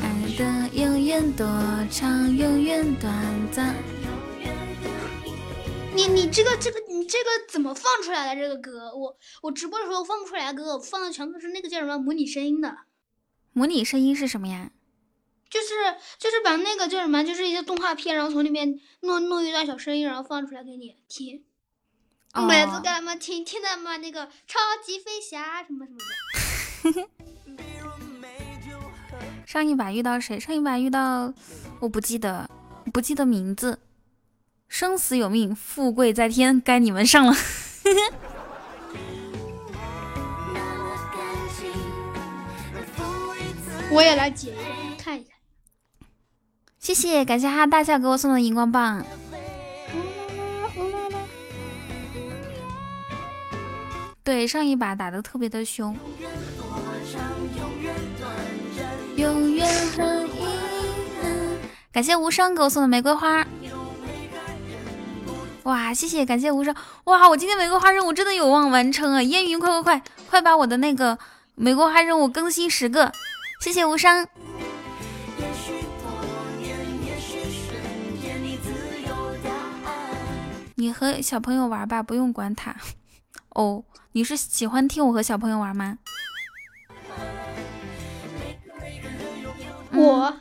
[0.03, 1.47] 爱的永远多
[1.89, 3.12] 长，永远短
[3.53, 3.77] 暂。
[5.95, 8.40] 你你这个这个你这个怎么放出来的？
[8.40, 12.77] 这个歌我我直播的时候放不出来，歌放的全都是那个叫什么模拟声音的。
[13.53, 14.70] 模拟声音是什么呀？
[15.51, 15.66] 就是
[16.19, 21.43] 就是把那个叫什么，就是一些动画片，然后从里面弄弄一段小声音，然后放出来给你听。
[22.47, 25.99] 每次给他们听听的嘛，那个超级飞侠什么什么
[26.93, 27.09] 的。
[29.47, 30.39] 上一把遇到谁？
[30.39, 31.33] 上一把遇到，
[31.81, 32.51] 我不记得，
[32.93, 33.79] 不记得名字。
[34.69, 37.35] 生死有命，富贵在天，该你们上了。
[43.90, 44.55] 我也来解一
[44.97, 45.31] 个，看一下。
[46.78, 49.05] 谢谢，感谢哈大笑给我送的荧光棒。
[54.23, 55.97] 对，上一把打的特别的凶。
[61.90, 63.44] 感谢无声给我送的玫瑰花。
[65.65, 66.74] 哇，谢谢，感谢无声。
[67.05, 69.23] 哇，我今天玫瑰花任务真的有望完成啊！
[69.23, 71.19] 烟云，快快快，快把我的那个
[71.55, 73.12] 玫瑰花任务更新十个。
[73.61, 74.27] 谢谢无伤。
[80.77, 82.77] 你和小朋友玩吧，不用管他。
[83.51, 83.85] 哦。
[84.13, 85.99] 你是喜欢听我和小朋友玩吗？
[89.93, 90.41] 我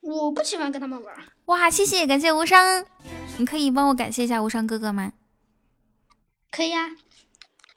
[0.00, 1.14] 我不喜欢跟他们玩。
[1.46, 2.84] 哇，谢谢，感谢无伤，
[3.38, 5.12] 你可以帮我感谢一下无伤哥哥吗？
[6.50, 6.90] 可以呀，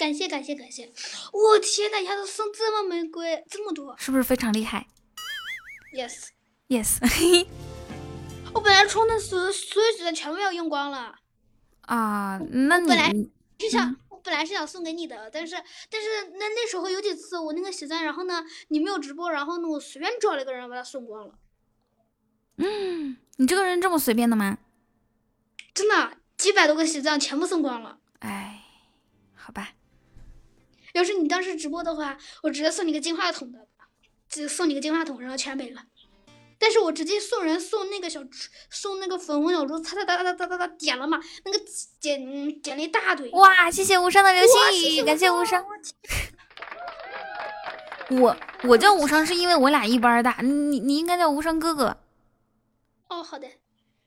[0.01, 0.91] 感谢感谢感谢！
[1.31, 4.87] 我天呐，一下子送这么玫瑰，这么多，是不是非常厉害
[5.93, 6.29] ？Yes
[6.67, 6.97] Yes，
[8.51, 11.19] 我本来充的所所有子弹全部要用光了。
[11.81, 13.13] 啊，那你本来
[13.59, 15.55] 是想，我本来是想送给你的，但是
[15.91, 21.35] 但是那那时候有几次我那个血钻，然后呢你没有直播，然后呢我随便找了一个人把它送光了。
[22.57, 24.57] 嗯，你这个人这么随便的吗？
[25.75, 27.99] 真的，几百多个血钻全部送光了。
[28.21, 28.63] 哎，
[29.35, 29.75] 好吧。
[30.93, 33.59] 要是你当时直播的话，我直接送你个金话筒的，
[34.29, 35.83] 只送你个金话筒，然后全没了。
[36.57, 38.21] 但是我直接送人送那个小
[38.69, 41.59] 送那个粉红小猪，哒哒哒哒哒哒哒点了嘛，那个
[41.99, 43.29] 点点了一大堆。
[43.31, 45.65] 哇，谢谢无伤的流星雨，感谢无伤。
[48.11, 48.37] 我
[48.69, 51.97] 我叫无伤是因为我俩一般大，你你应该叫无伤哥哥。
[53.07, 53.47] 哦，好的，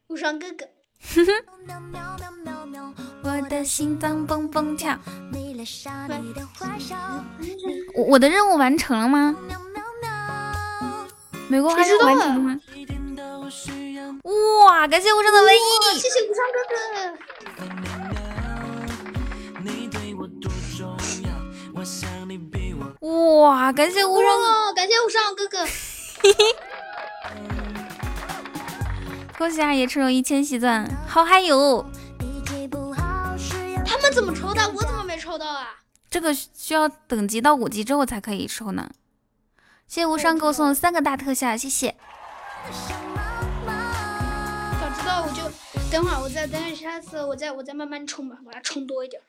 [0.06, 0.68] 无伤哥哥。
[3.24, 4.96] 我的心脏蹦蹦跳。
[7.94, 9.34] 我我的任务完成了吗？
[11.48, 12.58] 美国还是完成了吗？
[14.64, 15.58] 哇，感谢无声的唯一，
[15.98, 16.74] 谢谢无伤哥哥。
[23.40, 24.28] 哇，感谢无伤，
[24.74, 25.66] 感谢无双哥哥。
[29.36, 31.84] 恭喜二爷抽中一千喜钻，好嗨哟！
[33.86, 34.68] 他们怎么抽的？
[34.74, 35.80] 我怎么没抽到啊？
[36.10, 38.90] 这个需要等级到五级之后才可以抽呢。
[39.86, 41.96] 谢谢无伤给我送三个大特效，谢谢。
[44.80, 45.42] 早知道我就
[45.90, 49.20] 等会儿，我再等下次我再我再慢慢充吧，我要充多一点。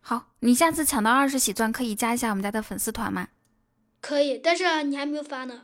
[0.00, 3.28] 好，你下次抢到二十喜钻可以加一下我们家的粉丝团吗？
[4.00, 5.62] 可以，但是你还没有发呢。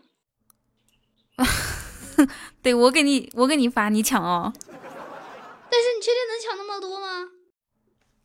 [2.63, 4.53] 对我给你，我给你发，你抢哦。
[4.55, 7.31] 但是你确定能抢那么多吗？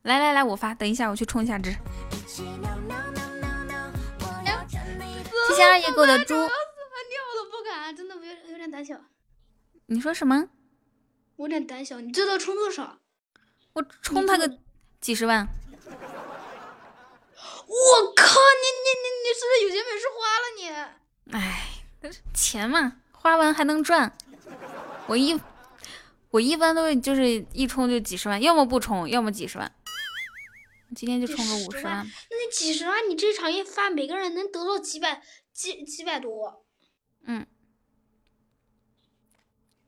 [0.03, 1.76] 来来来，我发，等一下我去充一下值。
[2.28, 2.44] 谢
[5.56, 6.34] 谢二爷给我的猪。
[6.34, 6.48] 尿
[7.36, 8.22] 都不敢，真的有
[8.52, 8.99] 有点胆小。
[9.86, 10.49] 你说什么？
[11.36, 11.99] 我有点胆小。
[11.99, 12.98] 你知道充多少？
[13.73, 14.57] 我充他个
[14.99, 15.48] 几十万。
[17.38, 18.26] 我靠！
[18.26, 20.69] 你你你你是不是有钱没事花了你？
[21.38, 21.40] 哎，
[22.34, 22.98] 钱嘛。
[23.11, 24.18] 花完还能赚，
[25.06, 25.40] 我一
[26.32, 29.72] 我一般都是就是一充就几十万，要么不充，要么几十万。
[30.95, 32.05] 今天就充个五十万。
[32.05, 35.22] 那你几十万，你这场一发，每个人能得到几百
[35.53, 36.65] 几几百多。
[37.26, 37.45] 嗯。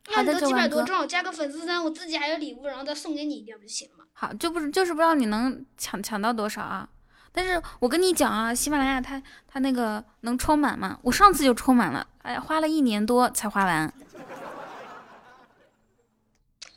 [0.10, 4.06] 好的，几百多，正好加个粉丝团，我自己还有礼物，然后再送给你一点不就行了吗？
[4.14, 6.90] 好，就不是就是不知道你能抢抢到多少啊？
[7.32, 11.00] 但是我跟你讲啊，喜马拉雅它它那个能充满吗？
[11.04, 13.94] 我上次就充满了，哎呀，花了一年多才花完，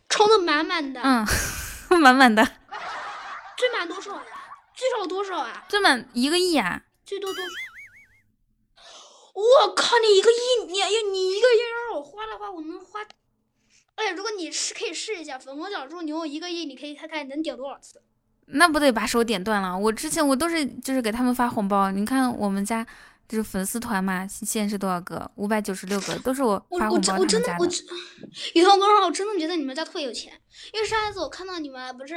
[0.08, 1.26] 充的满满的，嗯，
[2.00, 2.48] 满满的。
[3.56, 4.22] 最满多少呀？
[4.74, 5.64] 最少多少啊？
[5.68, 6.82] 最满一个亿啊？
[7.04, 7.50] 最多多少？
[9.34, 13.00] 我靠，你一个亿，你要你一个亿让我花的话，我能花。
[13.94, 18.02] 哎，如果你试可以试一下粉红小猪，你用一个亿，你可以看看能点多少次。
[18.46, 19.76] 那不得把手点断了？
[19.76, 22.86] 我之前我都是就是给他们发红包，你看我们家
[23.28, 25.30] 就是粉丝团嘛，现在是多少个？
[25.36, 27.84] 五百九十六个，都是我发红包我真的，我真，
[28.54, 30.32] 雨桐哥，我真的觉得你们家特别有钱，
[30.72, 32.14] 因为上一次我看到你们不是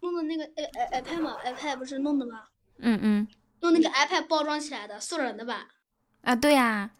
[0.00, 2.44] 弄的那个 i iPad 嘛，iPad 不是弄的吗？
[2.78, 3.28] 嗯嗯，
[3.60, 5.68] 弄那个 iPad 包装起来的，送人的吧？
[6.22, 6.90] 啊，对呀。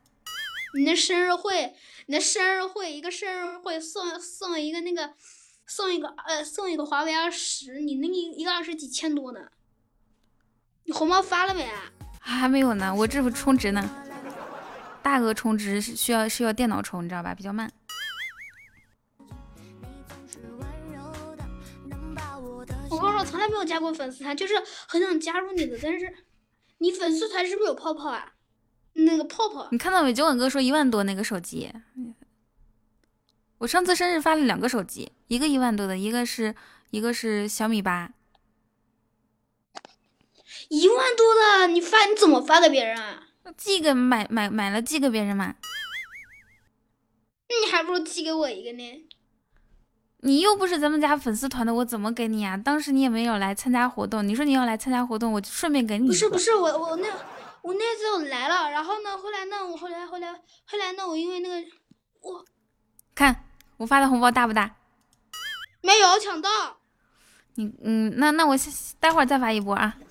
[0.75, 1.75] 你那生日会，
[2.07, 5.15] 你那生日会一个生日会送送一个那个。
[5.71, 9.51] 送一个呃，送一个华为二十，你那个一个二十几千多呢，
[10.85, 11.93] 你红包发了没啊？
[12.21, 13.87] 还没有呢，我这不充值呢。
[15.03, 17.35] 大额充值是需要需要电脑充，你知道吧？
[17.35, 17.71] 比较慢。
[22.99, 24.55] 我跟你说，从来没有加过粉丝团，就是
[24.89, 26.13] 很想加入你的，但是
[26.79, 28.33] 你粉丝团是不是有泡泡啊？
[28.95, 29.69] 那个泡泡？
[29.71, 30.13] 你看到没？
[30.13, 31.73] 酒馆哥说一万多那个手机。
[33.59, 36.55] 我上次生日发了两个手机，一个一万多的，一个是
[36.91, 38.13] 一个是小米八，
[40.69, 43.29] 一万多的，你发你怎么发给别人啊？
[43.57, 45.57] 寄给买买买了寄给别人嘛？
[47.49, 49.08] 那你还不如寄给我一个呢。
[50.21, 52.57] 你又不是咱们家粉丝团的，我怎么给你啊？
[52.57, 56.09] 当时你也没有来参加活动，你说你要来参加活动，我就顺便给你。
[56.09, 57.09] 不是不是，我我那
[57.63, 61.57] 我那次我来了，然后呢，后来呢，我后来后来后来呢，我因为那个
[62.23, 62.45] 我
[63.15, 63.45] 看。
[63.77, 64.75] 我发的红包大不大？
[65.83, 66.79] 没有抢到。
[67.55, 68.57] 你嗯，那那我
[68.99, 69.97] 待会儿再发一波啊。
[70.01, 70.05] 你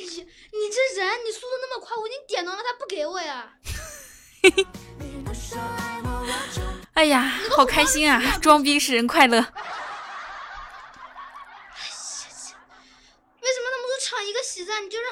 [0.00, 3.52] 你这人，你速度那么快，我已经点到了，他不给我呀。
[6.98, 8.20] 哎呀，好开心啊！
[8.42, 9.36] 装逼使人快乐。
[9.36, 9.46] 为什
[13.60, 14.84] 么那么多抢一个喜钻？
[14.84, 15.04] 你就是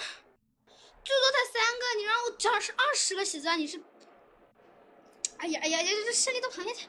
[1.04, 3.80] 最多才三个，你让我抢是二十个喜钻，你是？
[5.38, 5.92] 哎呀哎呀呀！
[6.04, 6.88] 这胜利都旁边去。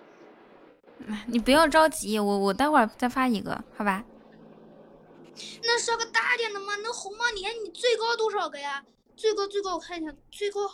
[1.28, 4.04] 你不要着急，我我待会儿再发一个，好吧？
[5.62, 6.76] 那刷个大点的吗？
[6.78, 8.84] 那红包你看你最高多少个呀？
[9.16, 10.68] 最高最高我看一下，最高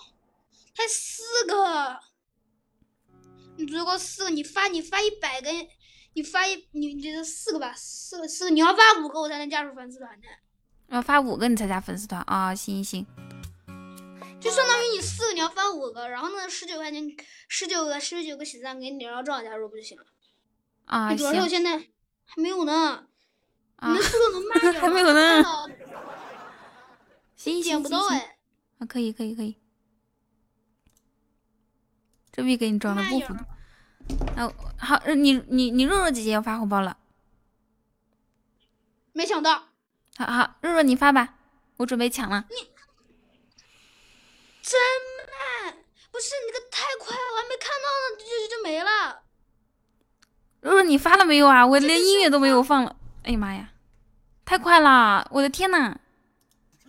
[0.73, 1.99] 才四个。
[3.57, 5.49] 你最高四个，你发你发一百个，
[6.13, 10.27] 你发一你你这是四个吧，四个四个，你要发五个我才能加入粉丝团的。
[10.89, 12.53] 要发五个你才加粉丝团啊？
[12.53, 13.07] 行行行，
[14.39, 17.03] 就相当于你四个你要发五个，然后呢十九块钱，
[17.47, 20.05] 十九个十九个喜赞给你，然后正好加入不就行了？
[20.85, 23.07] 啊，主要是我现在还没有呢，
[23.81, 25.43] 你的速度能慢点吗还没有呢。
[27.35, 28.37] 行行点不到哎。
[28.79, 29.57] 啊，可以可以可以，
[32.33, 33.33] 这币给你装的不糊涂。
[34.35, 36.97] 啊，好，你你你若若姐姐要发红包了，
[39.13, 39.69] 没抢到。
[40.17, 41.35] 好好，若若你发吧，
[41.77, 42.45] 我准备抢了。
[42.49, 42.55] 你
[44.63, 44.81] 真
[45.29, 45.77] 慢，
[46.11, 49.21] 不是你这个太快了，我还没看到呢，就就就没了。
[50.61, 51.65] 若若你发了没有啊？
[51.65, 52.95] 我连音乐都没有放了。
[53.23, 53.69] 哎呀妈呀，
[54.43, 55.27] 太快了！
[55.31, 55.97] 我的天呐！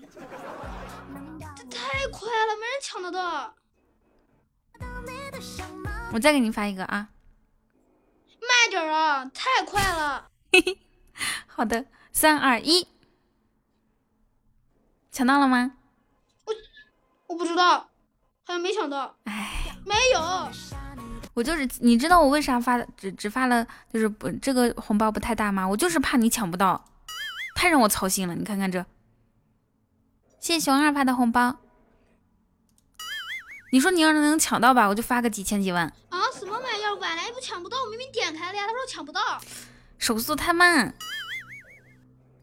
[0.01, 3.55] 这太快了，没人抢得到。
[6.13, 7.09] 我再给你发一个啊！
[8.41, 10.31] 慢点啊，太快了。
[10.53, 10.79] 嘿嘿，
[11.47, 12.87] 好的，三二一，
[15.11, 15.73] 抢到了吗？
[16.45, 16.55] 我
[17.27, 17.89] 我不知道，好
[18.47, 19.17] 像没抢到。
[19.25, 20.21] 哎，没有。
[21.35, 25.67] 我就是，你知道我为啥发只只发了，就是不这个红包不太大吗？
[25.67, 26.85] 我就是怕你抢不到，
[27.57, 28.37] 太让我操心了。
[28.37, 28.87] 你看看这，
[30.39, 31.57] 谢谢熊二发的红包。
[33.75, 35.85] 你说你要是能抢到吧，我就发个几千几万。
[36.09, 36.95] 啊，什么玩意儿？
[36.95, 38.69] 晚来不抢不到，我明明点开了呀。
[38.69, 39.21] 他说抢不到，
[39.99, 40.95] 手速太慢。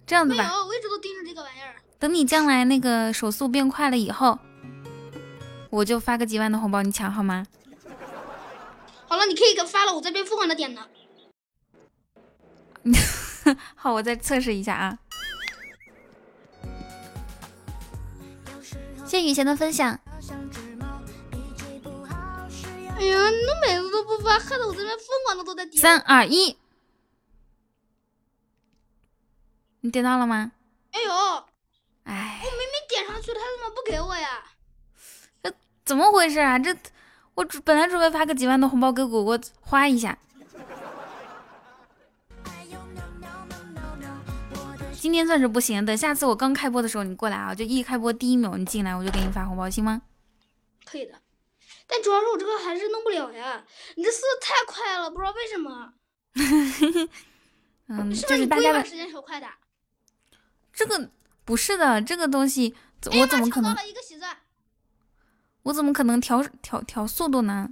[0.05, 1.75] 这样子吧，我一直都盯着这个玩意儿。
[1.97, 4.37] 等你将来那个手速变快了以后，
[5.69, 7.47] 我就发个几万的红包，你抢好吗？
[9.07, 10.85] 好了，你可以给发了，我这边疯狂的点呢。
[13.75, 14.97] 好，我再测试一下啊。
[19.05, 19.97] 谢雨贤的分享。
[23.01, 25.81] 哎呀，你每次都不发，害得我这边疯狂的都在点。
[25.81, 26.55] 三二一，
[29.79, 30.51] 你点到了吗？
[30.91, 31.11] 哎呦，
[32.03, 34.43] 哎，我明明点上去了，他怎么不给我呀？
[35.41, 35.51] 这
[35.83, 36.59] 怎么回事啊？
[36.59, 36.77] 这
[37.33, 40.15] 我本来准备发个几万的红包给果果花一下，
[44.93, 45.83] 今天算是不行。
[45.83, 50.03] 等下次我刚开播的时候你过来啊，就一开播第一秒你进来，我就给你发红包，行吗？
[50.85, 51.19] 可以的。
[51.91, 53.61] 但主要是我这个还是弄不了呀，
[53.95, 55.93] 你这速度太快了，不知道为什么。
[57.89, 59.47] 嗯，是不是你故意把时间调快的。
[60.71, 61.09] 这个
[61.43, 62.73] 不是的，这个东西
[63.19, 63.75] 我怎么可能？
[65.63, 67.69] 我怎么可能调调调速度呢？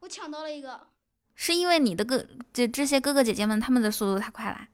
[0.00, 0.88] 我抢到了一个。
[1.34, 4.68] 是因为你的哥这这些哥哥姐姐们他们的速度太快了。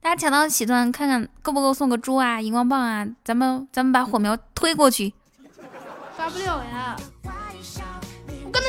[0.00, 3.06] 大家抢到喜钻，看看够不够送个猪啊、荧光棒啊？
[3.24, 5.12] 咱们咱们把火苗推过去。
[6.16, 6.96] 发不了呀。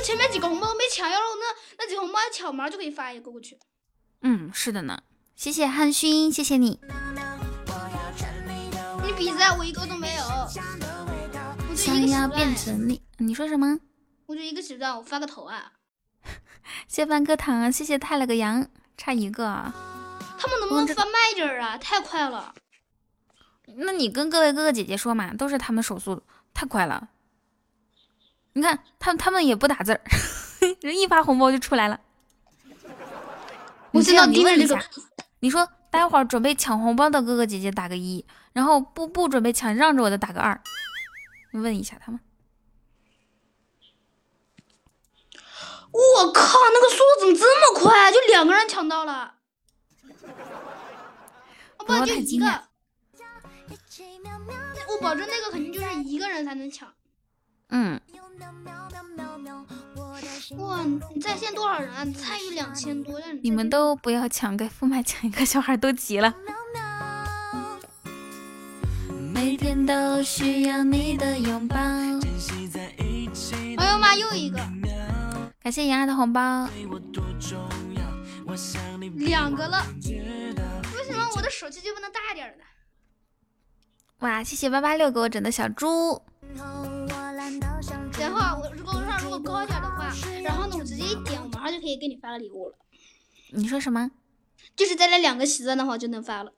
[0.04, 1.46] 前面几个红包没抢，要是那
[1.80, 3.58] 那几个红包抢完就可以发一个过去。
[4.22, 5.02] 嗯，是的呢，
[5.36, 6.80] 谢谢汉勋，谢谢你。
[9.06, 10.24] 你比赛我一个都没有。
[11.74, 13.80] 想要变成你，你说什么？
[14.26, 15.72] 我就一个喜钻，我发个头啊。
[16.88, 18.68] 谢饭哥糖，谢谢太了个羊，
[18.98, 19.46] 差一个。
[20.38, 21.78] 他们能不能发慢一点啊？
[21.78, 22.54] 太快了。
[23.78, 26.22] 那你跟各位哥哥姐姐说嘛，都是他们手速
[26.54, 27.10] 太快了。
[28.54, 30.02] 你看，他他们也不打字儿，
[30.82, 32.00] 人一发红包就出来了。
[33.92, 34.80] 我知道盯着这个。
[35.40, 40.62] 你说，待会儿准备抢红包的哥哥姐姐打个一，然后不不准备抢让着我的打个二。
[41.52, 42.20] 问一下他们。
[45.92, 48.12] 我靠，那个速度怎么这么快？
[48.12, 49.36] 就两个人抢到了。
[51.78, 52.64] 我保证一个。
[54.88, 56.92] 我保证那个肯定就是一个人才能抢。
[57.70, 58.00] 嗯。
[60.58, 60.84] 哇，
[61.14, 62.06] 你在线多少人啊？
[62.18, 63.20] 参与两千多。
[63.42, 66.34] 你们都不要抢，给副麦抢一个，小孩都急了。
[69.34, 71.78] 每天都需要你的拥抱。
[73.78, 74.60] 哎呦妈，又一个！
[75.62, 76.68] 感谢妍儿的红包。
[79.16, 79.86] 两个了。
[80.96, 82.64] 为什么我的手机就不能大点呢？
[84.20, 86.22] 哇，谢谢八八六给我整的小猪。
[88.34, 90.12] 然后我如果上如果高一点的话，
[90.44, 92.76] 然后呢我直接一点，我马上就可以给你发个礼物了。
[93.52, 94.12] 你说什么？
[94.76, 96.54] 就是再来两个喜钻的话就能发了。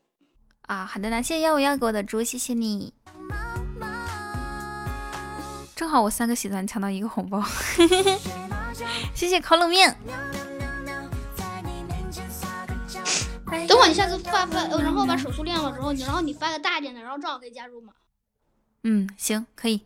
[0.61, 2.93] 啊，好的呢，谢谢幺五幺给我的猪，谢谢你。
[5.75, 7.43] 正好我三个喜钻抢到一个红包，
[9.13, 9.97] 谢谢烤冷面。
[13.67, 17.93] 等会你下次发发，然后把手速练了之后，你然后你发个大一点的，然后正好可以加入嘛。
[18.83, 19.85] 嗯，行，可以。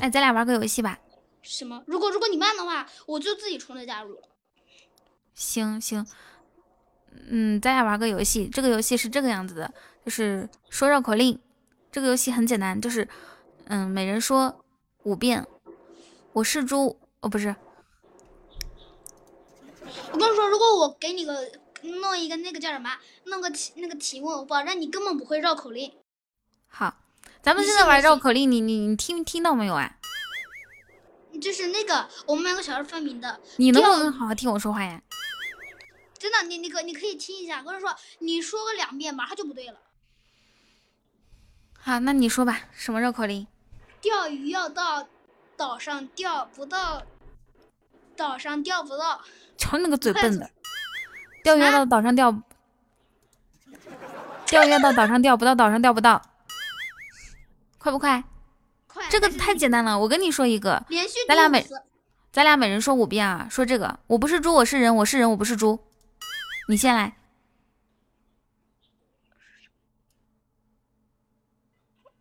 [0.00, 0.98] 哎，咱俩玩个游戏吧。
[1.42, 1.82] 什么？
[1.86, 4.22] 如果如果你慢的话，我就自己充着加入了。
[5.34, 6.06] 行行，
[7.28, 9.72] 嗯，咱俩玩个游戏，这个游戏是这个样子的，
[10.04, 11.40] 就是说绕口令。
[11.92, 13.08] 这个游戏很简单，就是
[13.66, 14.64] 嗯，每人说
[15.02, 15.46] 五遍。
[16.32, 17.54] 我是猪，哦，不是。
[20.12, 21.50] 我跟你说，如果我给你个
[21.82, 22.90] 弄一个那个叫什么，
[23.24, 25.92] 弄个题那个题目，我保证你根本不会绕口令。
[26.68, 26.94] 好，
[27.42, 29.96] 咱们现在玩绕口令，你你你听听到没有啊？
[31.40, 33.40] 就是那个我们两个小时分明的。
[33.56, 35.00] 你能不能好好听我说话呀？
[36.18, 39.78] 真的，你你可你可以听一下，跟你说，你说个两遍，马上就不对了。
[41.78, 43.46] 好，那你说吧，什么绕口令？
[44.02, 45.08] 钓鱼要到
[45.56, 47.04] 岛上钓不到，
[48.16, 49.22] 岛上钓不到。
[49.56, 50.50] 瞧你那个嘴笨的，
[51.42, 52.30] 钓鱼要到岛上钓，
[54.44, 56.20] 钓鱼要到岛上钓不到，岛上钓不到，
[57.80, 58.22] 快不快？
[58.86, 59.08] 快！
[59.08, 61.66] 这个太简单了，我跟你说一个，连续咱俩每
[62.30, 65.80] 咱俩每人说五遍啊，说这个，我不是猪，我是人，我是人，我不是猪，
[66.68, 67.16] 你先来。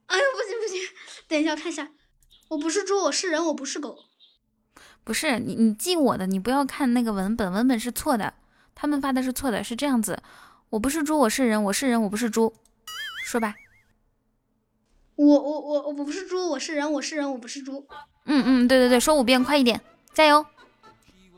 [0.05, 0.79] 哎呦，不行不行，
[1.27, 1.89] 等一下看一下，
[2.47, 3.99] 我不是猪，我是人，我不是狗。
[5.03, 8.33] 不是你，你记我的，你不要看那个文本，文本是错的，
[8.73, 10.23] 他们发的是错的，是这样子。
[10.69, 12.55] 我不是猪，我是人，我是人，我不是猪。
[13.25, 13.55] 说吧。
[15.19, 17.85] 我我我我不是猪，我是人，我是人，我不是猪。
[18.25, 19.81] 嗯嗯，对对对，说五遍，快一点，
[20.13, 20.45] 加油。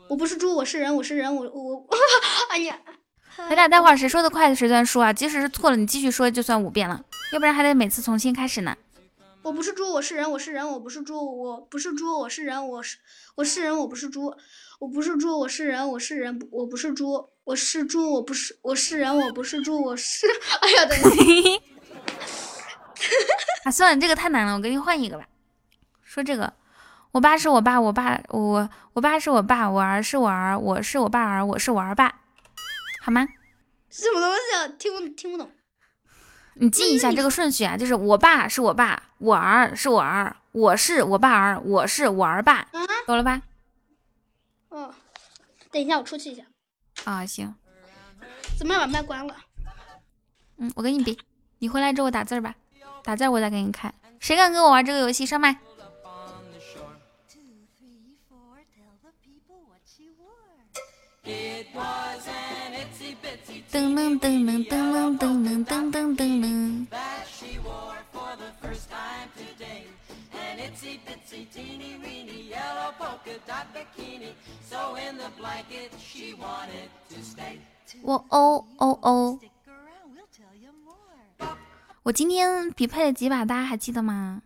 [0.08, 1.84] 我不是猪，我是人，我是人，我我，
[2.50, 2.78] 哎呀。
[3.36, 5.12] 咱俩待会儿谁说的快谁算输啊！
[5.12, 7.02] 即使是错了，你继续说就算五遍了，
[7.32, 8.76] 要不然还得每次重新开始呢。
[9.42, 12.98] 我不是猪，我是人，我是人，我不是猪，我不是猪，我是人，我是
[13.34, 14.32] 我是人，我不是猪，
[14.78, 20.24] 我不是猪，我是人，我是人，我不是猪，我是猪，我不是我是人，我不是猪，我是
[20.62, 20.96] 哎呀，等
[21.26, 21.60] 一下，
[23.64, 25.26] 啊，算了，这个太难了，我给你换一个吧。
[26.02, 26.52] 说这个，
[27.12, 32.20] 我爸是我爸，我爸我我爸是我爸，我儿是我儿，我是我爸儿，我是我儿爸。
[33.02, 33.26] 好吗？
[33.90, 34.68] 什么东西啊？
[34.78, 35.50] 听不听不懂？
[36.54, 42.66] 你记一下这个顺序啊，就是我爸是我爸，我儿是我儿，我是我爸儿，我是我儿爸，
[43.06, 43.40] 懂了吧？
[44.68, 44.94] 哦，
[45.70, 46.42] 等一下，我出去一下。
[47.04, 47.54] 啊，行。
[48.58, 49.34] 怎么把麦关了？
[50.58, 51.18] 嗯，我跟你比，
[51.58, 52.54] 你回来之后打字吧，
[53.02, 53.92] 打字我再给你看。
[54.20, 55.26] 谁敢跟我玩这个游戏？
[55.26, 55.56] 上麦。
[63.70, 66.86] 噔噔噔噔噔噔噔噔噔噔噔。
[78.02, 79.38] 我哦哦哦！
[82.04, 84.42] 我今天匹配了几把，大家还记得吗？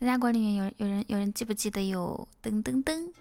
[0.00, 3.12] 大家管理员有有人有人记不记得有噔噔噔？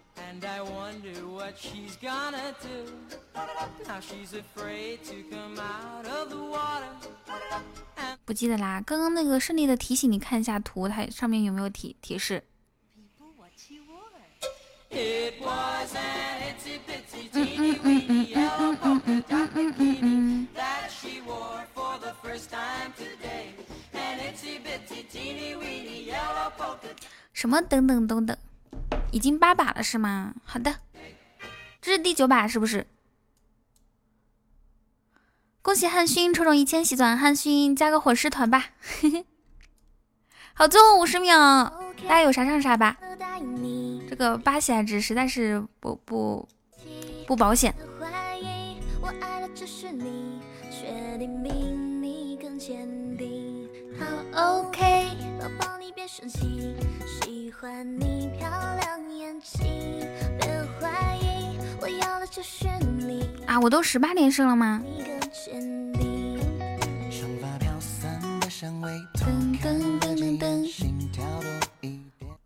[8.26, 12.44] 不记得啦，刚刚那个胜利的提醒，你看一下图，它上面有没有提提示？
[17.34, 20.07] 嗯嗯嗯嗯嗯嗯嗯嗯嗯嗯嗯。
[27.34, 28.36] 什么等等等等？
[29.12, 30.34] 已经八把了是吗？
[30.44, 30.76] 好的，
[31.82, 32.88] 这是第九把是不是？
[35.62, 38.72] 恭喜汉勋抽中一千喜钻，汉勋加个火狮团吧。
[40.56, 41.38] 好，最后五十秒，
[42.04, 42.98] 大家有啥上啥吧。
[44.10, 46.48] 这个八喜爱值实在是不不
[47.28, 47.76] 不保险。
[52.40, 52.88] 更坚
[53.18, 53.68] 定。
[54.00, 54.06] 好
[54.60, 55.08] ok
[55.40, 56.76] 宝宝你别生气
[57.06, 59.68] 喜欢你漂亮眼睛
[60.40, 60.48] 别
[60.80, 62.68] 怀疑我要的就是
[63.00, 63.28] 你。
[63.48, 64.84] 啊我都十八连胜了吗？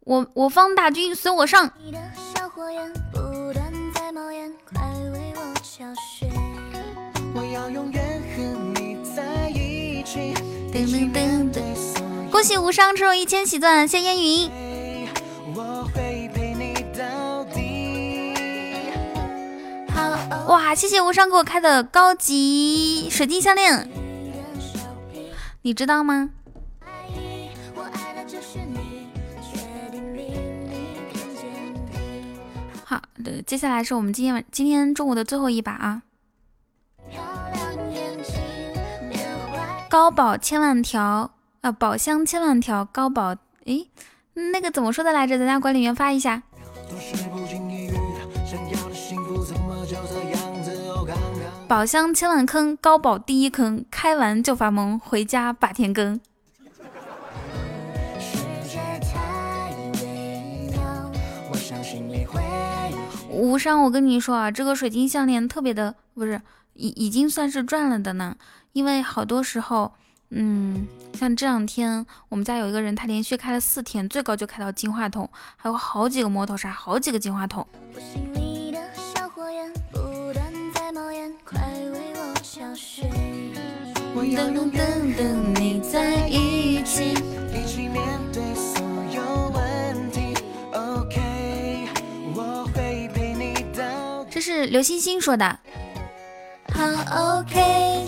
[0.06, 1.70] 我我方大军随我上。
[7.34, 8.22] 我要永远
[10.88, 12.32] 噔噔噔！
[12.32, 14.50] 恭喜无伤抽中一千喜钻，谢烟云。
[19.94, 23.88] 好哇，谢谢无伤给我开的高级水晶项链，
[25.62, 26.32] 你知道吗？
[32.84, 36.02] 好的，接下来是我们今天晚今天中午的最后一把啊！
[39.92, 43.36] 高宝千万条啊，宝箱千万条，高宝
[43.66, 43.90] 诶，
[44.54, 45.38] 那个怎么说的来着？
[45.38, 46.44] 咱家管理员发一下。
[51.68, 56.18] 宝箱千万坑，高保第一坑，开完就发懵，回家把天更。
[63.30, 66.42] 无伤，我跟你说啊，这个水晶项链特别的，不是
[66.76, 68.38] 已已经算是赚了的呢。
[68.74, 69.92] 因为好多时候，
[70.30, 77.68] 嗯，像这两天我们家有一个人，他连续开了四天，最高就开到金话筒，还有好几个摩托沙，好几个金话筒。
[94.30, 95.60] 这是刘星星说的。
[96.74, 98.08] 好 OK，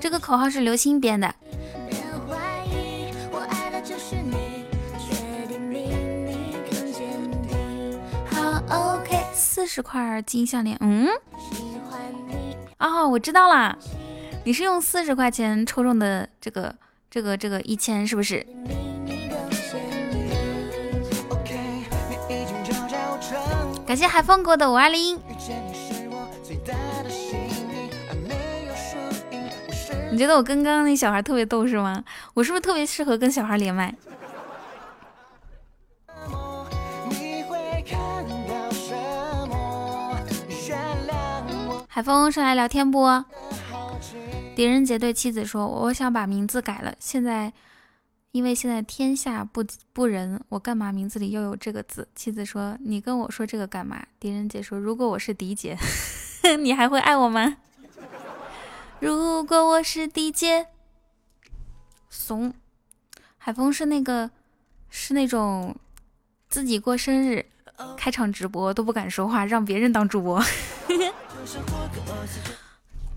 [0.00, 1.34] 这个口号是刘星编的。
[8.30, 11.08] 好 OK，四十块金项链，嗯，
[12.78, 13.76] 哦，我知道啦，
[14.44, 16.74] 你是用四十块钱抽中的这个
[17.10, 18.46] 这个这个一千，是不是？
[23.88, 25.18] 感谢海风哥的五二零。
[30.12, 32.04] 你觉得我跟刚刚那小孩特别逗是吗？
[32.34, 33.94] 我是不是特别适合跟小孩连麦？
[41.86, 43.24] 海风上来聊天不？
[44.54, 47.50] 狄仁杰对妻子说：“我想把名字改了，现在。”
[48.32, 52.06] 因为现在天下不不仁，我干嘛名字里又有这个字？
[52.14, 55.76] 妻子说：“你跟我说这个干嘛？”狄仁杰说：“如果我是狄姐，
[56.60, 57.56] 你还会爱我吗？”
[59.00, 60.66] 如果我是狄姐，
[62.10, 62.52] 怂。
[63.38, 64.30] 海峰是那个，
[64.90, 65.74] 是那种
[66.48, 67.46] 自己过生日
[67.96, 70.42] 开场直播都不敢说话，让别人当主播。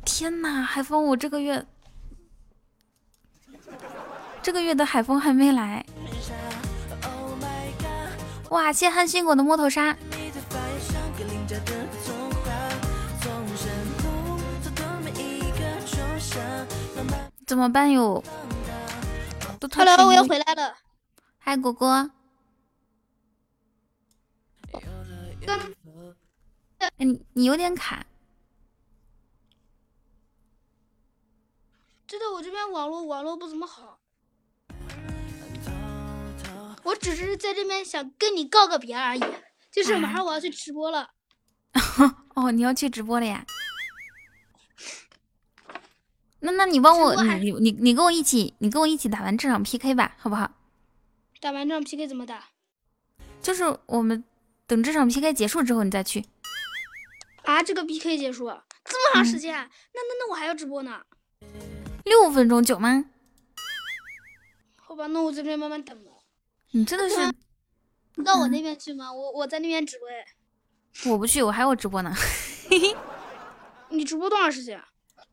[0.05, 1.65] 天哪，海峰，我这个月。
[4.43, 5.85] 这个月的海风还没来，
[8.49, 8.73] 哇！
[8.73, 9.95] 谢汉信果的摸头杀，
[17.45, 18.23] 怎么办哟
[19.76, 20.76] ？Hello，我又回来了。
[21.38, 22.09] 嗨，果果。
[26.97, 28.05] 你你有点卡。
[32.07, 33.99] 真的我这边网络网络不怎么好。
[36.84, 39.22] 我只是在这边想跟你告个别而已，
[39.72, 41.10] 就是马上我要去直播了。
[42.36, 43.45] 哦，你要去直播了呀？
[46.40, 50.52] 那那你帮我，你你你跟我一起，你跟我一起打完这场 PK 吧，好不好？
[51.40, 52.49] 打完这场 PK 怎么打？
[53.41, 54.24] 就是我们
[54.66, 56.26] 等这场 PK 结束之后你再去。
[57.44, 58.45] 啊，这个 PK 结束
[58.84, 59.53] 这么长时间？
[59.53, 61.02] 那那那我还要直播呢。
[62.06, 63.06] 六分钟久吗？
[64.76, 66.10] 好吧，那我这边慢慢等吧。
[66.73, 67.15] 你真的是
[68.23, 69.11] 到我那边去吗？
[69.11, 70.26] 我我在那边直播哎。
[71.11, 72.14] 我不去，我还有直播呢。
[73.89, 74.81] 你直播多长时间？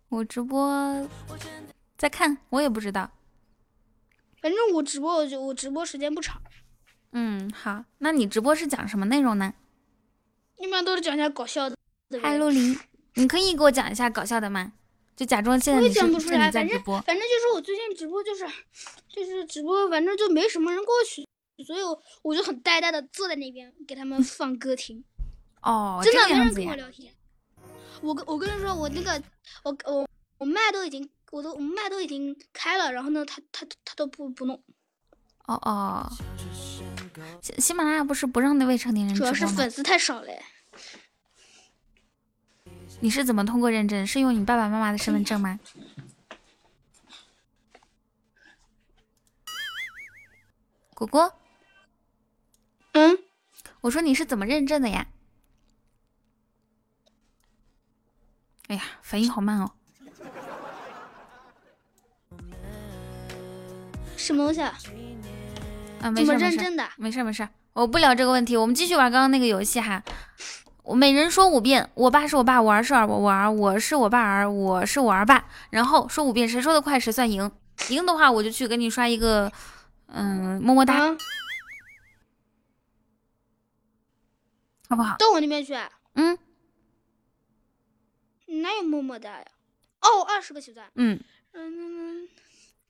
[0.09, 1.09] 我直播
[1.97, 3.11] 在看，我也不知道。
[4.41, 6.41] 反正我直播，我就我直播时间不长。
[7.13, 9.55] 嗯，好，那你直播是讲什么内容呢？
[10.57, 11.77] 一般都是讲一下搞笑的。
[12.21, 12.79] 嗨，陆林，
[13.15, 14.73] 你可以给我讲一下搞笑的吗？
[15.15, 18.47] 就假装现在你讲不出来，反正反正就是我最近直播就是
[19.09, 21.28] 就是直播，反正就没什么人过去，
[21.65, 25.05] 所以我我就很呆呆的坐在那边给他们放歌听。
[25.63, 27.13] 哦，真的没人跟我聊天。
[28.01, 29.23] 我跟我跟你说，我那个
[29.65, 30.09] 我我
[30.39, 34.63] 我麦都已经我都我麦都已经开了，然后呢，他他他都不不弄。
[35.47, 36.09] 哦哦，
[37.43, 40.29] 喜喜马拉雅不是不让那未成年人主要是粉丝太少了。
[43.01, 44.07] 你是怎么通过认证？
[44.07, 45.59] 是用你爸爸妈妈的身份证吗？
[50.95, 51.33] 果果，
[52.99, 53.17] 嗯，
[53.83, 55.07] 我说你是怎么认证的呀？
[58.67, 59.71] 哎呀，反应好慢哦。
[64.17, 64.77] 什么东西啊？
[66.03, 70.03] 啊，没事没事，没事没事，我不聊这个问题，我们继续玩刚刚那个游戏哈。
[70.83, 75.45] 我每人说五遍，我爸是我爸，我儿是儿我儿，我是我爸儿，我是我儿爸。
[75.71, 77.49] 然后说五遍，谁说的快谁算赢。
[77.91, 79.53] 赢的话，我就去给你刷一个，
[80.09, 81.17] 嗯，么么哒，
[84.89, 85.17] 好不好？
[85.19, 85.75] 到我那边去。
[86.15, 86.39] 嗯。
[88.63, 89.45] 哪有么么哒呀？
[90.01, 90.91] 哦，二十个喜钻。
[90.95, 91.23] 嗯。
[91.53, 92.29] 嗯，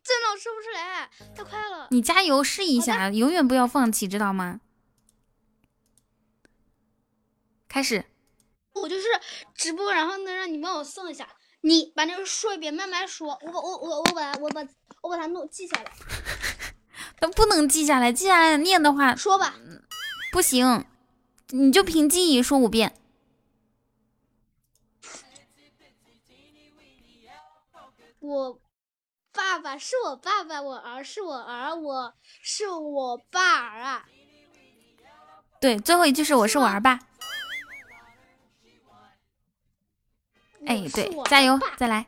[0.02, 1.88] 真的说不出来，太快了。
[1.90, 4.60] 你加油试一下，永远不要放弃，知道吗？
[7.68, 8.04] 开始，
[8.72, 9.06] 我就是
[9.54, 11.28] 直播，然后呢让你帮我送一下。
[11.62, 13.38] 你把那个说一遍，慢慢说。
[13.42, 14.60] 我把我我我把它我把
[15.02, 15.92] 我把它弄记下来。
[17.20, 19.56] 那不能记下来，记下来念的话说吧，
[20.30, 20.84] 不行，
[21.50, 22.94] 你就凭记忆说五遍。
[28.20, 28.60] 我
[29.32, 34.06] 爸爸是我爸爸，我儿是我儿，我是我爸儿啊。
[35.60, 37.00] 对，最后一句是我是我儿吧。
[40.66, 42.06] 哎，对，加油，再来。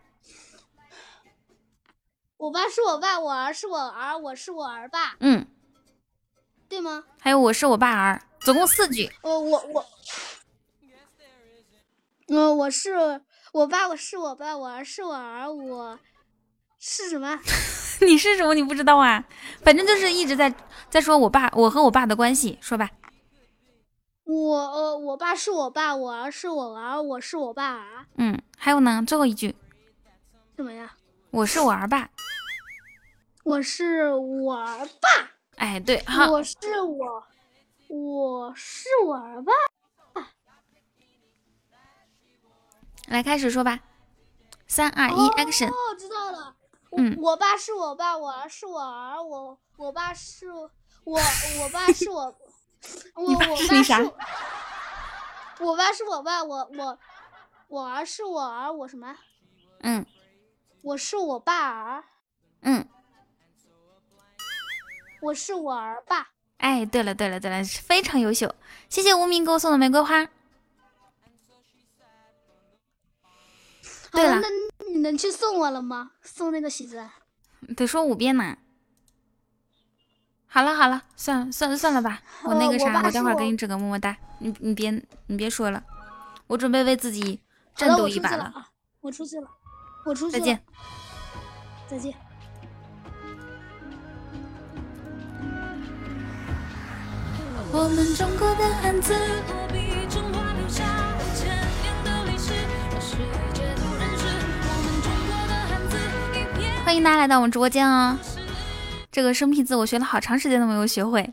[2.36, 5.16] 我爸是我爸，我儿是我儿，我是我儿爸。
[5.20, 5.46] 嗯，
[6.68, 7.04] 对吗？
[7.20, 9.10] 还有我是我爸儿，总共四句。
[9.22, 9.86] 我，我我，
[12.28, 13.20] 嗯，我是
[13.52, 15.98] 我爸，我是我爸，我儿是我儿，我
[16.78, 17.38] 是什么？
[18.00, 18.54] 你是什么？
[18.54, 19.24] 你不知道啊？
[19.62, 20.52] 反正就是一直在
[20.88, 22.90] 在说我爸，我和我爸的关系，说吧。
[24.24, 28.06] 我呃，我爸是我爸，我儿是我儿，我是我爸儿。
[28.16, 29.54] 嗯，还有呢，最后一句，
[30.56, 30.92] 什么呀？
[31.30, 32.08] 我是我儿爸，
[33.44, 35.30] 我是我儿爸。
[35.56, 37.22] 哎，对，哈，我是我，
[37.90, 39.52] 我是我儿爸。
[43.08, 43.80] 来，开始说吧，
[44.68, 45.68] 三二一，action。
[45.68, 46.54] 哦，知道了。
[46.96, 50.70] 嗯，我爸是我爸，我儿是我儿，我我爸是我，
[51.04, 52.38] 我爸是我。
[53.16, 54.12] 我我爸是，
[55.58, 56.98] 我爸是我爸，我我
[57.66, 59.16] 我儿是我儿，我什么？
[59.80, 60.06] 嗯，
[60.82, 62.04] 我是我爸儿。
[62.60, 62.88] 嗯，
[65.22, 66.28] 我是我儿爸。
[66.60, 68.54] 哎，对了对了对了，非常优秀，
[68.88, 70.28] 谢谢无名给我送的玫瑰花。
[74.12, 74.48] 对了，那
[74.92, 76.12] 你能去送我了吗？
[76.22, 77.08] 送那个喜子？
[77.76, 78.58] 得说五遍呢。
[80.46, 84.16] 好了好了，算了算了算了吧，我那个啥，我待会儿给你整个么么哒。
[84.38, 84.90] 你你别
[85.26, 85.82] 你别说了，
[86.46, 87.40] 我准备为自己
[87.74, 88.52] 战斗一把了。
[89.00, 89.48] 我出去了，
[90.04, 90.38] 我出去了。
[90.38, 90.62] 再见，
[91.88, 92.14] 再见。
[97.72, 99.14] 我们中国的汉字。
[106.84, 108.18] 欢迎大家来到我们直播间哦。
[109.12, 111.30] 这个生僻字我学了好长时间都没有学会，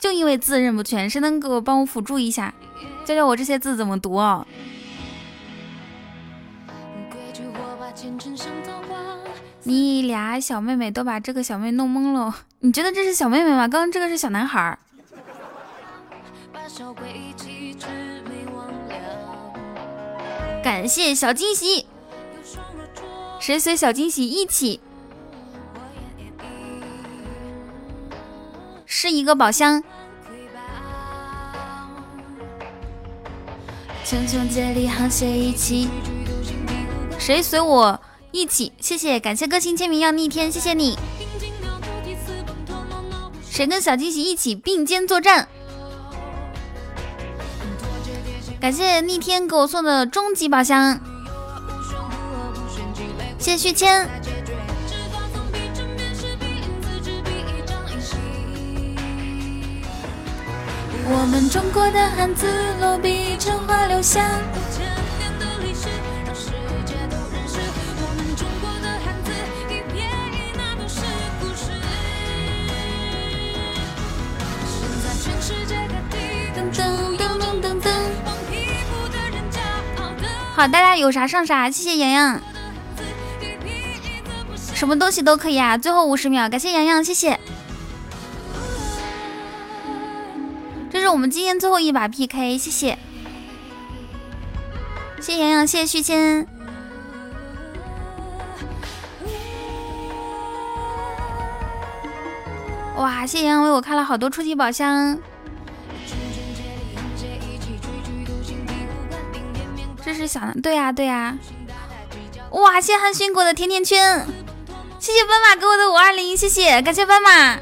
[0.00, 1.08] 就因为字认不全。
[1.08, 2.52] 谁能给我帮我辅助一下，
[3.04, 4.44] 教教我这些字怎么读哦？
[9.62, 13.68] 你俩小妹妹都把这个小妹弄懵了，你觉得这是小妹妹吗？
[13.68, 14.76] 刚刚这个是小男孩。
[20.62, 21.86] 感谢小惊喜，
[23.40, 24.80] 谁随小惊喜一起？
[28.86, 29.82] 是一个宝箱。
[37.18, 38.72] 谁随我一起？
[38.80, 40.96] 谢谢，感谢歌星签名要逆天，谢谢你。
[43.50, 45.48] 谁跟小惊喜一起并肩作战？
[48.62, 50.96] 感谢逆天给我送的终极宝箱，
[53.36, 54.08] 谢谢续签。
[61.04, 62.46] 我们中国的汉字
[62.80, 64.24] 落笔成画留香。
[80.54, 82.40] 好，大家有啥上啥，谢谢洋洋。
[84.74, 87.38] 什么东西都可以啊，最后五十秒，感谢洋洋，谢谢。
[90.90, 92.98] 这是我们今天最后一把 PK，谢谢，
[95.20, 96.46] 谢谢洋洋，谢谢续签，
[102.96, 105.18] 哇，谢谢洋洋为我开了好多初级宝箱，
[110.04, 111.36] 这是小，对呀对呀，
[112.50, 114.26] 哇，谢谢汉勋给我的甜甜圈，
[114.98, 117.58] 谢谢斑马给我的五二零，谢谢，感谢斑马。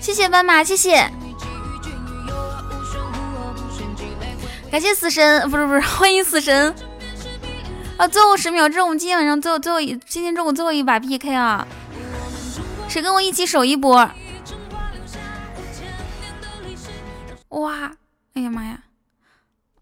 [0.00, 1.10] 谢谢斑马，谢谢，
[4.70, 6.74] 感谢死神，不是不是， 欢迎死神
[7.96, 8.08] 啊！
[8.08, 11.66] 最后十秒，这是我们今天晚上最后最后一，今天中午最后一把 PK 啊！
[12.88, 14.10] 谁跟我一起守一波？
[17.50, 17.92] 哇！
[18.34, 18.78] 哎呀妈呀！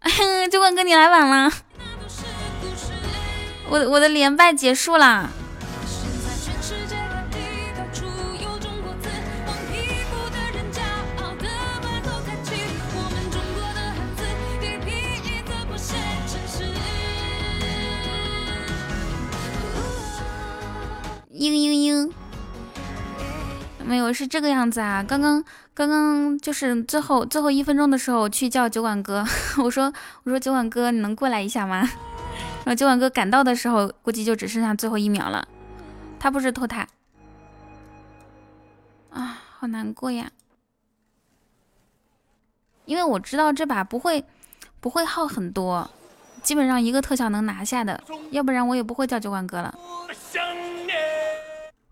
[0.11, 1.51] 哼酒哥你来晚了。
[3.69, 5.29] 我我的连败结束啦
[21.31, 22.13] 嘤嘤嘤。
[23.85, 25.01] 没有是这个样子啊。
[25.01, 25.43] 刚刚
[25.73, 29.25] 刚刚就是最后最后一分钟的时候我去叫酒馆哥，
[29.63, 29.91] 我说
[30.23, 31.89] 我说酒馆哥你能过来一下吗？
[32.63, 35.47] 然后酒馆哥赶到的时候，估计就只剩下最后一秒了。
[36.19, 36.87] 他不是偷塔
[39.09, 40.31] 啊，好难过呀。
[42.85, 44.23] 因为我知道这把不会
[44.79, 45.89] 不会耗很多，
[46.41, 49.73] 基本上一个特效能拿下的，要不然我也不会叫酒馆哥了。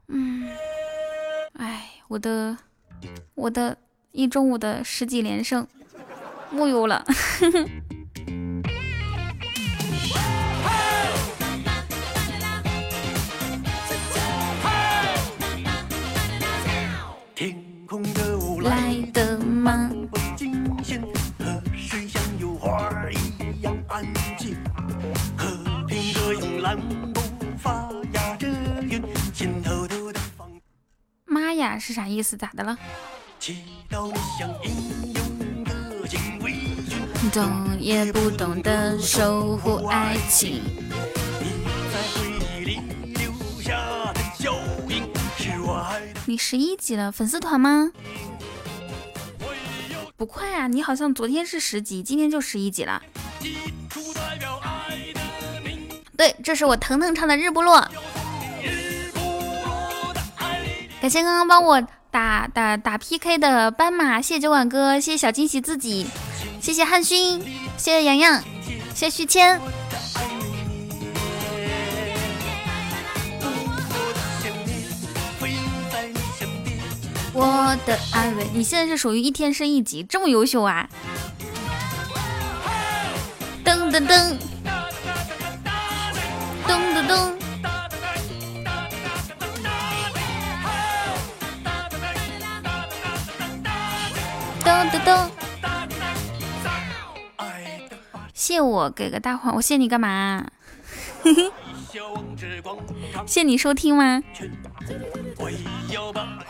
[0.07, 0.49] 嗯，
[1.53, 2.57] 哎，我的
[3.35, 3.77] 我的
[4.11, 5.67] 一中午的十几连胜
[6.51, 7.05] 木有了。
[31.61, 32.35] 呀，是啥意思？
[32.35, 32.77] 咋的了？
[37.31, 40.61] 懂也不懂得守护爱情。
[46.25, 47.91] 你十一级了，粉丝团吗？
[50.17, 53.01] 不快啊，你好像昨天是十级，今天就十一级了。
[56.17, 57.79] 对，这是我腾腾唱的《日不落》。
[61.01, 61.81] 感谢刚刚帮我
[62.11, 66.05] 打打打 PK 的斑马，谢谢酒馆哥，谢谢小惊喜自己，
[66.61, 67.41] 谢谢汉勋，
[67.75, 68.39] 谢谢洋洋，
[68.93, 69.59] 谢谢徐谦。
[77.33, 80.87] 我的艾薇，你现在是属于一天升一级，这么优秀啊！
[83.65, 84.37] 噔噔噔，
[86.67, 87.31] 噔噔噔，
[94.81, 95.29] 噔噔噔。
[98.33, 100.43] 谢我给个大黄，我谢你干嘛？
[101.21, 101.51] 嘿嘿。
[103.27, 104.23] 谢你收听吗？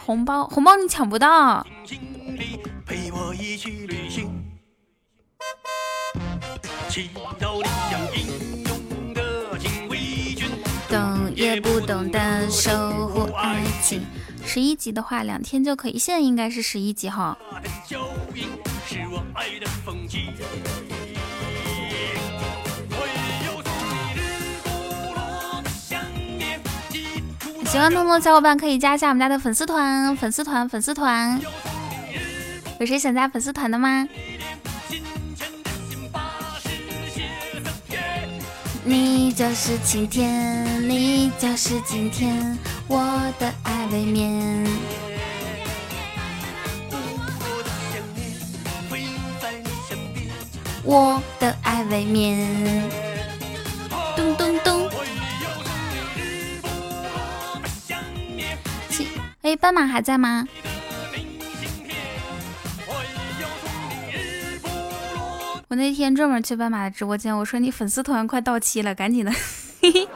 [0.06, 1.68] 红包红包你抢不到。
[10.90, 13.21] 懂也不懂得守护。
[14.54, 15.98] 十一级的话，两天就可以。
[15.98, 17.38] 现在应该是十一级哈。
[27.66, 31.40] 喜欢彤彤小伙伴可以加一下我们家的粉丝团，粉丝团，粉丝团。
[32.78, 34.06] 有谁想加粉丝团的吗？
[38.84, 42.58] 你就是晴天，你就是晴天，
[42.88, 44.68] 我的爱未眠。
[50.84, 52.90] 我的爱未眠。
[54.16, 54.90] 咚咚咚。
[59.42, 60.48] 哎，斑马还在吗？
[65.68, 69.32] 我那天专门去斑马的直播间，我说你粉丝团快到期了，赶紧的，
[69.82, 70.08] 嘿 嘿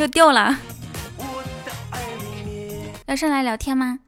[0.00, 0.56] 又掉了，
[3.04, 3.98] 要上来聊天吗？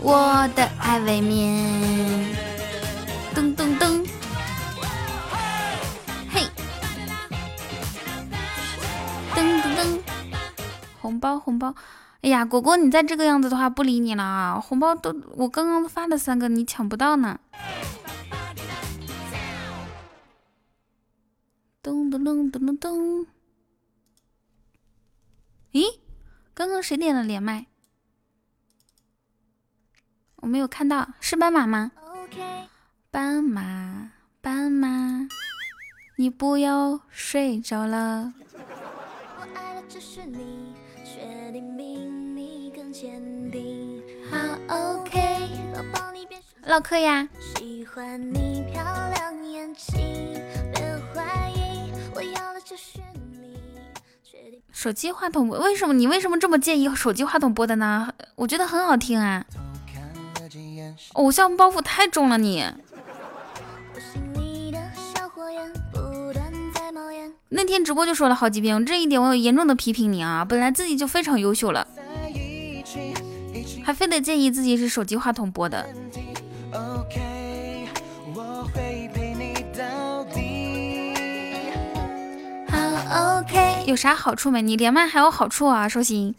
[0.00, 2.34] 我的爱未眠，
[3.34, 4.06] 噔噔噔
[9.34, 10.00] 噔噔噔。
[11.02, 11.74] 红包红包，
[12.22, 14.58] 哎呀，果果，你再这个样子的话，不理你了啊！
[14.58, 17.38] 红包都我刚刚发了三个，你抢不到呢。
[21.82, 23.26] 噔噔噔噔噔噔，
[25.72, 25.98] 咦，
[26.52, 27.66] 刚刚谁点了连麦？
[30.36, 31.92] 我没有看到，是斑马吗？
[33.10, 35.28] 斑马斑马，
[36.16, 38.34] 你不要睡着了。
[46.64, 47.28] 唠嗑呀。
[54.72, 58.12] 手机话筒为什么你为什么这么介意手机话筒播的呢？
[58.36, 59.44] 我觉得很好听啊。
[61.14, 62.64] 偶像包袱太重了你。
[67.50, 70.44] 那天直播就说了好几遍，这一点我有严重的批评你啊！
[70.44, 71.86] 本来自己就非常优秀了，
[73.82, 75.88] 还非得介意自己是手机话筒播的。
[83.86, 84.60] 有啥好处没？
[84.60, 86.34] 你连麦还有好处啊，寿星。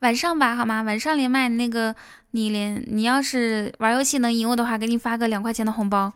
[0.00, 0.82] 晚上吧，好吗？
[0.82, 1.94] 晚上连麦那个，
[2.32, 6.12] 你连你要是玩游戏能赢我的话，给你发个两块钱的红包。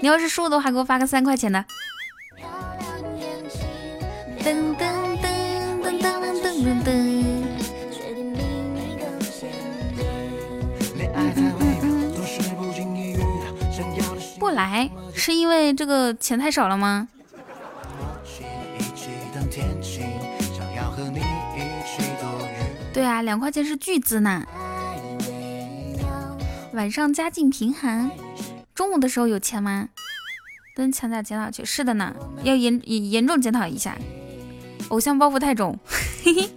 [0.00, 1.64] 你要是输的话，给我发个三块钱的。
[4.40, 4.82] 噔噔
[5.22, 5.28] 噔
[5.82, 7.24] 噔噔噔噔。
[14.38, 17.08] 不来，是因为这个钱太少了吗？
[22.92, 24.44] 对啊，两块钱是巨资呢。
[26.72, 28.10] 晚上家境贫寒，
[28.74, 29.88] 中午的时候有钱吗？
[30.76, 33.96] 跟强仔检讨去，是的呢，要严严重检讨一下，
[34.88, 35.78] 偶像包袱太重。
[36.24, 36.50] 嘿嘿。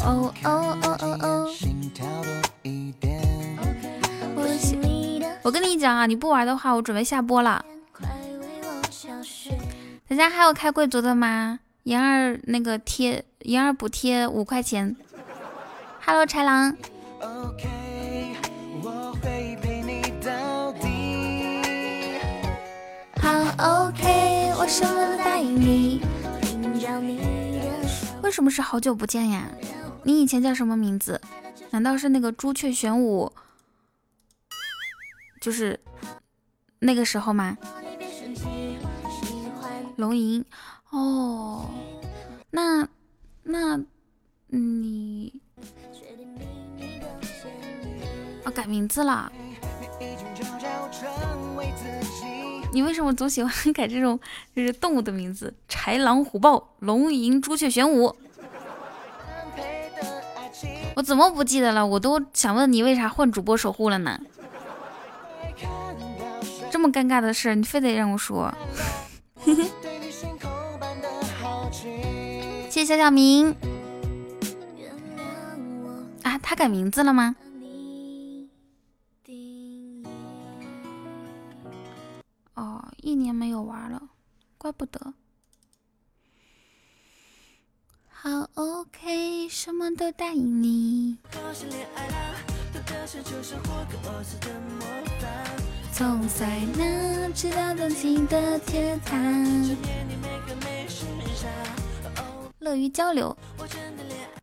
[0.00, 1.50] 哦哦哦哦哦。
[5.46, 7.64] 我跟你讲啊，你不玩的话，我准备下播了。
[10.08, 11.60] 大家还有开贵族的吗？
[11.84, 14.96] 妍儿那个贴，妍儿补贴五块钱。
[16.04, 16.76] Hello，豺狼。
[23.22, 23.30] 好
[23.86, 26.02] OK，我什么都答应你。
[28.20, 29.44] 为什么是好久不见呀？
[30.02, 31.20] 你以前叫什么名字？
[31.70, 33.30] 难道是那个朱雀玄武？
[35.46, 35.78] 就是
[36.80, 37.56] 那个时候吗？
[39.94, 40.44] 龙吟。
[40.90, 41.70] 哦，
[42.50, 42.88] 那
[43.44, 43.80] 那
[44.48, 45.32] 你
[48.42, 49.30] 哦改名字了？
[52.72, 54.18] 你为什么总喜欢 改这种
[54.52, 55.54] 就是动物的名字？
[55.68, 58.12] 豺狼虎豹龙吟朱雀玄武。
[60.96, 61.86] 我怎么不记得了？
[61.86, 64.20] 我都想问你为啥换主播守护了呢？
[66.86, 68.52] 么尴尬的事，你非得让我说？
[72.70, 73.54] 谢谢小小明
[76.22, 77.34] 啊，他改名字了吗？
[82.54, 84.00] 哦，一年没有玩了，
[84.58, 85.14] 怪不得。
[88.08, 91.18] 好，OK，什么都答应你。
[95.96, 99.16] 从在那直到东京的天堂。
[102.58, 103.34] 乐于交流，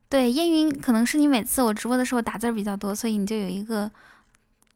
[0.09, 3.91] 对烟云可能是你每次我直播的时候打字比较多，所以你就有一个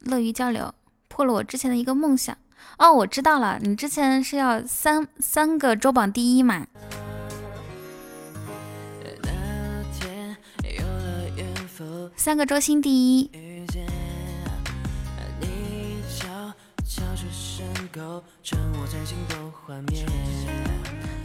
[0.02, 0.72] 乐于交流，
[1.08, 2.38] 破了我之前的一个梦想。
[2.78, 6.68] 哦，我知道了，你之前是要三三个周榜第一嘛？
[12.16, 13.47] 三个周星第一。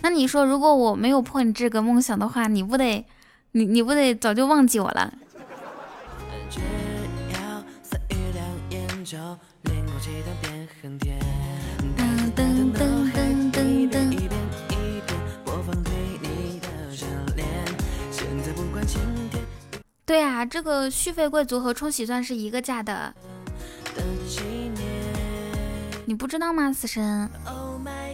[0.03, 3.05] 那你说，如果我没有破你这个梦想的话，你不得，
[3.53, 5.13] 你你不得早就忘记我了？
[20.05, 23.15] 对啊，这个续费贵族和冲喜钻是一个价的，
[26.07, 26.73] 你不知道吗？
[26.73, 27.31] 死神，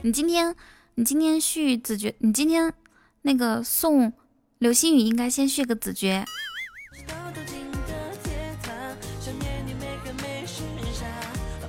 [0.02, 0.55] 你今天。
[0.94, 2.75] 你今天续子爵，你今天
[3.23, 4.12] 那个送
[4.58, 6.25] 流星雨应该先续个子爵。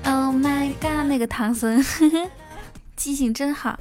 [0.03, 1.79] Oh my god，那个唐僧，
[2.95, 3.79] 记性真好。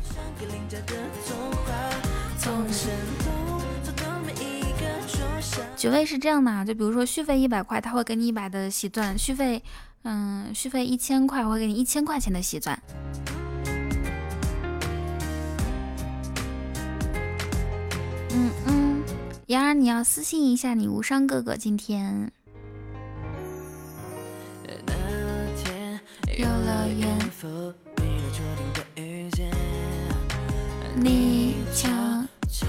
[5.74, 9.62] 爵位是这样的，就比如说续费一百块，他会给你一百的喜钻；续费，
[10.02, 12.80] 嗯，续费一千块，我会给你一千块钱的喜钻。
[18.30, 19.04] 嗯嗯，
[19.46, 22.30] 瑶儿，你要私信一下你无伤哥哥今天。
[26.36, 27.18] 有了缘，
[30.94, 31.88] 你瞧，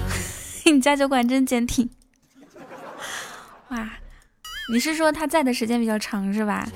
[0.66, 1.88] 你家酒馆真坚挺。
[3.68, 3.88] 哇，
[4.72, 6.68] 你是说他在的时间比较长是吧？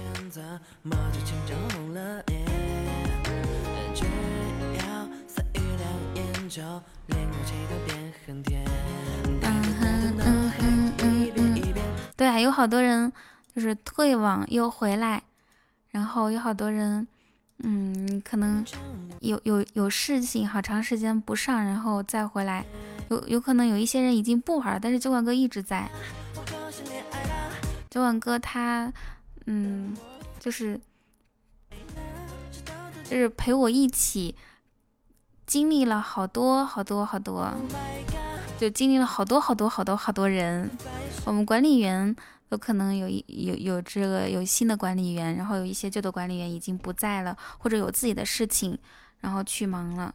[12.17, 13.13] 对啊，有好多人
[13.55, 15.23] 就是退网又回来，
[15.91, 17.07] 然后有好多人，
[17.59, 18.65] 嗯，可能
[19.21, 22.65] 有有有事情，好长时间不上，然后再回来。
[23.11, 25.89] 有有可能有一些人已经不玩，但是酒馆哥一直在。
[27.91, 28.93] 酒馆哥他，
[29.47, 29.97] 嗯，
[30.45, 30.79] 就是
[33.09, 34.37] 就是陪我一起
[35.47, 37.51] 经历了好多好多好多，
[38.61, 40.71] 就经历了好多好多好多好多人。
[41.25, 42.15] 我们管理员
[42.51, 48.77] 有可能有一有有这个有新的管理员，然后有一些旧的管理员已经不在了，或者有自己的事情，
[49.21, 50.15] 然后去忙了。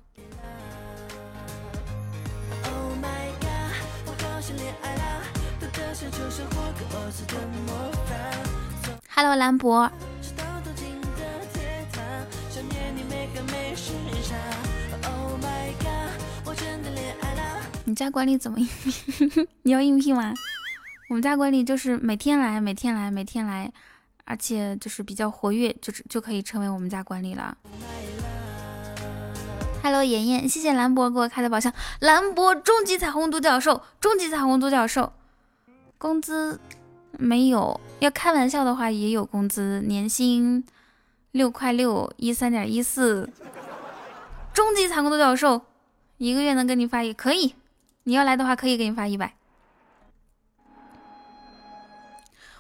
[9.16, 9.92] Hello，兰博。
[17.90, 19.48] 你家管理怎么应聘？
[19.64, 20.32] 你要应聘吗？
[21.10, 23.74] 我们家管理就是每天来，每天来，每天来，
[24.26, 27.58] 而且就是比较活跃，就是就可以成为我们家管理了。
[29.82, 31.74] Hello，妍妍，谢谢兰博给我开的宝箱。
[32.02, 35.12] 兰博终极彩虹独角兽，终极彩虹独角兽，
[35.98, 36.60] 工资
[37.18, 40.64] 没有，要开玩笑的话也有工资，年薪
[41.32, 43.28] 六块六一三点一四。
[44.54, 45.64] 终极彩虹独角兽，
[46.18, 47.56] 一个月能给你发一可以。
[48.04, 49.36] 你要来的话，可以给你发一百。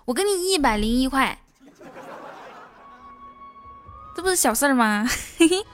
[0.06, 1.40] 我给你一百零一块，
[4.16, 5.08] 这不是小事儿吗？
[5.38, 5.66] 嘿嘿。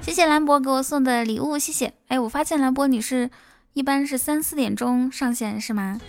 [0.00, 1.92] 谢谢兰博给我送的礼物，谢谢。
[2.08, 3.30] 哎，我发现兰博你是
[3.74, 6.00] 一般是三四点钟上线是吗？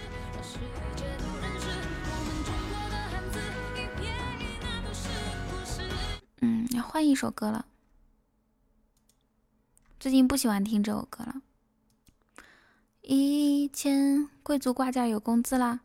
[6.42, 7.66] 嗯，要换一首歌了。
[10.00, 11.42] 最近不喜欢听这首歌了。
[13.02, 15.82] 一千贵族挂件有工资啦？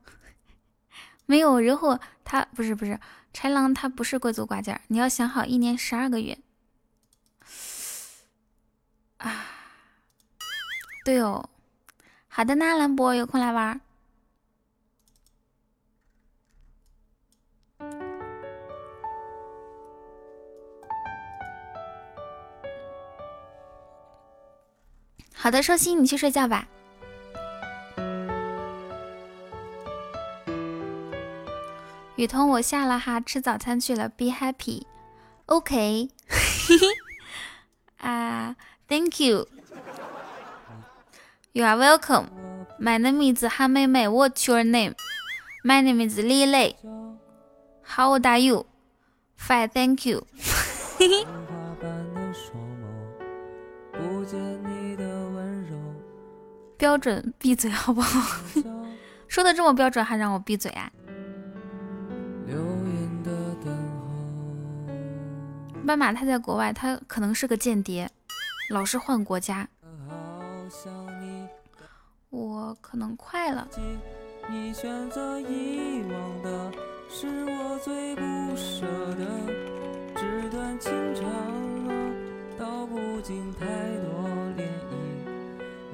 [1.26, 3.01] 没有，然后他不是不是
[3.33, 6.39] 豺狼，他不是贵族挂件，你要想好，一年十二个月。
[9.17, 9.47] 啊，
[11.05, 11.51] 对哦，
[12.28, 13.81] 好的呢，兰博有空来玩。
[25.44, 26.66] 好的，寿星，你去睡觉吧。
[32.16, 34.08] 雨桐，我下了哈，吃早餐去了。
[34.08, 34.84] Be happy。
[35.44, 36.08] OK。
[37.98, 38.56] 啊
[38.89, 39.47] ，Thank you。
[41.52, 42.28] You are welcome.
[42.81, 44.08] My name is 韩妹妹。
[44.08, 44.94] What's your name?
[45.62, 46.76] My name is Lily.
[47.82, 48.64] How old are you?
[49.39, 50.26] Fine, thank you.
[50.98, 51.26] 嘿嘿
[56.84, 58.42] 标准，闭嘴好不好？
[59.26, 60.92] 说的这么标准，还让我闭嘴啊？
[65.86, 68.06] 斑马他在国外，他可能是个间谍，
[68.68, 69.66] 老是换国家。
[72.28, 73.66] 我可能快了。
[73.72, 73.78] 我
[76.42, 76.70] 的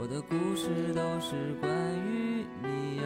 [0.07, 1.71] 故事都是关
[2.07, 3.03] 于你呀。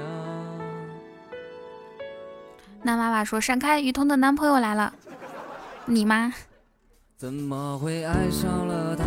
[2.82, 4.94] 那妈妈说：“闪开，雨桐的男朋友来了。”
[5.86, 6.32] 你吗？
[7.16, 9.04] 怎么会爱上了他？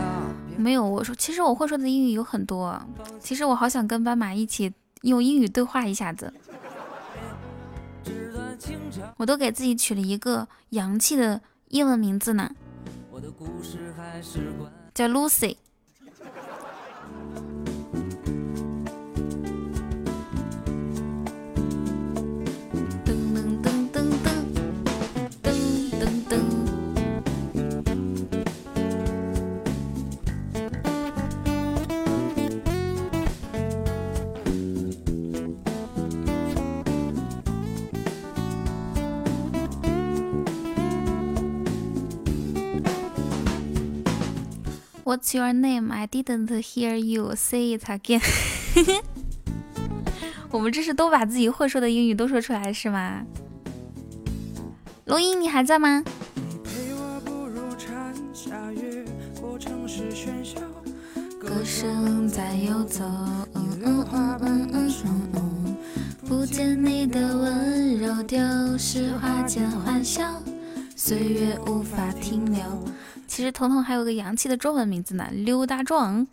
[0.57, 2.79] 没有，我说，其实我会说的英语有很多。
[3.19, 6.33] 其实我好想跟斑马一起用英语对话一下子。
[9.17, 12.49] 我都给自己取了一个洋气的英文名字呢，
[14.93, 15.57] 叫 Lucy。
[45.07, 45.89] What's your name?
[45.89, 48.21] I didn't hear you say it again.
[50.51, 53.23] 我们这是都把自己会说的英语都说出来是吗？
[55.05, 56.03] 龙一，你还在吗？
[61.39, 63.05] 歌声在游走，
[66.27, 68.37] 不见你的温柔，丢
[68.77, 70.43] 失花间欢笑，
[70.97, 72.61] 岁月无法停留。
[73.37, 76.25] 其实彤彤还有个洋气的中文名字呢，溜达壮。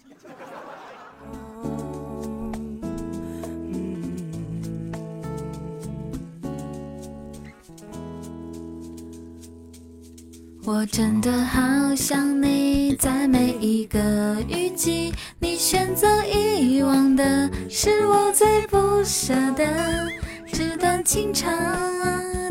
[10.65, 20.11] 我真的好想你，在每一个雨季，你选择遗忘的是我最不舍的，
[20.47, 21.53] 纸短情长，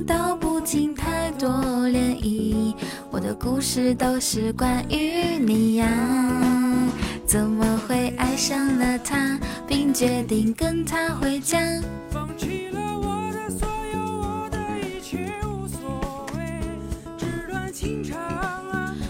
[0.05, 2.75] 道不尽太多涟漪。
[3.13, 5.87] 我的故事都是关于你呀，
[7.27, 11.59] 怎么会爱上了他，并决定跟他回家？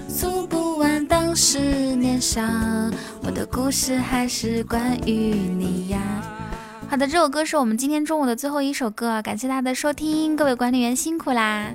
[0.09, 1.57] 诉不完当时
[1.95, 2.41] 年少，
[3.21, 6.01] 我的故事还是关于你呀。
[6.89, 11.71] 好的，这首歌是我们今天中午的最后一首歌，感谢大家的收听，各位管理员辛苦啦。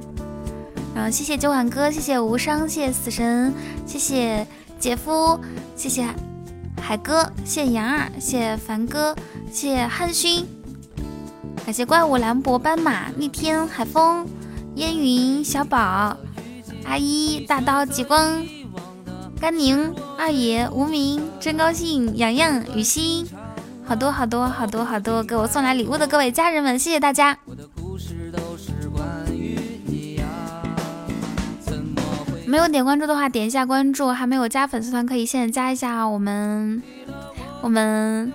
[0.98, 3.54] 然后谢谢九晚哥，谢谢无伤，谢谢死神，
[3.86, 4.44] 谢谢
[4.80, 5.38] 姐夫，
[5.76, 6.04] 谢谢
[6.82, 9.14] 海哥，谢谢杨儿，谢谢凡哥，
[9.48, 10.44] 谢谢汉勋，
[11.64, 14.26] 感谢怪物兰博斑马逆天海风
[14.74, 16.16] 烟云小宝
[16.84, 18.44] 阿一大刀极光
[19.40, 23.24] 甘宁二爷无名真高兴洋洋雨欣，
[23.84, 27.38] 好多好多好多好多给我送来礼物的各位家人们，谢谢大家。
[32.48, 36.02] 没有点关注的话，点一下关注；还没有加粉丝团，可以现在加一下。
[36.08, 36.82] 我们
[37.60, 38.32] 我们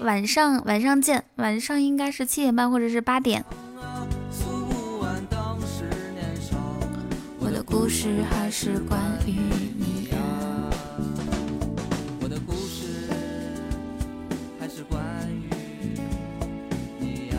[0.00, 3.44] 晚上晚上见，晚上应该是七点半或者是八点。
[7.38, 9.38] 我的故事还是关于
[9.78, 10.16] 你呀。
[12.20, 13.08] 我的故事
[14.58, 15.48] 还是关于
[16.98, 17.36] 你呀。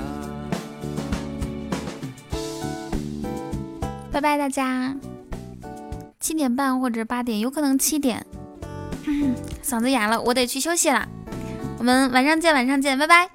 [4.14, 4.96] 拜拜，大家。
[6.24, 8.26] 七点半或者八点，有可能七点。
[9.62, 11.06] 嗓子哑了，我得去休息了。
[11.78, 13.30] 我们晚上见，晚上见，拜拜，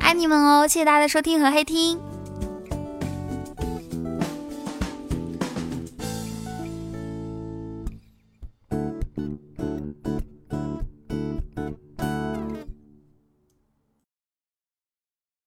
[0.00, 0.66] 爱你们哦！
[0.66, 2.00] 谢谢大家的收听和黑听。